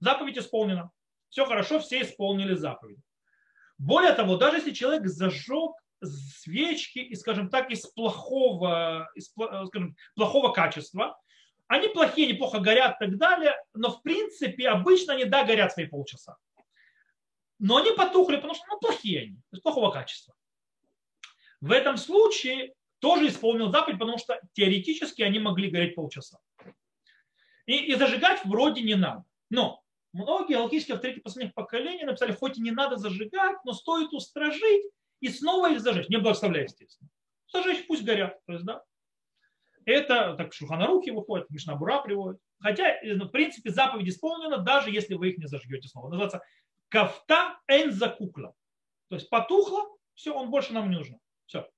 Заповедь 0.00 0.38
исполнена. 0.38 0.90
Все 1.30 1.46
хорошо, 1.46 1.78
все 1.78 2.02
исполнили 2.02 2.54
заповедь. 2.54 2.98
Более 3.78 4.12
того, 4.12 4.36
даже 4.36 4.58
если 4.58 4.72
человек 4.72 5.06
зажег 5.06 5.72
свечки, 6.02 6.98
и, 6.98 7.14
скажем 7.14 7.50
так, 7.50 7.70
из 7.70 7.86
плохого, 7.86 9.10
из, 9.14 9.30
скажем, 9.66 9.96
плохого 10.14 10.52
качества, 10.52 11.18
они 11.68 11.88
плохие, 11.88 12.32
неплохо 12.32 12.58
горят 12.58 12.96
и 13.00 13.06
так 13.06 13.18
далее, 13.18 13.54
но 13.74 13.90
в 13.90 14.02
принципе 14.02 14.68
обычно 14.68 15.14
они 15.14 15.24
да 15.24 15.44
горят 15.44 15.72
свои 15.72 15.86
полчаса 15.86 16.36
но 17.60 17.76
они 17.76 17.92
потухли, 17.92 18.36
потому 18.36 18.54
что 18.54 18.64
ну, 18.68 18.78
плохие 18.78 19.20
они, 19.20 19.36
есть 19.52 19.62
плохого 19.62 19.90
качества. 19.90 20.34
В 21.60 21.70
этом 21.70 21.98
случае 21.98 22.74
тоже 23.00 23.28
исполнил 23.28 23.70
заповедь, 23.70 23.98
потому 23.98 24.18
что 24.18 24.40
теоретически 24.54 25.22
они 25.22 25.38
могли 25.38 25.70
гореть 25.70 25.94
полчаса. 25.94 26.38
И, 27.66 27.76
и 27.76 27.94
зажигать 27.94 28.44
вроде 28.46 28.80
не 28.80 28.94
надо. 28.94 29.24
Но 29.50 29.82
многие 30.12 30.56
алхимические 30.56 30.94
авторитеты 30.94 31.22
последних 31.22 31.54
поколений 31.54 32.04
написали, 32.04 32.32
хоть 32.32 32.56
и 32.56 32.62
не 32.62 32.70
надо 32.70 32.96
зажигать, 32.96 33.58
но 33.64 33.74
стоит 33.74 34.12
устражить 34.14 34.86
и 35.20 35.28
снова 35.28 35.72
их 35.72 35.80
зажечь. 35.80 36.08
Не 36.08 36.18
благословляя, 36.18 36.64
естественно. 36.64 37.10
Зажечь, 37.52 37.86
пусть 37.86 38.04
горят. 38.04 38.38
То 38.46 38.52
есть, 38.54 38.64
да. 38.64 38.82
Это 39.84 40.34
так 40.36 40.52
руки 40.86 41.10
выходит, 41.10 41.48
Мишнабура 41.50 42.02
приводит. 42.02 42.40
Хотя, 42.60 42.98
в 43.02 43.28
принципе, 43.28 43.70
заповедь 43.70 44.08
исполнена, 44.08 44.58
даже 44.58 44.90
если 44.90 45.14
вы 45.14 45.30
их 45.30 45.38
не 45.38 45.46
зажгете 45.46 45.88
снова. 45.88 46.08
Называется 46.08 46.42
Кафта 46.88 47.58
эн 47.66 47.92
закукла. 47.92 48.54
То 49.08 49.14
есть 49.16 49.30
потухло, 49.30 49.88
все, 50.14 50.34
он 50.34 50.50
больше 50.50 50.72
нам 50.72 50.90
не 50.90 50.96
нужен. 50.96 51.18
Все. 51.46 51.68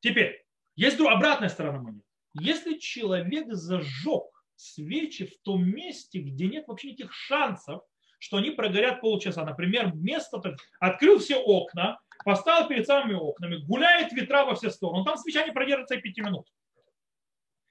Теперь, 0.00 0.44
есть 0.74 0.98
обратная 1.00 1.48
сторона 1.48 1.80
монеты. 1.80 2.06
Если 2.34 2.78
человек 2.78 3.52
зажег 3.52 4.24
свечи 4.56 5.26
в 5.26 5.38
том 5.42 5.68
месте, 5.68 6.20
где 6.20 6.48
нет 6.48 6.66
вообще 6.66 6.88
никаких 6.88 7.12
шансов, 7.12 7.82
что 8.22 8.36
они 8.36 8.50
прогорят 8.50 9.00
полчаса. 9.00 9.44
Например, 9.44 9.92
место 9.94 10.40
открыл 10.78 11.18
все 11.18 11.36
окна, 11.36 11.98
поставил 12.24 12.68
перед 12.68 12.86
самыми 12.86 13.14
окнами, 13.14 13.56
гуляет 13.56 14.12
ветра 14.12 14.44
во 14.44 14.54
все 14.54 14.70
стороны, 14.70 15.04
там 15.04 15.16
свеча 15.16 15.44
не 15.44 15.52
продержится 15.52 15.96
и 15.96 16.00
пяти 16.00 16.20
минут. 16.20 16.46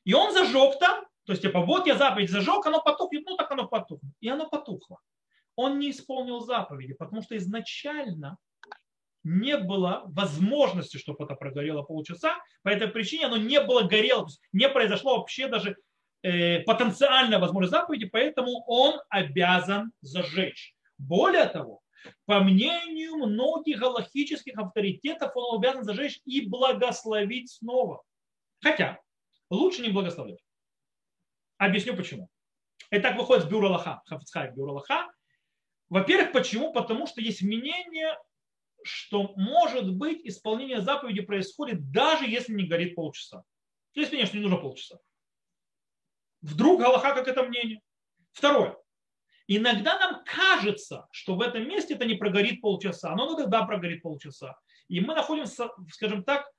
И 0.04 0.14
он 0.14 0.34
зажег 0.34 0.80
там, 0.80 1.06
то 1.26 1.34
есть, 1.34 1.42
типа, 1.42 1.62
вот 1.62 1.88
я 1.88 1.96
заповедь 1.96 2.32
зажег, 2.32 2.66
оно 2.66 2.82
потухнет, 2.82 3.24
ну 3.26 3.38
так 3.38 3.50
оно 3.52 3.68
потухнет. 3.68 4.14
И 4.20 4.28
оно 4.28 4.50
потухло 4.50 5.00
он 5.56 5.80
не 5.80 5.92
исполнил 5.92 6.40
заповеди, 6.40 6.94
потому 6.94 7.22
что 7.22 7.38
изначально 7.38 8.38
не 9.24 9.58
было 9.58 10.04
возможности, 10.06 10.98
чтобы 10.98 11.26
это 11.26 11.36
прогорело 11.36 11.84
полчаса. 11.84 12.38
По 12.64 12.70
этой 12.70 12.88
причине 12.88 13.28
оно 13.28 13.38
не 13.38 13.62
было 13.62 13.84
горело, 13.84 14.22
то 14.22 14.28
есть 14.28 14.42
не 14.52 14.68
произошло 14.70 15.18
вообще 15.18 15.48
даже 15.48 15.78
э, 16.24 16.60
потенциальная 16.62 17.40
возможность 17.40 17.72
заповеди, 17.72 18.06
поэтому 18.06 18.64
он 18.68 19.00
обязан 19.10 19.92
зажечь. 20.02 20.74
Более 20.98 21.48
того, 21.48 21.82
По 22.26 22.40
мнению 22.40 23.16
многих 23.16 23.80
галактических 23.80 24.58
авторитетов, 24.58 25.32
он 25.36 25.60
обязан 25.60 25.84
зажечь 25.84 26.20
и 26.26 26.48
благословить 26.48 27.52
снова. 27.52 28.02
Хотя, 28.60 29.00
лучше 29.50 29.82
не 29.82 29.90
благословлять. 29.90 30.40
Объясню 31.58 31.96
почему. 31.96 32.28
И 32.90 33.00
так 33.00 33.18
выходит 33.18 33.44
с 33.44 33.48
Бюро 33.48 33.70
Лаха, 33.70 34.02
Хафицхай 34.06 34.52
Бюро 34.52 34.74
Лаха. 34.74 35.12
Во-первых, 35.90 36.32
почему? 36.32 36.74
Потому 36.74 37.06
что 37.06 37.22
есть 37.22 37.42
мнение, 37.42 38.18
что 38.84 39.34
может 39.36 39.94
быть 39.94 40.26
исполнение 40.26 40.82
заповеди 40.82 41.22
происходит 41.22 41.92
даже 41.92 42.26
если 42.26 42.54
не 42.54 42.68
горит 42.68 42.96
полчаса. 42.96 43.44
Мнение, 43.96 44.26
что 44.26 44.38
не 44.38 44.44
нужно 44.44 44.58
полчаса. 44.58 44.98
Вдруг 46.42 46.82
Галаха 46.82 47.14
как 47.14 47.28
это 47.28 47.44
мнение? 47.44 47.82
Второе. 48.32 48.76
Иногда 49.48 50.00
нам 50.00 50.24
кажется, 50.24 51.08
что 51.12 51.36
в 51.36 51.42
этом 51.42 51.68
месте 51.68 51.96
это 51.96 52.06
не 52.06 52.16
прогорит 52.16 52.62
полчаса, 52.62 53.14
но 53.16 53.24
оно 53.24 53.36
тогда 53.36 53.64
прогорит 53.64 54.02
полчаса. 54.02 54.58
И 54.88 55.02
мы 55.02 55.14
находимся, 55.14 55.70
скажем 55.92 56.24
так, 56.24 56.50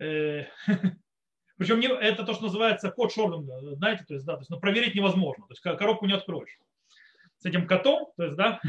э, 0.00 0.44
причем 1.56 1.80
не, 1.80 1.88
это 1.88 2.24
то, 2.24 2.34
что 2.34 2.44
называется 2.44 2.90
код 2.90 3.12
Шординга, 3.12 3.74
знаете, 3.74 4.04
то 4.06 4.14
есть, 4.14 4.26
да, 4.26 4.34
то 4.34 4.40
есть, 4.40 4.50
ну, 4.50 4.60
проверить 4.60 4.94
невозможно, 4.94 5.46
то 5.46 5.52
есть 5.52 5.62
коробку 5.62 6.06
не 6.06 6.12
откроешь. 6.12 6.58
С 7.38 7.46
этим 7.46 7.66
котом, 7.66 8.12
то 8.16 8.24
есть, 8.24 8.36
да, 8.36 8.60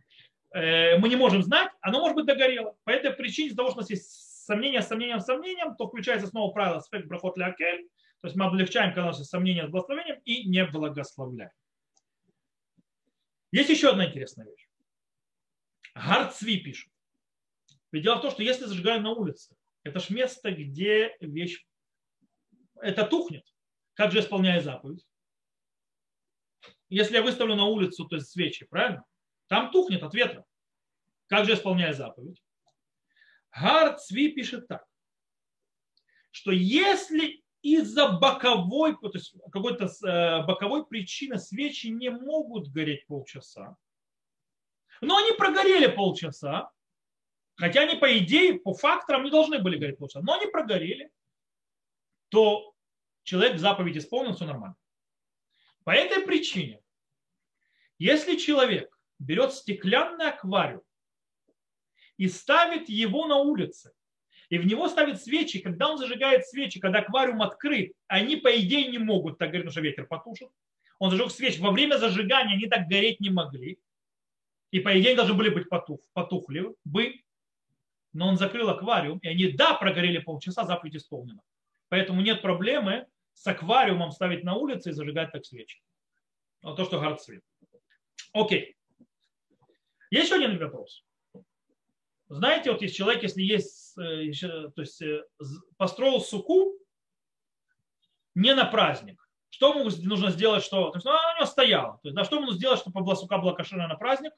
э, 0.54 0.98
мы 0.98 1.08
не 1.08 1.16
можем 1.16 1.42
знать, 1.42 1.70
оно 1.80 2.00
может 2.00 2.16
быть 2.16 2.26
догорело. 2.26 2.76
По 2.84 2.90
этой 2.90 3.12
причине, 3.12 3.48
из-за 3.48 3.56
того, 3.56 3.70
что 3.70 3.78
у 3.78 3.80
нас 3.80 3.90
есть 3.90 4.44
сомнения, 4.44 4.82
сомнением, 4.82 5.20
сомнением, 5.20 5.76
то 5.76 5.88
включается 5.88 6.26
снова 6.26 6.52
правило 6.52 6.78
аспект 6.78 7.06
брахот 7.06 7.36
лякель, 7.38 7.88
то 8.20 8.26
есть 8.26 8.36
мы 8.36 8.46
облегчаем, 8.46 8.94
когда 8.94 9.10
есть 9.10 9.24
сомнения 9.26 9.66
с 9.66 9.70
благословением 9.70 10.20
и 10.24 10.44
не 10.48 10.64
благословляем. 10.66 11.52
Есть 13.52 13.70
еще 13.70 13.90
одна 13.90 14.06
интересная 14.06 14.46
вещь. 14.46 14.68
Гарцви 15.94 16.60
пишет. 16.60 16.92
Ведь 17.92 18.02
дело 18.02 18.16
в 18.16 18.22
том, 18.22 18.30
что 18.30 18.42
если 18.42 18.64
зажигаем 18.64 19.02
на 19.02 19.10
улице, 19.10 19.56
это 19.84 20.00
ж 20.00 20.10
место, 20.10 20.50
где 20.50 21.16
вещь, 21.20 21.64
это 22.76 23.06
тухнет. 23.06 23.46
Как 23.94 24.12
же 24.12 24.20
исполняю 24.20 24.62
заповедь? 24.62 25.06
Если 26.88 27.14
я 27.14 27.22
выставлю 27.22 27.54
на 27.54 27.64
улицу, 27.64 28.06
то 28.06 28.16
есть 28.16 28.30
свечи, 28.30 28.66
правильно? 28.66 29.04
Там 29.46 29.70
тухнет 29.70 30.02
от 30.02 30.14
ветра. 30.14 30.44
Как 31.26 31.46
же 31.46 31.54
исполняю 31.54 31.94
заповедь? 31.94 32.42
Гарцви 33.50 34.32
пишет 34.32 34.68
так, 34.68 34.86
что 36.30 36.50
если 36.50 37.42
из-за 37.62 38.08
боковой, 38.08 38.96
то 38.96 39.10
есть 39.12 39.34
какой-то 39.50 39.86
э, 39.86 40.44
боковой 40.44 40.86
причины 40.86 41.38
свечи 41.38 41.88
не 41.88 42.10
могут 42.10 42.68
гореть 42.68 43.06
полчаса. 43.06 43.76
Но 45.00 45.16
они 45.16 45.32
прогорели 45.32 45.86
полчаса, 45.86 46.70
хотя 47.56 47.82
они, 47.82 47.96
по 47.96 48.18
идее, 48.18 48.58
по 48.58 48.74
факторам 48.74 49.24
не 49.24 49.30
должны 49.30 49.58
были 49.60 49.76
гореть 49.76 49.98
полчаса, 49.98 50.22
но 50.22 50.34
они 50.34 50.46
прогорели, 50.46 51.10
то 52.28 52.74
человек 53.22 53.58
заповедь 53.58 53.96
исполнил, 53.96 54.34
все 54.34 54.44
нормально. 54.44 54.76
По 55.84 55.90
этой 55.90 56.24
причине, 56.24 56.82
если 57.98 58.36
человек 58.36 58.96
берет 59.18 59.52
стеклянный 59.52 60.28
аквариум 60.30 60.82
и 62.16 62.28
ставит 62.28 62.88
его 62.88 63.26
на 63.26 63.36
улице, 63.36 63.92
и 64.48 64.58
в 64.58 64.66
него 64.66 64.88
ставят 64.88 65.22
свечи. 65.22 65.60
Когда 65.60 65.90
он 65.90 65.98
зажигает 65.98 66.46
свечи, 66.46 66.80
когда 66.80 67.00
аквариум 67.00 67.42
открыт, 67.42 67.92
они, 68.06 68.36
по 68.36 68.58
идее, 68.58 68.88
не 68.88 68.98
могут 68.98 69.38
так 69.38 69.50
гореть, 69.50 69.64
потому 69.66 69.72
что 69.72 69.80
ветер 69.82 70.06
потушит. 70.06 70.48
Он 70.98 71.10
зажег 71.10 71.30
свечи. 71.30 71.60
Во 71.60 71.70
время 71.70 71.98
зажигания 71.98 72.54
они 72.54 72.66
так 72.66 72.88
гореть 72.88 73.20
не 73.20 73.30
могли. 73.30 73.78
И, 74.70 74.80
по 74.80 74.98
идее, 74.98 75.14
должны 75.16 75.34
были 75.34 75.50
быть 75.50 75.68
потух, 75.68 76.00
потухли 76.12 76.74
бы. 76.84 77.20
Но 78.12 78.28
он 78.28 78.36
закрыл 78.36 78.68
аквариум, 78.70 79.18
и 79.18 79.28
они, 79.28 79.52
да, 79.52 79.74
прогорели 79.74 80.18
полчаса, 80.18 80.64
заповедь 80.64 80.96
исполнена. 80.96 81.40
Поэтому 81.88 82.20
нет 82.20 82.42
проблемы 82.42 83.06
с 83.34 83.46
аквариумом 83.46 84.10
ставить 84.10 84.44
на 84.44 84.54
улице 84.54 84.90
и 84.90 84.92
зажигать 84.92 85.30
так 85.30 85.44
свечи. 85.44 85.80
Вот 86.62 86.76
то, 86.76 86.84
что 86.84 86.98
город 86.98 87.22
свет. 87.22 87.42
Окей. 88.32 88.76
Есть 90.10 90.26
еще 90.26 90.36
один 90.36 90.58
вопрос. 90.58 91.04
Знаете, 92.28 92.72
вот 92.72 92.82
если 92.82 92.96
человек, 92.96 93.22
если 93.22 93.42
есть, 93.42 93.87
то 93.98 94.80
есть 94.80 95.02
э, 95.02 95.24
построил 95.76 96.20
суку 96.20 96.72
не 98.34 98.54
на 98.54 98.64
праздник, 98.64 99.20
что 99.50 99.74
ему 99.74 99.90
нужно 100.04 100.30
сделать, 100.30 100.62
что, 100.62 100.90
то 100.90 100.96
есть, 100.96 101.04
ну, 101.04 101.10
она 101.10 101.32
у 101.32 101.36
него 101.36 101.46
стояла, 101.46 101.98
то 102.02 102.08
есть, 102.08 102.16
да, 102.16 102.24
что 102.24 102.36
ему 102.36 102.46
нужно 102.46 102.58
сделать, 102.58 102.80
чтобы 102.80 103.02
была 103.02 103.16
сука 103.16 103.38
была 103.38 103.54
кошерная 103.54 103.88
на 103.88 103.96
праздник? 103.96 104.32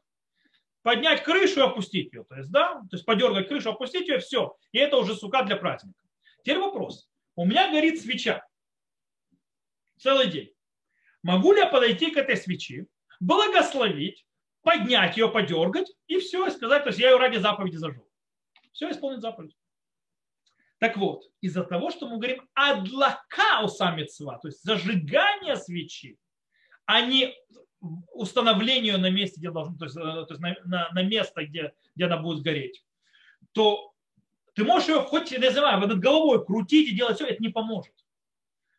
Поднять 0.83 1.23
крышу 1.23 1.61
и 1.61 1.65
опустить 1.65 2.13
ее, 2.13 2.25
то 2.25 2.37
есть, 2.37 2.51
да, 2.51 2.81
то 2.91 2.97
есть 2.97 3.05
подергать 3.05 3.49
крышу, 3.49 3.71
опустить 3.71 4.09
ее, 4.09 4.19
все, 4.19 4.57
и 4.73 4.79
это 4.79 4.97
уже 4.97 5.15
сука 5.15 5.43
для 5.43 5.57
праздника. 5.57 6.01
Теперь 6.43 6.59
вопрос. 6.59 7.11
У 7.37 7.45
меня 7.45 7.71
горит 7.71 8.01
свеча 8.01 8.43
целый 9.99 10.29
день. 10.29 10.53
Могу 11.23 11.53
ли 11.53 11.61
я 11.61 11.67
подойти 11.67 12.11
к 12.11 12.17
этой 12.17 12.37
свечи, 12.37 12.87
благословить, 13.21 14.27
поднять 14.63 15.17
ее, 15.17 15.29
подергать, 15.29 15.93
и 16.07 16.19
все, 16.19 16.47
и 16.47 16.51
сказать, 16.51 16.85
то 16.85 16.89
есть 16.89 16.99
я 16.99 17.11
ее 17.11 17.19
ради 17.19 17.37
заповеди 17.37 17.77
зажег. 17.77 18.05
Все, 18.73 18.91
исполнить 18.91 19.21
заповедь. 19.21 19.57
Так 20.79 20.97
вот, 20.97 21.25
из-за 21.41 21.63
того, 21.63 21.91
что 21.91 22.09
мы 22.09 22.17
говорим 22.17 22.49
адлака 22.55 23.61
у 23.63 23.69
самицва, 23.69 24.39
то 24.39 24.49
есть 24.49 24.63
зажигание 24.63 25.57
свечи, 25.57 26.19
а 26.87 27.03
не 27.03 27.35
установление 28.13 28.97
на 28.97 29.11
месте, 29.11 29.41
где 29.41 29.51
должен, 29.51 29.77
то 29.77 29.85
есть, 29.85 29.97
э, 29.97 30.01
то 30.01 30.27
есть 30.31 30.41
на, 30.41 30.57
на, 30.65 30.91
на 30.91 31.03
место, 31.03 31.45
где, 31.45 31.73
где 31.95 32.07
она 32.07 32.19
будет 32.19 32.43
гореть, 32.43 32.85
то 33.53 33.93
ты 34.55 34.65
можешь 34.65 34.89
ее 34.89 35.01
хоть, 35.01 35.31
не 35.31 35.51
знаю, 35.51 35.81
над 35.81 35.99
головой 35.99 36.45
крутить 36.45 36.89
и 36.89 36.97
делать 36.97 37.17
все, 37.17 37.27
это 37.27 37.43
не 37.43 37.51
поможет. 37.51 37.95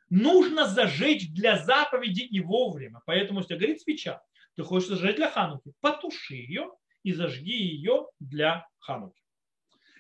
Нужно 0.10 0.68
зажечь 0.68 1.32
для 1.32 1.58
заповеди 1.58 2.22
и 2.22 2.42
вовремя. 2.42 3.02
Поэтому, 3.06 3.40
если 3.40 3.56
горит 3.56 3.82
свеча, 3.82 4.22
ты 4.56 4.64
хочешь 4.64 4.90
зажечь 4.90 5.16
для 5.16 5.32
Хануки, 5.32 5.72
потуши 5.80 6.36
ее 6.36 6.72
и 7.04 7.14
зажги 7.14 7.56
ее 7.56 8.08
для 8.20 8.68
Хануки. 8.80 9.21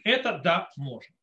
Это 0.03 0.39
да, 0.43 0.69
можно. 0.77 1.15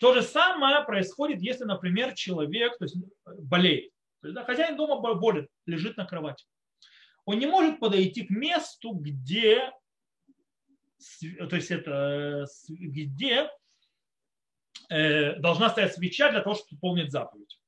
То 0.00 0.14
же 0.14 0.22
самое 0.22 0.84
происходит, 0.84 1.40
если, 1.40 1.64
например, 1.64 2.14
человек 2.14 2.76
то 2.78 2.84
есть, 2.84 2.96
болеет. 3.24 3.90
То 4.20 4.28
есть, 4.28 4.34
да, 4.34 4.44
хозяин 4.44 4.76
дома 4.76 5.14
болит, 5.14 5.48
лежит 5.64 5.96
на 5.96 6.06
кровати. 6.06 6.44
Он 7.24 7.38
не 7.38 7.46
может 7.46 7.80
подойти 7.80 8.24
к 8.24 8.30
месту, 8.30 8.92
где, 8.92 9.72
то 11.48 11.56
есть 11.56 11.70
это, 11.70 12.46
где 12.68 13.50
э, 14.88 15.34
должна 15.36 15.70
стоять 15.70 15.94
свеча 15.94 16.30
для 16.30 16.40
того, 16.40 16.54
чтобы 16.54 16.68
выполнить 16.72 17.10
заповедь. 17.10 17.58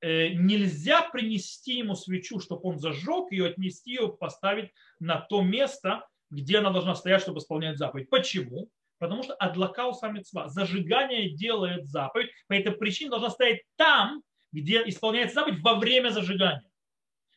Э, 0.00 0.28
нельзя 0.34 1.02
принести 1.10 1.78
ему 1.78 1.94
свечу, 1.94 2.40
чтобы 2.40 2.68
он 2.68 2.78
зажег 2.78 3.32
ее, 3.32 3.46
отнести 3.46 3.92
ее, 3.92 4.12
поставить 4.12 4.72
на 5.00 5.20
то 5.20 5.42
место, 5.42 6.06
где 6.32 6.58
она 6.58 6.70
должна 6.70 6.94
стоять, 6.94 7.22
чтобы 7.22 7.38
исполнять 7.38 7.78
заповедь. 7.78 8.08
Почему? 8.08 8.70
Потому 8.98 9.22
что 9.22 9.34
адлакау 9.34 9.92
самицва, 9.92 10.48
зажигание 10.48 11.30
делает 11.30 11.86
заповедь, 11.86 12.30
по 12.48 12.54
этой 12.54 12.72
причине 12.72 13.10
должна 13.10 13.30
стоять 13.30 13.62
там, 13.76 14.22
где 14.50 14.82
исполняется 14.88 15.36
заповедь 15.36 15.60
во 15.62 15.74
время 15.74 16.10
зажигания. 16.10 16.70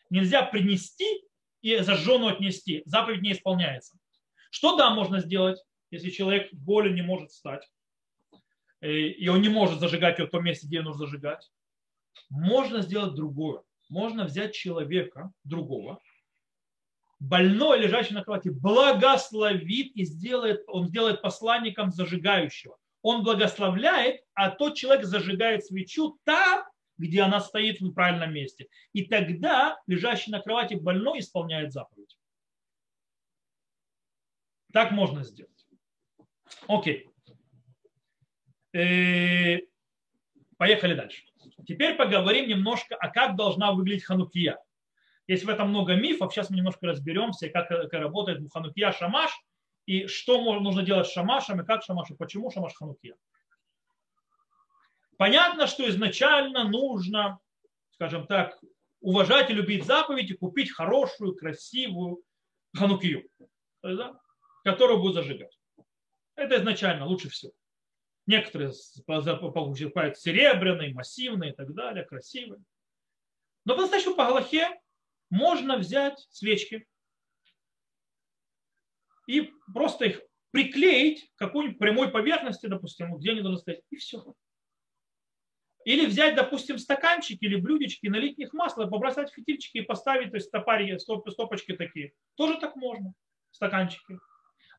Нельзя 0.09 0.43
принести 0.43 1.23
и 1.61 1.77
зажженную 1.77 2.33
отнести. 2.33 2.83
Заповедь 2.85 3.21
не 3.21 3.33
исполняется. 3.33 3.97
Что 4.49 4.77
да, 4.77 4.91
можно 4.91 5.19
сделать, 5.19 5.61
если 5.91 6.09
человек 6.09 6.53
болен, 6.53 6.95
не 6.95 7.01
может 7.01 7.31
встать, 7.31 7.67
э, 8.81 8.91
и 8.91 9.27
он 9.27 9.41
не 9.41 9.49
может 9.49 9.79
зажигать 9.79 10.19
ее 10.19 10.27
в 10.27 10.31
том 10.31 10.43
месте, 10.43 10.67
где 10.67 10.81
нужно 10.81 11.05
зажигать? 11.05 11.51
Можно 12.29 12.81
сделать 12.81 13.15
другое. 13.15 13.63
Можно 13.89 14.25
взять 14.25 14.53
человека 14.53 15.31
другого, 15.43 15.99
больной, 17.19 17.79
лежащий 17.79 18.13
на 18.13 18.23
кровати, 18.23 18.49
благословит 18.49 19.95
и 19.95 20.05
сделает, 20.05 20.63
он 20.67 20.87
сделает 20.87 21.21
посланником 21.21 21.91
зажигающего. 21.91 22.77
Он 23.01 23.23
благословляет, 23.23 24.21
а 24.33 24.49
тот 24.49 24.75
человек 24.75 25.05
зажигает 25.05 25.65
свечу 25.65 26.19
там, 26.23 26.65
где 26.97 27.21
она 27.21 27.39
стоит 27.39 27.79
в 27.81 27.93
правильном 27.93 28.33
месте. 28.33 28.67
И 28.93 29.05
тогда 29.05 29.79
лежащий 29.85 30.31
на 30.31 30.41
кровати 30.41 30.75
больной 30.75 31.19
исполняет 31.19 31.71
заповедь. 31.71 32.17
Так 34.73 34.91
можно 34.91 35.23
сделать. 35.23 35.67
Окей. 36.67 37.09
Э, 38.73 39.59
поехали 40.57 40.95
дальше. 40.95 41.23
Теперь 41.65 41.95
поговорим 41.95 42.49
немножко, 42.49 42.95
а 42.95 43.09
как 43.09 43.35
должна 43.35 43.71
выглядеть 43.71 44.03
ханукия. 44.03 44.59
Есть 45.27 45.43
в 45.43 45.49
этом 45.49 45.69
много 45.69 45.95
мифов. 45.95 46.33
Сейчас 46.33 46.49
мы 46.49 46.57
немножко 46.57 46.85
разберемся, 46.87 47.49
как, 47.49 47.67
как 47.67 47.93
работает 47.93 48.41
ханукия 48.51 48.91
шамаш, 48.91 49.31
и 49.85 50.07
что 50.07 50.59
нужно 50.59 50.83
делать 50.83 51.07
с 51.07 51.11
шамашем, 51.11 51.61
и 51.61 51.65
как 51.65 51.83
шамаш, 51.83 52.11
и 52.11 52.15
почему 52.15 52.51
шамаш 52.51 52.73
ханукия. 52.73 53.15
Понятно, 55.17 55.67
что 55.67 55.87
изначально 55.89 56.65
нужно, 56.65 57.39
скажем 57.91 58.27
так, 58.27 58.59
уважать 58.99 59.49
и 59.49 59.53
любить 59.53 59.85
заповедь 59.85 60.31
и 60.31 60.35
купить 60.35 60.71
хорошую, 60.71 61.35
красивую 61.35 62.21
ханукию. 62.75 63.27
да, 63.81 64.19
которую 64.63 64.99
будет 64.99 65.15
зажигать. 65.15 65.57
Это 66.35 66.57
изначально 66.57 67.05
лучше 67.05 67.29
всего. 67.29 67.53
Некоторые 68.27 68.71
покупают 69.05 70.17
серебряные, 70.17 70.93
массивные 70.93 71.51
и 71.51 71.55
так 71.55 71.73
далее, 71.73 72.03
красивые. 72.03 72.61
Но 73.63 73.75
по-настоящему 73.75 74.15
по 74.15 74.25
Галахе 74.25 74.79
можно 75.29 75.77
взять 75.77 76.25
свечки 76.29 76.87
и 79.27 79.51
просто 79.73 80.05
их 80.05 80.21
приклеить 80.51 81.29
к 81.35 81.39
какой-нибудь 81.39 81.79
прямой 81.79 82.11
поверхности, 82.11 82.67
допустим, 82.67 83.15
где 83.17 83.31
они 83.31 83.41
должны 83.41 83.59
стоять, 83.59 83.81
и 83.89 83.97
все. 83.97 84.33
Или 85.83 86.07
взять, 86.07 86.35
допустим, 86.35 86.79
стаканчики 86.79 87.43
или 87.45 87.57
блюдечки, 87.57 88.07
налить 88.07 88.35
в 88.35 88.39
них 88.39 88.53
масло, 88.53 88.87
побросать 88.87 89.31
фитильчики 89.31 89.79
и 89.79 89.81
поставить, 89.81 90.31
то 90.31 90.37
есть 90.37 90.47
стопари, 90.47 90.97
стоп, 90.97 91.29
стопочки 91.29 91.73
такие. 91.73 92.13
Тоже 92.35 92.57
так 92.59 92.75
можно, 92.75 93.13
стаканчики. 93.51 94.19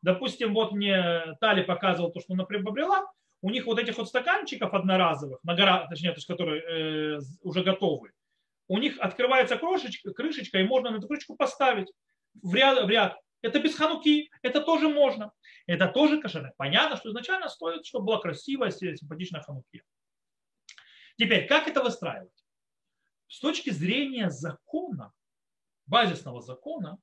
Допустим, 0.02 0.52
вот 0.52 0.72
мне 0.72 1.36
Тали 1.40 1.62
показывал 1.62 2.10
то, 2.10 2.20
что 2.20 2.34
она 2.34 2.44
приобрела. 2.44 3.06
У 3.42 3.50
них 3.50 3.66
вот 3.66 3.78
этих 3.78 3.98
вот 3.98 4.08
стаканчиков 4.08 4.72
одноразовых, 4.74 5.38
на 5.44 5.54
гора, 5.54 5.86
точнее, 5.88 6.10
то 6.10 6.16
есть, 6.16 6.26
которые 6.26 6.62
э, 6.62 7.20
уже 7.42 7.62
готовы, 7.62 8.12
у 8.68 8.78
них 8.78 8.98
открывается 8.98 9.56
крошечка, 9.56 10.12
крышечка, 10.12 10.58
и 10.58 10.64
можно 10.64 10.90
на 10.90 10.96
эту 10.96 11.06
крышечку 11.06 11.36
поставить 11.36 11.92
в 12.34 12.54
ряд, 12.54 12.84
в 12.84 12.88
ряд. 12.88 13.18
Это 13.42 13.60
без 13.60 13.76
хануки, 13.76 14.30
это 14.42 14.60
тоже 14.60 14.88
можно. 14.88 15.32
Это 15.66 15.88
тоже 15.88 16.20
кошерно. 16.20 16.52
Понятно, 16.56 16.96
что 16.96 17.10
изначально 17.10 17.48
стоит, 17.48 17.86
чтобы 17.86 18.06
была 18.06 18.20
красивая, 18.20 18.70
симпатичная 18.70 19.42
хануки. 19.42 19.82
Теперь, 21.18 21.46
как 21.46 21.68
это 21.68 21.82
выстраивать? 21.82 22.44
С 23.28 23.40
точки 23.40 23.70
зрения 23.70 24.30
закона, 24.30 25.12
базисного 25.86 26.40
закона, 26.40 26.98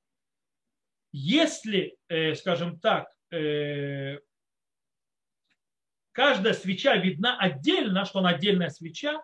если, 1.12 1.96
э, 2.08 2.34
скажем 2.34 2.78
так, 2.80 3.08
э, 3.30 4.18
каждая 6.12 6.54
свеча 6.54 6.96
видна 6.96 7.38
отдельно, 7.38 8.04
что 8.04 8.20
она 8.20 8.30
отдельная 8.30 8.70
свеча, 8.70 9.22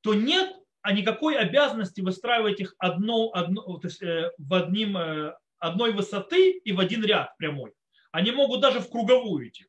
то 0.00 0.14
нет 0.14 0.56
а 0.86 0.92
никакой 0.92 1.36
обязанности 1.36 2.00
выстраивать 2.00 2.60
их 2.60 2.76
одно, 2.78 3.32
одно, 3.34 3.78
то 3.78 3.88
есть, 3.88 4.00
э, 4.04 4.30
в 4.38 4.54
одним, 4.54 4.96
одной 5.58 5.92
высоты 5.92 6.52
и 6.52 6.70
в 6.70 6.78
один 6.78 7.04
ряд 7.04 7.36
прямой. 7.38 7.72
Они 8.12 8.30
могут 8.30 8.60
даже 8.60 8.78
в 8.78 8.88
круговую 8.88 9.48
идти. 9.48 9.66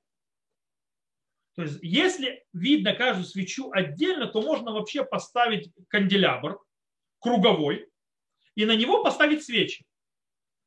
То 1.55 1.63
есть, 1.63 1.79
если 1.81 2.45
видно 2.53 2.93
каждую 2.93 3.25
свечу 3.25 3.71
отдельно, 3.71 4.27
то 4.27 4.43
можно 4.43 4.71
вообще 4.71 5.03
поставить 5.03 5.71
канделябр 5.87 6.59
круговой 7.19 7.89
и 8.53 8.65
на 8.65 8.75
него 8.75 9.03
поставить 9.03 9.43
свечи. 9.43 9.87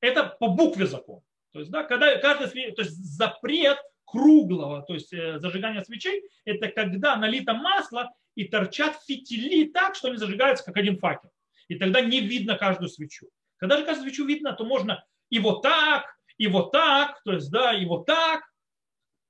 Это 0.00 0.36
по 0.40 0.48
букве 0.48 0.86
закона. 0.86 1.22
То 1.52 1.60
есть, 1.60 1.70
да, 1.70 1.84
когда 1.84 2.18
каждая 2.18 2.48
свеча, 2.48 2.74
то 2.74 2.82
есть 2.82 2.96
запрет 2.96 3.78
круглого, 4.04 4.82
то 4.82 4.94
есть 4.94 5.12
э, 5.12 5.38
зажигания 5.38 5.84
свечей, 5.84 6.28
это 6.44 6.66
когда 6.66 7.14
налито 7.14 7.54
масло 7.54 8.12
и 8.40 8.44
торчат 8.44 8.98
фитили 9.06 9.68
так, 9.68 9.94
что 9.94 10.08
они 10.08 10.16
зажигаются 10.16 10.64
как 10.64 10.78
один 10.78 10.98
факел. 10.98 11.30
И 11.68 11.74
тогда 11.74 12.00
не 12.00 12.20
видно 12.20 12.56
каждую 12.56 12.88
свечу. 12.88 13.28
Когда 13.58 13.76
же 13.76 13.84
каждую 13.84 14.08
свечу 14.08 14.24
видно, 14.24 14.54
то 14.54 14.64
можно 14.64 15.04
и 15.28 15.38
вот 15.38 15.60
так, 15.60 16.06
и 16.38 16.46
вот 16.46 16.72
так, 16.72 17.22
то 17.22 17.34
есть, 17.34 17.50
да, 17.50 17.74
и 17.74 17.84
вот 17.84 18.06
так. 18.06 18.42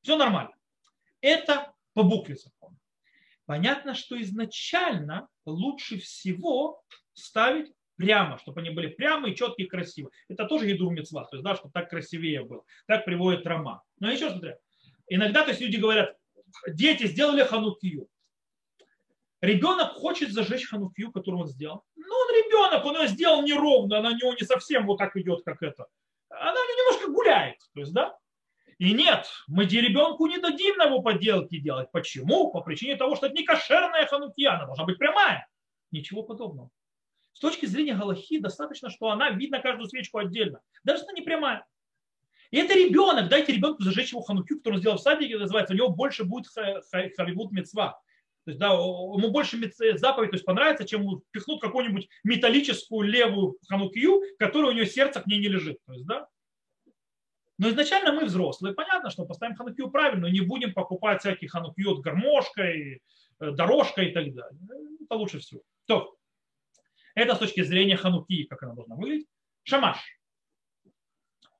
Все 0.02 0.16
нормально. 0.16 0.54
Это 1.20 1.72
по 1.92 2.04
букве 2.04 2.36
закона. 2.36 2.76
Понятно, 3.46 3.94
что 3.94 4.20
изначально 4.22 5.26
лучше 5.44 5.98
всего 5.98 6.80
ставить 7.12 7.72
прямо, 7.96 8.38
чтобы 8.38 8.60
они 8.60 8.70
были 8.70 8.86
прямые, 8.86 9.34
четкие, 9.34 9.66
красивые. 9.66 10.12
Это 10.28 10.44
тоже 10.46 10.68
еду 10.68 10.88
мецва, 10.88 11.24
то 11.24 11.36
есть, 11.36 11.42
да, 11.42 11.56
чтобы 11.56 11.72
так 11.72 11.90
красивее 11.90 12.44
было. 12.44 12.62
Так 12.86 13.04
приводит 13.04 13.44
Рома. 13.44 13.82
Но 13.98 14.08
еще 14.08 14.30
смотря, 14.30 14.56
иногда 15.08 15.42
то 15.42 15.48
есть 15.48 15.60
люди 15.60 15.78
говорят, 15.78 16.16
дети 16.68 17.08
сделали 17.08 17.42
ханукию. 17.42 18.08
Ребенок 19.40 19.92
хочет 19.92 20.32
зажечь 20.32 20.68
ханукию, 20.68 21.12
которую 21.12 21.42
он 21.42 21.48
сделал. 21.48 21.84
Ну, 21.96 22.14
он 22.14 22.34
ребенок, 22.34 22.84
он 22.84 22.96
ее 23.00 23.08
сделал 23.08 23.42
неровно, 23.42 23.98
она 23.98 24.10
у 24.10 24.16
него 24.16 24.34
не 24.34 24.44
совсем 24.46 24.86
вот 24.86 24.98
так 24.98 25.16
идет, 25.16 25.42
как 25.44 25.62
это. 25.62 25.86
Она 26.28 26.52
немножко 26.52 27.10
гуляет. 27.10 27.58
То 27.74 27.80
есть, 27.80 27.92
да, 27.92 28.16
и 28.80 28.94
нет, 28.94 29.26
мы 29.46 29.66
ребенку 29.66 30.26
не 30.26 30.38
дадим 30.38 30.76
на 30.78 30.84
его 30.84 31.02
поделки 31.02 31.58
делать. 31.58 31.90
Почему? 31.92 32.50
По 32.50 32.62
причине 32.62 32.96
того, 32.96 33.14
что 33.14 33.26
это 33.26 33.34
не 33.34 33.44
кошерная 33.44 34.06
ханукия, 34.06 34.54
она 34.54 34.64
должна 34.64 34.84
быть 34.84 34.96
прямая. 34.96 35.46
Ничего 35.90 36.22
подобного. 36.22 36.70
С 37.34 37.40
точки 37.40 37.66
зрения 37.66 37.94
Галахи 37.94 38.38
достаточно, 38.38 38.88
что 38.88 39.10
она 39.10 39.30
видна 39.30 39.58
каждую 39.58 39.86
свечку 39.86 40.16
отдельно. 40.16 40.62
Даже 40.82 41.00
если 41.00 41.10
она 41.10 41.18
не 41.18 41.24
прямая. 41.26 41.66
И 42.50 42.56
это 42.56 42.72
ребенок. 42.72 43.28
Дайте 43.28 43.52
ребенку 43.52 43.82
зажечь 43.82 44.12
его 44.12 44.22
ханукию, 44.22 44.58
который 44.58 44.76
он 44.76 44.80
сделал 44.80 44.96
в 44.96 45.02
садике, 45.02 45.36
называется. 45.36 45.74
У 45.74 45.76
него 45.76 45.90
больше 45.90 46.24
будет 46.24 46.46
харивут 46.48 47.52
мецва. 47.52 48.00
То 48.44 48.50
есть, 48.50 48.58
да, 48.58 48.68
ему 48.68 49.30
больше 49.30 49.58
заповедь 49.96 50.30
то 50.30 50.36
есть, 50.36 50.44
понравится, 50.44 50.86
чем 50.86 51.20
пихнут 51.30 51.60
какую-нибудь 51.60 52.08
металлическую 52.24 53.08
левую 53.08 53.58
ханукию, 53.68 54.22
которая 54.38 54.72
у 54.72 54.74
него 54.74 54.86
сердце 54.86 55.20
к 55.20 55.26
ней 55.26 55.38
не 55.38 55.48
лежит. 55.48 55.78
То 55.86 55.92
есть, 55.92 56.06
да, 56.06 56.26
но 57.60 57.68
изначально 57.68 58.12
мы 58.12 58.24
взрослые. 58.24 58.74
Понятно, 58.74 59.10
что 59.10 59.26
поставим 59.26 59.54
ханукию 59.54 59.90
правильно, 59.90 60.24
не 60.26 60.40
будем 60.40 60.72
покупать 60.72 61.20
всякие 61.20 61.50
ханукию 61.50 61.94
с 61.94 62.00
гармошкой, 62.00 63.02
э, 63.38 63.50
дорожкой 63.50 64.08
и 64.08 64.12
так 64.14 64.34
далее. 64.34 64.58
Это 65.04 65.14
лучше 65.14 65.40
всего. 65.40 65.60
То, 65.84 66.16
это 67.14 67.34
с 67.34 67.38
точки 67.38 67.62
зрения 67.62 67.98
хануки, 67.98 68.44
как 68.44 68.62
она 68.62 68.72
должна 68.72 68.96
выглядеть. 68.96 69.26
Шамаш. 69.64 69.98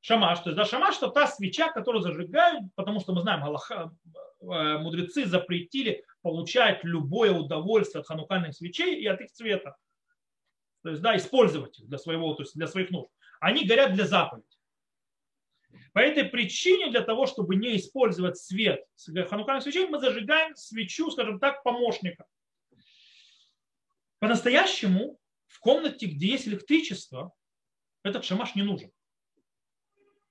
Шамаш, 0.01 0.39
то 0.41 0.49
есть 0.49 0.57
да, 0.57 0.65
шамаш, 0.65 0.95
что 0.95 1.09
та 1.09 1.27
свеча, 1.27 1.71
которую 1.71 2.01
зажигают, 2.01 2.75
потому 2.77 3.01
что 3.01 3.13
мы 3.13 3.21
знаем, 3.21 3.45
Аллаха, 3.45 3.95
э, 4.41 4.79
мудрецы 4.79 5.27
запретили 5.27 6.03
получать 6.23 6.85
любое 6.85 7.33
удовольствие 7.33 8.01
от 8.01 8.07
ханукальных 8.07 8.55
свечей 8.55 9.01
и 9.01 9.07
от 9.07 9.21
их 9.21 9.33
цвета. 9.33 9.77
То 10.83 10.91
есть, 10.91 11.03
да, 11.03 11.17
использовать 11.17 11.79
их 11.79 11.89
для 11.89 11.99
своего, 11.99 12.35
то 12.35 12.43
есть 12.43 12.55
для 12.55 12.67
своих 12.67 12.91
нужд. 12.91 13.11
Они 13.41 13.67
горят 13.67 13.95
для 13.95 14.07
заповеди. 14.07 14.47
По 15.93 15.99
этой 15.99 16.25
причине, 16.25 16.91
для 16.91 17.03
того, 17.03 17.27
чтобы 17.27 17.57
не 17.57 17.77
использовать 17.77 18.39
свет 18.39 18.85
ханукальных 19.29 19.63
свечей, 19.63 19.87
мы 19.87 19.99
зажигаем 19.99 20.55
свечу, 20.57 21.11
скажем 21.11 21.39
так, 21.39 21.63
помощника. 21.63 22.27
По-настоящему 24.19 25.19
в 25.47 25.59
комнате, 25.61 26.07
где 26.07 26.29
есть 26.29 26.47
электричество, 26.47 27.33
этот 28.03 28.25
шамаш 28.25 28.55
не 28.55 28.63
нужен. 28.63 28.91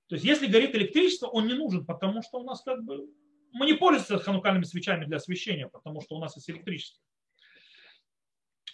То 0.08 0.16
есть, 0.16 0.26
если 0.26 0.48
горит 0.48 0.74
электричество, 0.76 1.28
он 1.28 1.48
не 1.48 1.54
нужен, 1.54 1.86
потому 1.86 2.24
что 2.24 2.40
у 2.40 2.44
нас 2.44 2.64
как 2.64 2.84
бы 2.84 3.08
мы 3.52 3.66
не 3.66 3.74
пользуемся 3.74 4.20
ханукальными 4.20 4.64
свечами 4.64 5.06
для 5.06 5.18
освещения, 5.18 5.68
потому 5.68 6.02
что 6.02 6.16
у 6.16 6.20
нас 6.20 6.36
есть 6.36 6.50
электричество. 6.50 7.02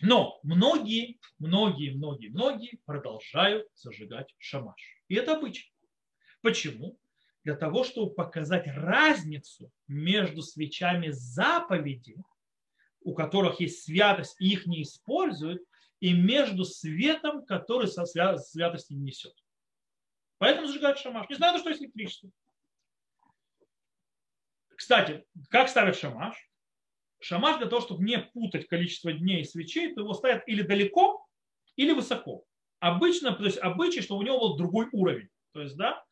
Но 0.01 0.39
многие, 0.43 1.19
многие, 1.39 1.91
многие, 1.91 2.30
многие 2.30 2.80
продолжают 2.86 3.67
зажигать 3.76 4.34
шамаш. 4.38 4.82
И 5.07 5.15
это 5.15 5.38
обычай. 5.38 5.71
Почему? 6.41 6.99
Для 7.43 7.55
того, 7.55 7.84
чтобы 7.84 8.13
показать 8.13 8.67
разницу 8.67 9.71
между 9.88 10.41
свечами 10.41 11.09
заповеди, 11.11 12.17
у 13.01 13.13
которых 13.13 13.59
есть 13.59 13.84
святость, 13.84 14.36
и 14.39 14.51
их 14.51 14.65
не 14.65 14.82
используют, 14.82 15.61
и 15.99 16.13
между 16.13 16.65
светом, 16.65 17.45
который 17.45 17.88
со 17.88 18.05
святости 18.05 18.93
несет. 18.93 19.34
Поэтому 20.39 20.67
зажигают 20.67 20.99
шамаш. 20.99 21.30
Не 21.30 21.36
знаю, 21.36 21.57
что 21.59 21.69
есть 21.69 21.82
электричество. 21.82 22.30
Кстати, 24.76 25.26
как 25.49 25.69
ставят 25.69 25.97
шамаш? 25.97 26.36
Шамаш 27.19 27.57
для 27.57 27.67
того, 27.67 27.82
чтобы 27.82 28.03
не 28.03 28.19
путать 28.19 28.67
количество 28.67 29.11
дней 29.13 29.45
свечей, 29.45 29.93
то 29.93 30.01
его 30.01 30.13
ставят 30.13 30.43
или 30.47 30.61
далеко, 30.61 31.26
или 31.76 31.91
высоко. 31.91 32.43
Обычно, 32.80 33.34
то 33.34 33.45
есть 33.45 33.57
обычай, 33.57 34.01
что 34.01 34.17
у 34.17 34.21
него 34.21 34.39
был 34.39 34.57
другой 34.57 34.88
уровень. 34.91 35.30
То 35.53 35.61
есть, 35.61 35.76
да, 35.78 36.03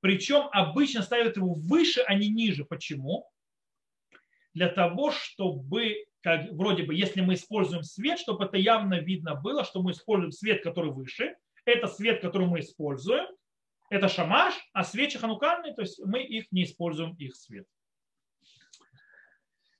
причем 0.00 0.48
обычно 0.52 1.02
ставят 1.02 1.36
его 1.36 1.54
выше, 1.54 2.00
а 2.06 2.14
не 2.14 2.28
ниже. 2.28 2.64
Почему? 2.64 3.28
Для 4.54 4.68
того, 4.68 5.10
чтобы, 5.10 6.06
как, 6.22 6.50
вроде 6.52 6.84
бы, 6.84 6.94
если 6.94 7.20
мы 7.20 7.34
используем 7.34 7.82
свет, 7.82 8.18
чтобы 8.18 8.44
это 8.44 8.56
явно 8.56 9.00
видно 9.00 9.34
было, 9.34 9.64
что 9.64 9.82
мы 9.82 9.90
используем 9.90 10.32
свет, 10.32 10.62
который 10.62 10.92
выше. 10.92 11.36
Это 11.64 11.88
свет, 11.88 12.22
который 12.22 12.46
мы 12.46 12.60
используем. 12.60 13.26
Это 13.90 14.08
шамаш, 14.08 14.54
а 14.72 14.84
свечи 14.84 15.18
ханукальные, 15.18 15.74
то 15.74 15.82
есть 15.82 16.00
мы 16.04 16.22
их 16.22 16.50
не 16.50 16.64
используем, 16.64 17.14
их 17.14 17.36
свет. 17.36 17.66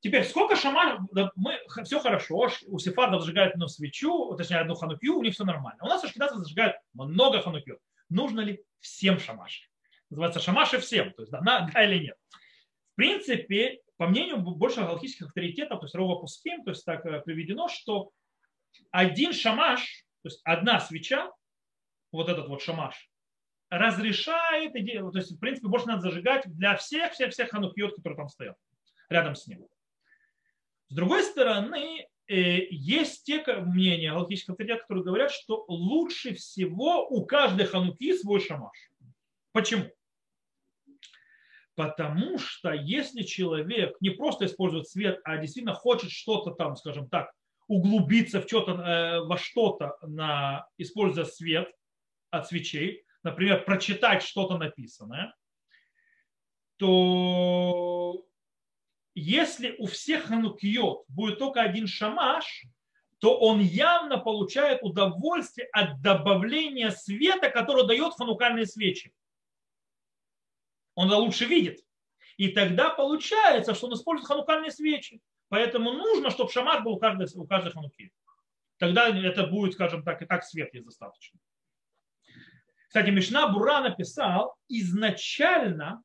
Теперь, 0.06 0.22
сколько 0.22 0.54
шамаш, 0.54 1.00
мы, 1.34 1.58
все 1.82 1.98
хорошо, 1.98 2.48
у 2.68 2.78
сефардов 2.78 3.22
зажигают 3.22 3.54
одну 3.54 3.66
свечу, 3.66 4.36
точнее 4.36 4.58
одну 4.58 4.76
ханукью, 4.76 5.16
у 5.16 5.22
них 5.24 5.34
все 5.34 5.42
нормально. 5.42 5.82
У 5.82 5.88
нас 5.88 6.04
ашкеназов 6.04 6.38
зажигают 6.38 6.76
много 6.94 7.42
ханукью. 7.42 7.80
Нужно 8.08 8.42
ли 8.42 8.62
всем 8.78 9.18
шамаш? 9.18 9.68
называется 10.10 10.38
шамаши 10.38 10.78
всем, 10.78 11.12
то 11.12 11.22
есть 11.22 11.32
да, 11.32 11.40
да 11.74 11.84
или 11.84 12.04
нет. 12.04 12.16
В 12.92 12.94
принципе, 12.94 13.80
по 13.96 14.06
мнению 14.06 14.38
больше 14.38 14.82
галактических 14.82 15.26
авторитетов, 15.26 15.80
то 15.80 15.86
есть 15.86 15.94
Рова 15.96 16.20
Пуским, 16.20 16.62
то 16.62 16.70
есть 16.70 16.84
так 16.84 17.04
э, 17.04 17.20
приведено, 17.22 17.66
что 17.66 18.12
один 18.92 19.32
шамаш, 19.32 20.04
то 20.22 20.28
есть 20.28 20.40
одна 20.44 20.78
свеча, 20.78 21.32
вот 22.12 22.28
этот 22.28 22.46
вот 22.46 22.62
шамаш, 22.62 23.10
разрешает, 23.70 24.72
то 24.72 25.18
есть, 25.18 25.32
в 25.32 25.40
принципе, 25.40 25.66
больше 25.66 25.88
надо 25.88 26.02
зажигать 26.02 26.44
для 26.46 26.76
всех, 26.76 27.12
всех, 27.12 27.32
всех 27.32 27.50
ханукиот, 27.50 27.96
которые 27.96 28.16
там 28.16 28.28
стоят 28.28 28.56
рядом 29.08 29.34
с 29.34 29.48
ним. 29.48 29.66
С 30.88 30.94
другой 30.94 31.22
стороны, 31.24 32.06
э, 32.28 32.66
есть 32.70 33.24
те 33.24 33.44
мнения 33.56 34.12
галактических 34.12 34.50
авторитетов, 34.50 34.82
которые 34.82 35.04
говорят, 35.04 35.32
что 35.32 35.64
лучше 35.68 36.34
всего 36.34 37.06
у 37.08 37.26
каждой 37.26 37.66
хануки 37.66 38.16
свой 38.16 38.40
шамаш. 38.40 38.76
Почему? 39.52 39.84
Потому 41.74 42.38
что 42.38 42.72
если 42.72 43.22
человек 43.22 43.96
не 44.00 44.10
просто 44.10 44.46
использует 44.46 44.88
свет, 44.88 45.20
а 45.24 45.36
действительно 45.36 45.74
хочет 45.74 46.10
что-то 46.10 46.52
там, 46.52 46.76
скажем 46.76 47.08
так, 47.08 47.30
углубиться 47.68 48.40
в 48.40 48.46
что-то, 48.46 48.72
э, 48.72 49.20
во 49.20 49.36
что-то, 49.36 49.96
на, 50.02 50.66
используя 50.78 51.24
свет 51.24 51.70
от 52.30 52.46
свечей, 52.48 53.04
например, 53.22 53.64
прочитать 53.64 54.22
что-то 54.22 54.56
написанное, 54.56 55.34
то 56.76 58.24
если 59.16 59.74
у 59.78 59.86
всех 59.86 60.26
ханукиот 60.26 61.06
будет 61.08 61.38
только 61.38 61.62
один 61.62 61.86
шамаш, 61.86 62.66
то 63.18 63.38
он 63.38 63.60
явно 63.60 64.18
получает 64.18 64.82
удовольствие 64.82 65.68
от 65.72 66.02
добавления 66.02 66.90
света, 66.90 67.48
который 67.48 67.86
дает 67.86 68.12
ханукальные 68.12 68.66
свечи. 68.66 69.10
Он 70.94 71.10
лучше 71.10 71.46
видит. 71.46 71.80
И 72.36 72.48
тогда 72.48 72.90
получается, 72.90 73.74
что 73.74 73.86
он 73.86 73.94
использует 73.94 74.28
ханукальные 74.28 74.70
свечи. 74.70 75.22
Поэтому 75.48 75.92
нужно, 75.92 76.30
чтобы 76.30 76.52
шамаш 76.52 76.82
был 76.82 76.92
у 76.92 76.98
каждой, 76.98 77.26
у 77.36 77.46
каждой 77.46 77.72
хануки. 77.72 78.12
Тогда 78.76 79.08
это 79.08 79.46
будет, 79.46 79.72
скажем 79.72 80.02
так, 80.04 80.20
и 80.20 80.26
так 80.26 80.44
свет 80.44 80.74
есть 80.74 80.84
достаточно. 80.84 81.40
Кстати, 82.88 83.08
Мишна 83.08 83.48
Бура 83.48 83.80
написал, 83.80 84.56
изначально 84.68 86.02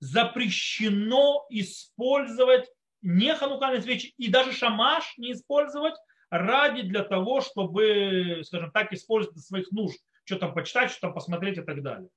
запрещено 0.00 1.46
использовать 1.50 2.68
не 3.02 3.34
ханукальные 3.34 3.82
свечи 3.82 4.14
и 4.16 4.28
даже 4.28 4.52
шамаш 4.52 5.14
не 5.18 5.32
использовать 5.32 5.94
ради 6.30 6.82
для 6.82 7.04
того, 7.04 7.40
чтобы, 7.40 8.42
скажем 8.44 8.70
так, 8.70 8.92
использовать 8.92 9.34
для 9.34 9.42
своих 9.42 9.70
нужд, 9.70 9.98
что 10.24 10.36
там 10.36 10.54
почитать, 10.54 10.90
что 10.90 11.02
там 11.02 11.14
посмотреть 11.14 11.58
и 11.58 11.62
так 11.62 11.82
далее. 11.82 12.08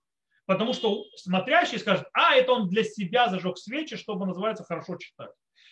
Потому 0.45 0.73
что 0.73 1.05
смотрящий 1.15 1.79
скажет, 1.79 2.07
а, 2.13 2.35
это 2.35 2.51
он 2.51 2.67
для 2.67 2.83
себя 2.83 3.29
зажег 3.29 3.57
свечи, 3.57 3.95
чтобы, 3.95 4.25
называется, 4.25 4.63
хорошо 4.63 4.97
читать. 4.97 5.31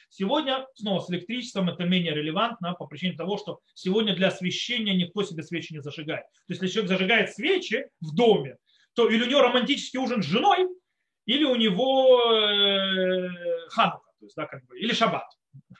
Сегодня, 0.09 0.65
снова 0.73 1.01
с 1.01 1.09
электричеством, 1.09 1.69
это 1.69 1.83
менее 1.83 2.13
релевантно 2.13 2.73
по 2.73 2.87
причине 2.87 3.15
того, 3.15 3.37
что 3.37 3.59
сегодня 3.75 4.15
для 4.15 4.29
освещения 4.29 4.95
никто 4.95 5.23
себе 5.23 5.43
свечи 5.43 5.73
не 5.73 5.81
зажигает. 5.81 6.23
То 6.23 6.53
есть, 6.53 6.61
если 6.61 6.73
человек 6.73 6.89
зажигает 6.89 7.33
свечи 7.33 7.87
в 8.01 8.15
доме, 8.15 8.57
то 8.93 9.07
или 9.07 9.23
у 9.23 9.27
него 9.27 9.41
романтический 9.41 9.99
ужин 9.99 10.23
с 10.23 10.25
женой, 10.25 10.67
или 11.29 11.43
у 11.43 11.55
него 11.55 12.33
э, 12.33 13.29
ханука, 13.69 14.09
то 14.19 14.25
есть, 14.25 14.35
да, 14.35 14.47
как 14.47 14.65
бы, 14.65 14.79
или 14.79 14.93
шаббат. 14.93 15.27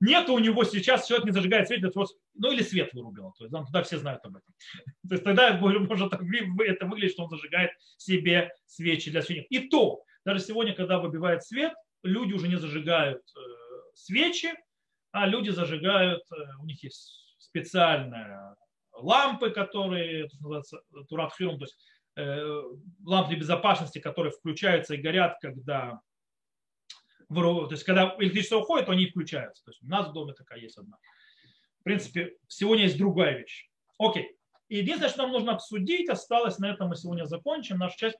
Нет 0.00 0.28
у 0.28 0.38
него 0.38 0.64
сейчас, 0.64 1.06
человек 1.06 1.26
не 1.26 1.32
зажигает 1.32 1.66
свет, 1.66 1.94
ну 2.34 2.52
или 2.52 2.62
свет 2.62 2.92
вырубил, 2.92 3.32
то 3.38 3.44
есть 3.44 3.52
там, 3.52 3.64
тогда 3.64 3.82
все 3.82 3.96
знают 3.96 4.22
об 4.26 4.36
этом. 4.36 4.54
То 5.08 5.14
есть 5.14 5.24
тогда 5.24 5.56
может 5.56 6.12
это 6.12 6.86
выглядит, 6.86 7.12
что 7.12 7.24
он 7.24 7.30
зажигает 7.30 7.70
себе 7.96 8.52
свечи 8.66 9.10
для 9.10 9.20
освещения. 9.20 9.46
И 9.48 9.68
то, 9.68 10.02
даже 10.26 10.40
сегодня, 10.40 10.74
когда 10.74 10.98
выбивает 10.98 11.42
свет, 11.42 11.72
люди 12.02 12.34
уже 12.34 12.48
не 12.48 12.56
зажигают 12.56 13.22
э, 13.34 13.40
свечи, 13.94 14.52
а 15.10 15.26
люди 15.26 15.48
зажигают, 15.48 16.22
э, 16.32 16.36
у 16.60 16.66
них 16.66 16.82
есть 16.84 17.34
специальные 17.38 18.54
лампы, 18.92 19.50
которые, 19.50 20.28
турат 21.08 21.34
то 21.58 21.64
есть 21.64 21.78
лампы 23.04 23.34
безопасности, 23.36 23.98
которые 23.98 24.32
включаются 24.32 24.94
и 24.94 25.00
горят, 25.00 25.38
когда, 25.40 26.00
то 27.28 27.68
есть, 27.70 27.84
когда 27.84 28.16
электричество 28.18 28.58
уходит, 28.58 28.86
то 28.86 28.92
они 28.92 29.06
включаются. 29.06 29.64
То 29.64 29.70
есть 29.70 29.82
у 29.82 29.86
нас 29.86 30.08
в 30.08 30.12
доме 30.12 30.32
такая 30.32 30.58
есть 30.58 30.76
одна. 30.78 30.96
В 31.80 31.84
принципе, 31.84 32.36
сегодня 32.48 32.84
есть 32.84 32.98
другая 32.98 33.38
вещь. 33.38 33.68
Окей. 33.98 34.36
Единственное, 34.68 35.10
что 35.10 35.22
нам 35.22 35.32
нужно 35.32 35.52
обсудить, 35.52 36.10
осталось 36.10 36.58
на 36.58 36.70
этом 36.70 36.88
мы 36.88 36.96
сегодня 36.96 37.24
закончим 37.24 37.78
нашу 37.78 37.96
часть, 37.96 38.18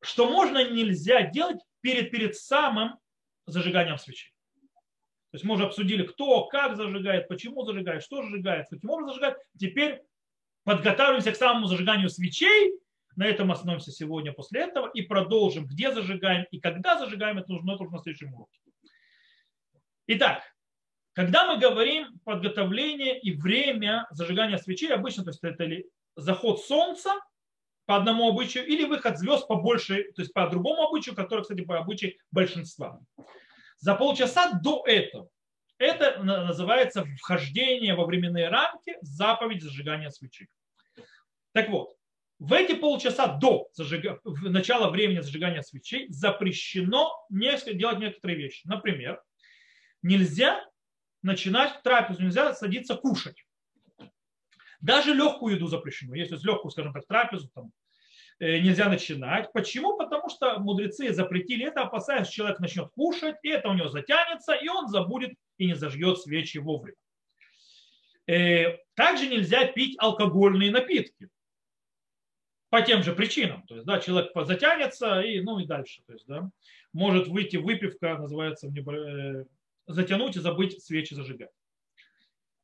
что 0.00 0.30
можно 0.30 0.58
и 0.58 0.72
нельзя 0.72 1.22
делать 1.22 1.60
перед, 1.80 2.10
перед 2.10 2.36
самым 2.36 2.98
зажиганием 3.46 3.98
свечи. 3.98 4.32
То 5.30 5.34
есть 5.34 5.44
мы 5.44 5.54
уже 5.54 5.64
обсудили, 5.64 6.04
кто, 6.06 6.46
как 6.46 6.76
зажигает, 6.76 7.26
почему 7.28 7.64
зажигает, 7.64 8.02
что 8.02 8.22
зажигает, 8.22 8.68
каким 8.70 8.90
образом 8.90 9.14
зажигает. 9.14 9.38
Теперь 9.58 10.02
подготавливаемся 10.64 11.32
к 11.32 11.36
самому 11.36 11.66
зажиганию 11.66 12.08
свечей 12.08 12.78
на 13.18 13.26
этом 13.26 13.50
остановимся 13.50 13.90
сегодня 13.90 14.32
после 14.32 14.60
этого 14.60 14.88
и 14.94 15.02
продолжим, 15.02 15.66
где 15.66 15.92
зажигаем 15.92 16.46
и 16.52 16.60
когда 16.60 16.96
зажигаем, 16.96 17.38
это 17.38 17.50
нужно, 17.50 17.72
это 17.72 17.82
уже 17.82 17.90
на 17.90 17.98
следующем 17.98 18.32
уроке. 18.32 18.60
Итак, 20.06 20.44
когда 21.14 21.52
мы 21.52 21.60
говорим 21.60 22.20
подготовление 22.24 23.18
и 23.18 23.32
время 23.32 24.06
зажигания 24.12 24.56
свечей, 24.56 24.94
обычно 24.94 25.24
то 25.24 25.30
есть 25.30 25.42
это 25.42 25.64
ли 25.64 25.84
заход 26.14 26.60
солнца 26.62 27.10
по 27.86 27.96
одному 27.96 28.28
обычаю 28.28 28.64
или 28.64 28.84
выход 28.84 29.18
звезд 29.18 29.48
по 29.48 29.56
большей, 29.56 30.12
то 30.12 30.22
есть 30.22 30.32
по 30.32 30.48
другому 30.48 30.84
обычаю, 30.84 31.16
который, 31.16 31.40
кстати, 31.40 31.62
по 31.62 31.76
обычаю 31.76 32.12
большинства. 32.30 33.00
За 33.78 33.96
полчаса 33.96 34.52
до 34.62 34.84
этого 34.86 35.28
это 35.78 36.22
называется 36.22 37.04
вхождение 37.18 37.96
во 37.96 38.06
временные 38.06 38.48
рамки 38.48 38.96
заповедь 39.00 39.64
зажигания 39.64 40.10
свечей. 40.10 40.46
Так 41.52 41.68
вот, 41.68 41.97
в 42.38 42.52
эти 42.52 42.74
полчаса 42.74 43.26
до 43.26 43.68
зажига... 43.72 44.20
начала 44.24 44.90
времени 44.90 45.20
зажигания 45.20 45.62
свечей 45.62 46.06
запрещено 46.08 47.12
делать 47.30 47.98
некоторые 47.98 48.38
вещи. 48.38 48.66
Например, 48.66 49.20
нельзя 50.02 50.64
начинать 51.22 51.82
трапезу, 51.82 52.22
нельзя 52.22 52.54
садиться 52.54 52.94
кушать. 52.94 53.44
Даже 54.80 55.12
легкую 55.12 55.56
еду 55.56 55.66
запрещено. 55.66 56.14
Если 56.14 56.36
легкую, 56.36 56.70
скажем 56.70 56.92
так, 56.92 57.04
трапезу, 57.08 57.48
там, 57.52 57.72
э, 58.38 58.60
нельзя 58.60 58.88
начинать. 58.88 59.52
Почему? 59.52 59.96
Потому 59.96 60.28
что 60.28 60.60
мудрецы 60.60 61.12
запретили 61.12 61.66
это, 61.66 61.82
опасаясь, 61.82 62.28
что 62.28 62.36
человек 62.36 62.60
начнет 62.60 62.88
кушать, 62.90 63.34
и 63.42 63.48
это 63.48 63.68
у 63.68 63.74
него 63.74 63.88
затянется, 63.88 64.52
и 64.54 64.68
он 64.68 64.86
забудет 64.86 65.32
и 65.56 65.66
не 65.66 65.74
зажжет 65.74 66.20
свечи 66.20 66.58
вовремя. 66.58 66.96
Э, 68.28 68.76
также 68.94 69.26
нельзя 69.26 69.66
пить 69.66 69.96
алкогольные 69.98 70.70
напитки 70.70 71.28
по 72.70 72.82
тем 72.82 73.02
же 73.02 73.12
причинам. 73.12 73.66
То 73.66 73.74
есть, 73.74 73.86
да, 73.86 73.98
человек 73.98 74.30
затянется 74.34 75.20
и, 75.20 75.40
ну 75.40 75.58
и 75.58 75.66
дальше. 75.66 76.02
То 76.06 76.12
есть, 76.12 76.26
да, 76.26 76.50
может 76.92 77.28
выйти 77.28 77.56
выпивка, 77.56 78.18
называется, 78.18 78.68
э, 78.68 79.44
затянуть 79.86 80.36
и 80.36 80.40
забыть 80.40 80.82
свечи 80.82 81.14
зажигать. 81.14 81.50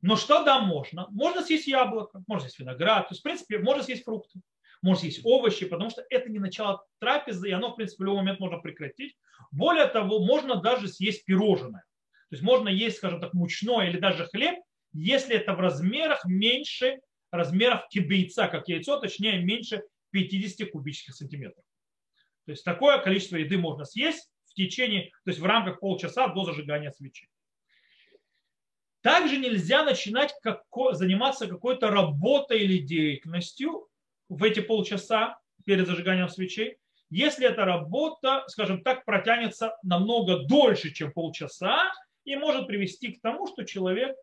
Но 0.03 0.17
что 0.17 0.45
да, 0.45 0.61
можно? 0.61 1.07
Можно 1.11 1.43
съесть 1.43 1.67
яблоко, 1.67 2.23
можно 2.27 2.47
съесть 2.47 2.61
виноград, 2.61 3.09
то 3.09 3.13
есть, 3.13 3.21
в 3.21 3.25
принципе, 3.25 3.59
можно 3.59 3.83
съесть 3.83 4.05
фрукты, 4.05 4.41
можно 4.83 5.01
съесть 5.01 5.21
овощи, 5.25 5.65
потому 5.65 5.89
что 5.89 6.05
это 6.11 6.31
не 6.31 6.39
начало 6.39 6.85
трапезы, 6.99 7.49
и 7.49 7.53
оно, 7.53 7.73
в 7.73 7.77
принципе, 7.77 8.05
в 8.05 8.07
любой 8.07 8.21
момент 8.21 8.39
можно 8.39 8.59
прекратить. 8.59 9.17
Более 9.51 9.87
того, 9.87 10.23
можно 10.23 10.57
даже 10.57 10.89
съесть 10.89 11.25
пирожное. 11.25 11.85
То 12.29 12.37
есть 12.37 12.43
можно 12.43 12.69
есть, 12.69 12.99
скажем 12.99 13.21
так, 13.21 13.33
мучное 13.33 13.89
или 13.89 13.99
даже 13.99 14.27
хлеб, 14.27 14.57
если 14.93 15.37
это 15.37 15.55
в 15.55 15.61
размерах 15.61 16.25
меньше 16.27 17.01
размеров 17.31 17.89
кибейца, 17.89 18.47
как 18.47 18.69
яйцо, 18.69 18.99
точнее 18.99 19.39
меньше 19.39 19.83
50 20.15 20.71
кубических 20.71 21.15
сантиметров. 21.15 21.65
То 22.47 22.53
есть 22.53 22.65
такое 22.65 22.99
количество 22.99 23.37
еды 23.37 23.59
можно 23.59 23.85
съесть 23.85 24.31
в 24.47 24.55
течение, 24.55 25.11
то 25.25 25.31
есть 25.31 25.41
в 25.41 25.45
рамках 25.45 25.81
полчаса 25.81 26.29
до 26.29 26.45
зажигания 26.45 26.93
свечи. 26.93 27.29
Также 29.01 29.39
нельзя 29.39 29.85
начинать 29.85 30.33
како, 30.41 30.93
заниматься 30.93 31.49
какой-то 31.49 31.91
работой 31.91 32.61
или 32.61 32.79
деятельностью 32.79 33.89
в 34.29 34.43
эти 34.45 34.61
полчаса 34.61 35.39
перед 35.67 35.87
зажиганием 35.87 36.29
свечей, 36.29 36.79
если 37.11 37.47
эта 37.47 37.65
работа, 37.65 38.45
скажем 38.47 38.83
так, 38.83 39.05
протянется 39.05 39.77
намного 39.83 40.45
дольше, 40.45 40.93
чем 40.93 41.13
полчаса, 41.13 41.93
и 42.25 42.37
может 42.37 42.67
привести 42.67 43.13
к 43.13 43.21
тому, 43.21 43.47
что 43.47 43.65
человек 43.65 44.17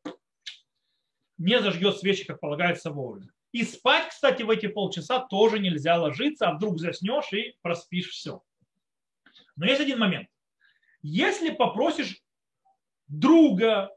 не 1.37 1.61
зажгет 1.61 1.97
свечи, 1.97 2.25
как 2.25 2.39
полагается 2.39 2.91
вовремя. 2.91 3.29
И 3.52 3.64
спать, 3.64 4.10
кстати, 4.10 4.43
в 4.43 4.49
эти 4.49 4.68
полчаса 4.68 5.20
тоже 5.20 5.60
нельзя 5.60 5.99
ложиться, 5.99 6.47
а 6.47 6.54
вдруг 6.54 6.80
заснешь 6.80 7.34
и 7.34 7.56
проспишь 7.62 8.10
все. 8.10 8.41
Но 9.58 9.66
есть 9.66 9.82
один 9.82 9.99
момент. 9.99 10.30
Если 11.02 11.49
попросишь 11.52 12.22
друга, 13.08 13.91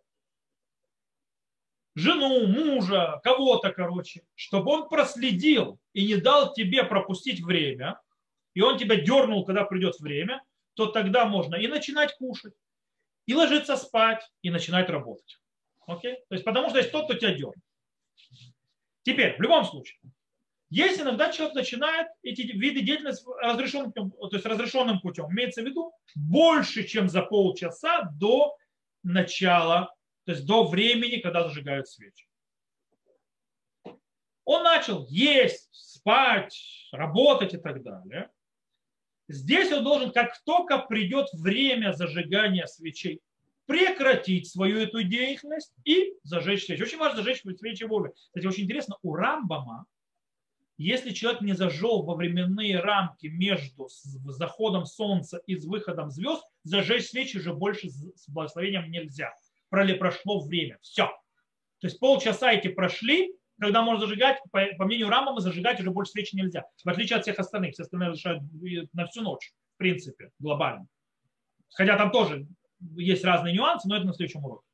жену, 1.94 2.46
мужа, 2.46 3.20
кого-то, 3.22 3.70
короче, 3.72 4.24
чтобы 4.34 4.72
он 4.72 4.88
проследил 4.88 5.78
и 5.92 6.06
не 6.06 6.16
дал 6.16 6.52
тебе 6.52 6.82
пропустить 6.82 7.40
время, 7.40 8.00
и 8.54 8.60
он 8.60 8.78
тебя 8.78 8.96
дернул, 8.96 9.44
когда 9.44 9.64
придет 9.64 10.00
время, 10.00 10.42
то 10.74 10.86
тогда 10.86 11.26
можно 11.26 11.54
и 11.54 11.68
начинать 11.68 12.16
кушать, 12.16 12.54
и 13.26 13.34
ложиться 13.34 13.76
спать, 13.76 14.28
и 14.42 14.50
начинать 14.50 14.88
работать. 14.90 15.40
Окей? 15.86 16.16
То 16.28 16.34
есть 16.34 16.44
потому 16.44 16.68
что 16.70 16.78
есть 16.78 16.90
тот, 16.90 17.04
кто 17.04 17.14
тебя 17.14 17.34
дернет. 17.34 17.62
Теперь, 19.04 19.36
в 19.36 19.40
любом 19.40 19.64
случае, 19.64 19.98
Есть 20.70 21.00
иногда 21.00 21.30
человек 21.30 21.54
начинает 21.54 22.08
эти 22.22 22.40
виды 22.40 22.80
деятельности 22.80 23.24
разрешенным, 23.40 23.92
то 23.92 24.30
есть 24.32 24.46
разрешенным 24.46 25.00
путем. 25.00 25.30
Имеется 25.30 25.62
в 25.62 25.66
виду 25.66 25.92
больше, 26.16 26.84
чем 26.84 27.08
за 27.08 27.22
полчаса 27.22 28.10
до 28.18 28.56
начала, 29.04 29.94
то 30.24 30.32
есть 30.32 30.46
до 30.46 30.66
времени, 30.66 31.20
когда 31.20 31.46
зажигают 31.46 31.86
свечи. 31.86 32.26
Он 34.44 34.64
начал 34.64 35.06
есть, 35.08 35.68
спать, 35.72 36.88
работать 36.92 37.54
и 37.54 37.58
так 37.58 37.82
далее. 37.82 38.30
Здесь 39.28 39.70
он 39.70 39.84
должен, 39.84 40.12
как 40.12 40.42
только 40.44 40.78
придет 40.78 41.28
время 41.32 41.92
зажигания 41.92 42.66
свечей, 42.66 43.20
прекратить 43.66 44.48
свою 44.48 44.78
эту 44.78 45.02
деятельность 45.02 45.72
и 45.84 46.14
зажечь 46.22 46.66
свечи. 46.66 46.82
Очень 46.82 46.98
важно 46.98 47.22
зажечь 47.22 47.42
свечи 47.42 47.84
вовремя. 47.84 48.14
Кстати, 48.14 48.46
очень 48.46 48.64
интересно, 48.64 48.96
у 49.02 49.14
Рамбама, 49.14 49.86
если 50.76 51.10
человек 51.10 51.40
не 51.40 51.54
зажег 51.54 52.04
во 52.04 52.14
временные 52.14 52.80
рамки 52.80 53.28
между 53.28 53.88
заходом 53.88 54.86
солнца 54.86 55.40
и 55.46 55.54
выходом 55.56 56.10
звезд, 56.10 56.42
зажечь 56.64 57.06
свечи 57.06 57.38
уже 57.38 57.54
больше 57.54 57.88
с 57.88 58.28
благословением 58.28 58.90
нельзя. 58.90 59.32
Проли 59.68 59.94
прошло 59.94 60.40
время. 60.40 60.78
Все. 60.82 61.06
То 61.78 61.86
есть 61.86 62.00
полчаса 62.00 62.52
эти 62.52 62.68
прошли, 62.68 63.34
когда 63.58 63.82
можно 63.82 64.06
зажигать, 64.06 64.40
по, 64.50 64.64
по 64.76 64.84
мнению 64.84 65.08
Рамбама, 65.08 65.40
зажигать 65.40 65.80
уже 65.80 65.90
больше 65.90 66.12
свечи 66.12 66.36
нельзя. 66.36 66.64
В 66.84 66.88
отличие 66.88 67.18
от 67.18 67.22
всех 67.22 67.38
остальных. 67.38 67.74
Все 67.74 67.84
остальные 67.84 68.10
разрешают 68.10 68.42
на 68.92 69.06
всю 69.06 69.22
ночь, 69.22 69.52
в 69.74 69.78
принципе, 69.78 70.30
глобально. 70.38 70.86
Хотя 71.70 71.96
там 71.96 72.10
тоже 72.10 72.46
есть 72.96 73.24
разные 73.24 73.54
нюансы, 73.54 73.88
но 73.88 73.96
это 73.96 74.06
на 74.06 74.14
следующем 74.14 74.44
уроке. 74.44 74.66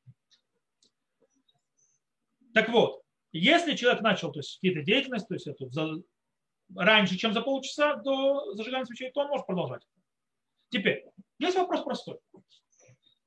Так 2.53 2.69
вот, 2.69 3.01
если 3.31 3.75
человек 3.75 4.01
начал 4.01 4.31
то 4.31 4.39
есть, 4.39 4.55
какие-то 4.55 4.83
деятельности, 4.83 5.27
то 5.27 5.33
есть 5.35 5.47
это 5.47 5.69
за, 5.69 6.01
раньше, 6.75 7.17
чем 7.17 7.33
за 7.33 7.41
полчаса 7.41 7.95
до 7.95 8.53
зажигания 8.55 8.85
свечей, 8.85 9.11
то 9.11 9.21
он 9.21 9.27
может 9.27 9.45
продолжать. 9.45 9.83
Теперь, 10.69 11.05
есть 11.39 11.57
вопрос 11.57 11.83
простой. 11.83 12.19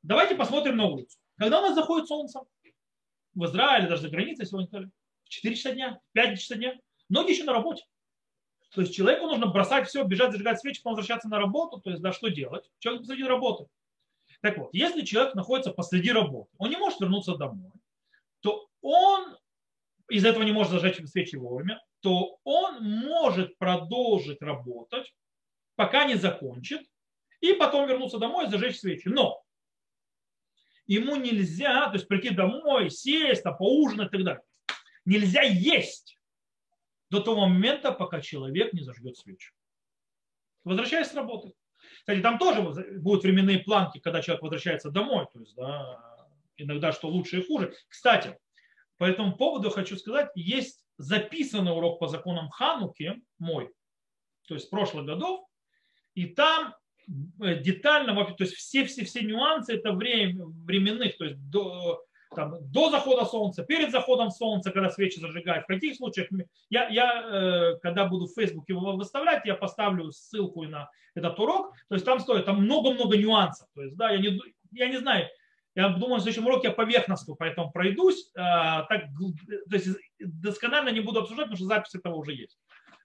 Давайте 0.03 0.35
посмотрим 0.35 0.77
на 0.77 0.87
улицу. 0.87 1.19
Когда 1.37 1.61
у 1.61 1.63
нас 1.63 1.75
заходит 1.75 2.09
солнце, 2.09 2.41
в 3.35 3.45
Израиле, 3.47 3.89
даже 3.89 4.03
за 4.03 4.11
границей 4.11 4.47
сегодня, 4.47 4.91
в 5.25 5.29
4 5.29 5.57
часа 5.57 5.73
дня, 5.73 6.01
в 6.11 6.13
5 6.13 6.39
часа 6.39 6.57
дня, 6.57 6.79
многие 7.09 7.33
еще 7.33 7.45
на 7.45 7.53
работе. 7.53 7.85
То 8.75 8.81
есть 8.81 8.95
человеку 8.95 9.27
нужно 9.27 9.47
бросать 9.47 9.89
все, 9.89 10.05
бежать, 10.05 10.33
зажигать 10.33 10.61
свечи, 10.61 10.83
потом 10.83 10.97
возвращаться 10.97 11.29
на 11.29 11.39
работу. 11.39 11.81
То 11.81 11.91
есть, 11.91 12.03
да, 12.03 12.13
что 12.13 12.29
делать? 12.29 12.71
Человек 12.79 13.03
посреди 13.03 13.25
работы. 13.25 13.67
Так 14.45 14.59
вот, 14.59 14.75
если 14.75 15.07
человек 15.07 15.35
находится 15.35 15.73
посреди 15.73 16.13
работы, 16.13 16.51
он 16.59 16.69
не 16.69 16.77
может 16.77 17.01
вернуться 17.01 17.35
домой, 17.35 17.73
то 18.41 18.69
он 18.83 19.39
из-за 20.11 20.29
этого 20.29 20.43
не 20.43 20.53
может 20.53 20.73
зажечь 20.73 21.03
свечи 21.09 21.37
вовремя, 21.37 21.83
то 22.01 22.39
он 22.45 22.85
может 22.85 23.57
продолжить 23.57 24.43
работать, 24.43 25.15
пока 25.77 26.05
не 26.05 26.17
закончит, 26.17 26.83
и 27.41 27.55
потом 27.55 27.89
вернуться 27.89 28.19
домой 28.19 28.47
и 28.47 28.51
зажечь 28.51 28.81
свечи. 28.81 29.09
Но 29.09 29.43
ему 30.85 31.17
нельзя, 31.17 31.87
то 31.87 31.95
есть 31.95 32.07
прийти 32.07 32.29
домой, 32.29 32.91
сесть, 32.91 33.45
там, 33.45 33.57
поужинать 33.57 34.09
и 34.09 34.11
так 34.11 34.25
далее. 34.25 34.43
Нельзя 35.07 35.41
есть 35.41 36.19
до 37.09 37.23
того 37.23 37.47
момента, 37.49 37.93
пока 37.93 38.21
человек 38.21 38.75
не 38.75 38.83
зажгет 38.83 39.17
свечу. 39.17 39.55
Возвращаясь 40.65 41.09
с 41.09 41.15
работы. 41.15 41.55
Кстати, 42.05 42.21
там 42.21 42.39
тоже 42.39 42.61
будут 43.01 43.23
временные 43.23 43.61
планки, 43.61 43.99
когда 43.99 44.21
человек 44.21 44.43
возвращается 44.43 44.91
домой. 44.91 45.27
То 45.33 45.41
есть, 45.41 45.55
да, 45.57 46.29
иногда 46.59 46.93
что 46.93 47.09
лучше 47.09 47.41
и 47.41 47.47
хуже. 47.47 47.73
Кстати, 47.89 48.37
по 48.99 49.05
этому 49.05 49.35
поводу 49.39 49.71
хочу 49.71 49.97
сказать, 49.97 50.29
есть 50.35 50.85
записанный 50.99 51.73
урок 51.73 51.99
по 51.99 52.07
законам 52.07 52.51
Хануки 52.51 53.23
мой, 53.39 53.73
то 54.47 54.55
есть 54.55 54.69
прошлых 54.69 55.07
годов, 55.07 55.49
и 56.15 56.27
там 56.27 56.75
э, 57.41 57.59
детально, 57.61 58.15
то 58.15 58.45
есть 58.45 58.53
все-все-все 58.53 59.23
нюансы 59.23 59.73
это 59.73 59.93
время, 59.93 60.45
временных, 60.45 61.17
то 61.17 61.25
есть 61.25 61.39
до, 61.49 62.05
там, 62.35 62.57
до 62.71 62.91
захода 62.91 63.25
солнца, 63.25 63.65
перед 63.65 63.91
заходом 63.91 64.31
солнца, 64.31 64.71
когда 64.71 64.91
свечи 64.91 65.19
зажигают. 65.19 65.65
В 65.65 65.69
каких 65.69 65.97
случаях 65.97 66.29
я, 66.71 66.89
я 66.89 67.23
э, 67.23 67.79
когда 67.83 68.07
буду 68.07 68.27
в 68.27 68.35
Фейсбуке 68.35 68.73
его 68.73 68.97
выставлять, 68.97 69.45
я 69.45 69.55
поставлю 69.55 70.11
ссылку 70.13 70.65
на 70.65 70.89
этот 71.15 71.39
урок. 71.39 71.73
То 71.89 71.95
есть 71.95 72.05
там 72.05 72.21
стоит 72.21 72.45
там 72.45 72.63
много-много 72.63 73.17
нюансов. 73.17 73.69
То 73.75 73.83
есть, 73.83 73.97
да, 73.97 74.11
я 74.11 74.19
не, 74.19 74.41
я 74.73 74.89
не 74.89 74.99
знаю, 74.99 75.29
я 75.75 75.89
думаю, 75.89 76.21
в 76.21 76.23
следующем 76.23 76.47
уроке 76.47 76.69
я 76.69 76.75
поверхностно 76.75 77.35
поэтому 77.35 77.73
пройдусь. 77.73 78.31
А, 78.37 78.83
так, 78.85 79.07
то 79.69 79.77
есть 79.77 79.89
досконально 80.21 80.91
не 80.91 81.01
буду 81.01 81.21
обсуждать, 81.21 81.47
потому 81.47 81.57
что 81.57 81.67
запись 81.67 81.95
этого 81.95 82.15
уже 82.15 82.33
есть. 82.33 82.59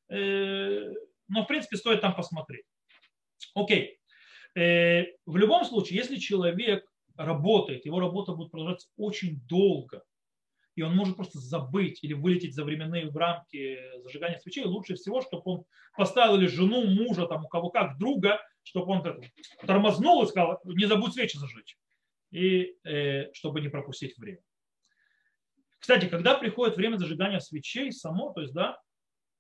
Э, 0.10 0.92
но, 1.28 1.44
в 1.44 1.48
принципе, 1.48 1.78
стоит 1.78 2.02
там 2.02 2.16
посмотреть. 2.16 2.66
Окей. 3.56 4.00
Э, 4.56 5.06
в 5.26 5.38
любом 5.38 5.66
случае, 5.66 5.98
если 5.98 6.18
человек 6.18 6.86
работает, 7.20 7.86
его 7.86 8.00
работа 8.00 8.32
будет 8.34 8.52
продолжаться 8.52 8.88
очень 8.98 9.42
долго, 9.42 10.04
и 10.76 10.82
он 10.82 10.96
может 10.96 11.18
просто 11.18 11.40
забыть 11.40 12.02
или 12.02 12.14
вылететь 12.14 12.56
за 12.56 12.64
временные 12.64 13.12
рамки 13.12 13.78
зажигания 14.02 14.40
свечей, 14.40 14.64
лучше 14.64 14.96
всего, 14.96 15.22
чтобы 15.22 15.42
он 15.46 15.66
поставил 15.98 16.38
или 16.38 16.48
жену, 16.48 16.86
мужа, 16.86 17.28
там, 17.28 17.44
у 17.44 17.50
кого 17.50 17.70
как, 17.70 17.98
друга, 17.98 18.40
чтобы 18.64 18.94
он 18.94 19.06
это, 19.06 19.20
тормознул 19.68 20.24
и 20.24 20.28
сказал, 20.28 20.62
не 20.64 20.86
забудь 20.86 21.14
свечи 21.14 21.38
зажечь, 21.38 21.78
и 22.32 22.78
э, 22.86 23.34
чтобы 23.34 23.60
не 23.60 23.68
пропустить 23.68 24.18
время. 24.18 24.40
Кстати, 25.80 26.08
когда 26.08 26.36
приходит 26.36 26.78
время 26.78 26.96
зажигания 26.96 27.40
свечей 27.40 27.92
само, 27.92 28.32
то 28.32 28.42
есть, 28.42 28.54
да, 28.54 28.80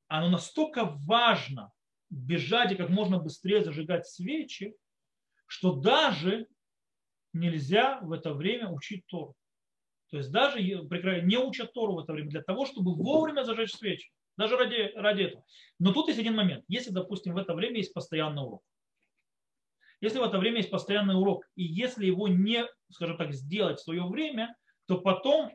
оно 0.07 0.29
настолько 0.29 0.83
важно 1.05 1.71
бежать 2.09 2.73
и 2.73 2.75
как 2.75 2.89
можно 2.89 3.19
быстрее 3.19 3.63
зажигать 3.63 4.07
свечи, 4.07 4.75
что 5.45 5.75
даже 5.75 6.47
нельзя 7.33 7.99
в 8.01 8.11
это 8.11 8.33
время 8.33 8.69
учить 8.69 9.05
Тору. 9.07 9.35
То 10.09 10.17
есть 10.17 10.31
даже 10.31 10.61
не 10.61 11.37
учат 11.37 11.73
Тору 11.73 11.93
в 11.93 11.99
это 11.99 12.13
время 12.13 12.29
для 12.29 12.41
того, 12.41 12.65
чтобы 12.65 12.95
вовремя 12.95 13.43
зажечь 13.43 13.73
свечи. 13.73 14.09
Даже 14.37 14.55
ради, 14.55 14.91
ради 14.95 15.23
этого. 15.23 15.43
Но 15.79 15.91
тут 15.91 16.07
есть 16.07 16.19
один 16.19 16.35
момент. 16.35 16.63
Если, 16.67 16.91
допустим, 16.91 17.33
в 17.33 17.37
это 17.37 17.53
время 17.53 17.77
есть 17.77 17.93
постоянный 17.93 18.41
урок. 18.41 18.63
Если 20.01 20.17
в 20.17 20.23
это 20.23 20.39
время 20.39 20.57
есть 20.57 20.71
постоянный 20.71 21.15
урок, 21.15 21.45
и 21.55 21.63
если 21.63 22.05
его 22.05 22.29
не, 22.29 22.65
скажем 22.89 23.17
так, 23.17 23.33
сделать 23.33 23.79
в 23.79 23.83
свое 23.83 24.03
время, 24.07 24.55
то 24.87 24.99
потом 24.99 25.51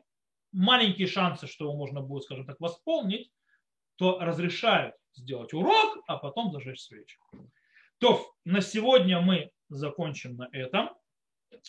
маленькие 0.51 1.07
шансы, 1.07 1.47
что 1.47 1.65
его 1.65 1.75
можно 1.75 2.01
будет, 2.01 2.23
скажем 2.23 2.45
так, 2.45 2.59
восполнить, 2.59 3.31
то 3.95 4.19
разрешают 4.19 4.95
сделать 5.15 5.53
урок, 5.53 5.97
а 6.07 6.17
потом 6.17 6.51
зажечь 6.51 6.81
свечи. 6.81 7.17
То 7.97 8.23
на 8.43 8.61
сегодня 8.61 9.19
мы 9.19 9.49
закончим 9.69 10.35
на 10.35 10.47
этом 10.51 10.89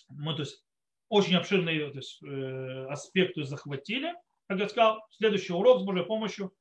мы 0.08 0.34
то 0.34 0.42
есть, 0.42 0.64
очень 1.08 1.36
обширные 1.36 1.90
то 1.90 1.98
есть, 1.98 2.22
э, 2.22 2.86
аспекты 2.88 3.44
захватили. 3.44 4.12
Как 4.48 4.58
я 4.58 4.68
сказал, 4.68 5.04
следующий 5.10 5.52
урок 5.52 5.80
с 5.80 5.84
Божьей 5.84 6.04
помощью 6.04 6.52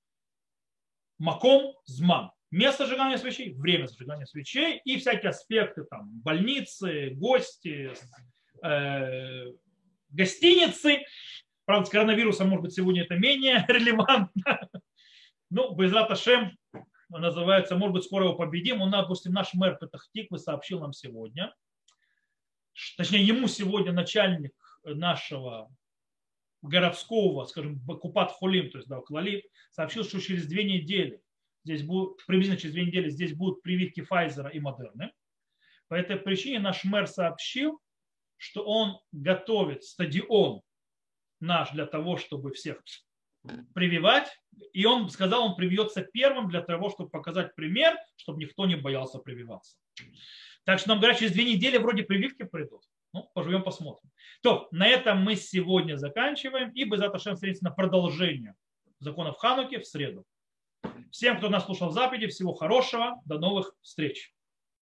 Маком 1.17 1.73
Зман. 1.85 2.31
Место 2.51 2.85
зажигания 2.85 3.17
свечей, 3.17 3.53
время 3.53 3.87
зажигания 3.87 4.25
свечей 4.25 4.79
и 4.85 4.97
всякие 4.97 5.29
аспекты, 5.29 5.83
там, 5.83 6.09
больницы, 6.21 7.11
гости, 7.15 7.91
э, 8.63 9.51
гостиницы. 10.09 10.99
Правда, 11.65 11.87
с 11.87 11.89
коронавирусом, 11.89 12.49
может 12.49 12.63
быть, 12.63 12.73
сегодня 12.73 13.03
это 13.03 13.15
менее 13.15 13.65
релевантно. 13.67 14.69
Ну, 15.49 15.75
Безрат 15.75 16.11
Ашем 16.11 16.57
называется, 17.09 17.75
может 17.75 17.93
быть, 17.93 18.03
скоро 18.03 18.25
его 18.25 18.35
победим. 18.35 18.81
Он, 18.81 18.91
допустим, 18.91 19.33
наш 19.33 19.53
мэр 19.53 19.77
Петахтиквы 19.77 20.37
сообщил 20.37 20.79
нам 20.79 20.93
сегодня, 20.93 21.53
точнее 22.97 23.23
ему 23.23 23.47
сегодня 23.47 23.91
начальник 23.91 24.53
нашего 24.83 25.69
городского, 26.61 27.45
скажем, 27.45 27.79
Купат 27.85 28.31
Холим, 28.31 28.69
то 28.71 28.77
есть 28.79 28.89
да, 28.89 28.99
Клалит, 29.01 29.45
сообщил, 29.71 30.03
что 30.03 30.19
через 30.19 30.47
две 30.47 30.63
недели, 30.63 31.21
здесь 31.63 31.83
будут, 31.83 32.25
приблизительно 32.25 32.59
через 32.59 32.73
две 32.73 32.85
недели 32.85 33.09
здесь 33.09 33.35
будут 33.35 33.61
прививки 33.61 34.01
Файзера 34.01 34.49
и 34.49 34.59
Модерны. 34.59 35.11
По 35.87 35.95
этой 35.95 36.17
причине 36.17 36.59
наш 36.59 36.83
мэр 36.83 37.07
сообщил, 37.07 37.79
что 38.37 38.63
он 38.63 38.99
готовит 39.11 39.83
стадион 39.83 40.61
наш 41.39 41.71
для 41.71 41.85
того, 41.85 42.17
чтобы 42.17 42.53
всех 42.53 42.81
прививать. 43.73 44.27
И 44.73 44.85
он 44.85 45.09
сказал, 45.09 45.45
он 45.45 45.55
привьется 45.55 46.01
первым 46.01 46.49
для 46.49 46.61
того, 46.61 46.89
чтобы 46.89 47.09
показать 47.09 47.53
пример, 47.55 47.95
чтобы 48.15 48.39
никто 48.39 48.65
не 48.65 48.75
боялся 48.75 49.19
прививаться. 49.19 49.77
Так 50.65 50.79
что 50.79 50.89
нам 50.89 50.99
говорят, 50.99 51.19
через 51.19 51.31
две 51.31 51.45
недели 51.45 51.77
вроде 51.77 52.03
прививки 52.03 52.43
придут. 52.43 52.81
Ну, 53.13 53.29
поживем, 53.33 53.63
посмотрим. 53.63 54.11
То, 54.41 54.67
на 54.71 54.87
этом 54.87 55.23
мы 55.23 55.35
сегодня 55.35 55.95
заканчиваем. 55.95 56.71
И 56.71 56.83
бы 56.83 56.97
завтра 56.97 57.19
встретимся 57.19 57.63
на 57.63 57.71
продолжение 57.71 58.55
законов 58.99 59.37
Хануки 59.37 59.79
в 59.79 59.85
среду. 59.85 60.25
Всем, 61.11 61.37
кто 61.37 61.49
нас 61.49 61.65
слушал 61.65 61.89
в 61.89 61.93
западе, 61.93 62.27
всего 62.27 62.53
хорошего. 62.53 63.21
До 63.25 63.37
новых 63.37 63.73
встреч. 63.81 64.34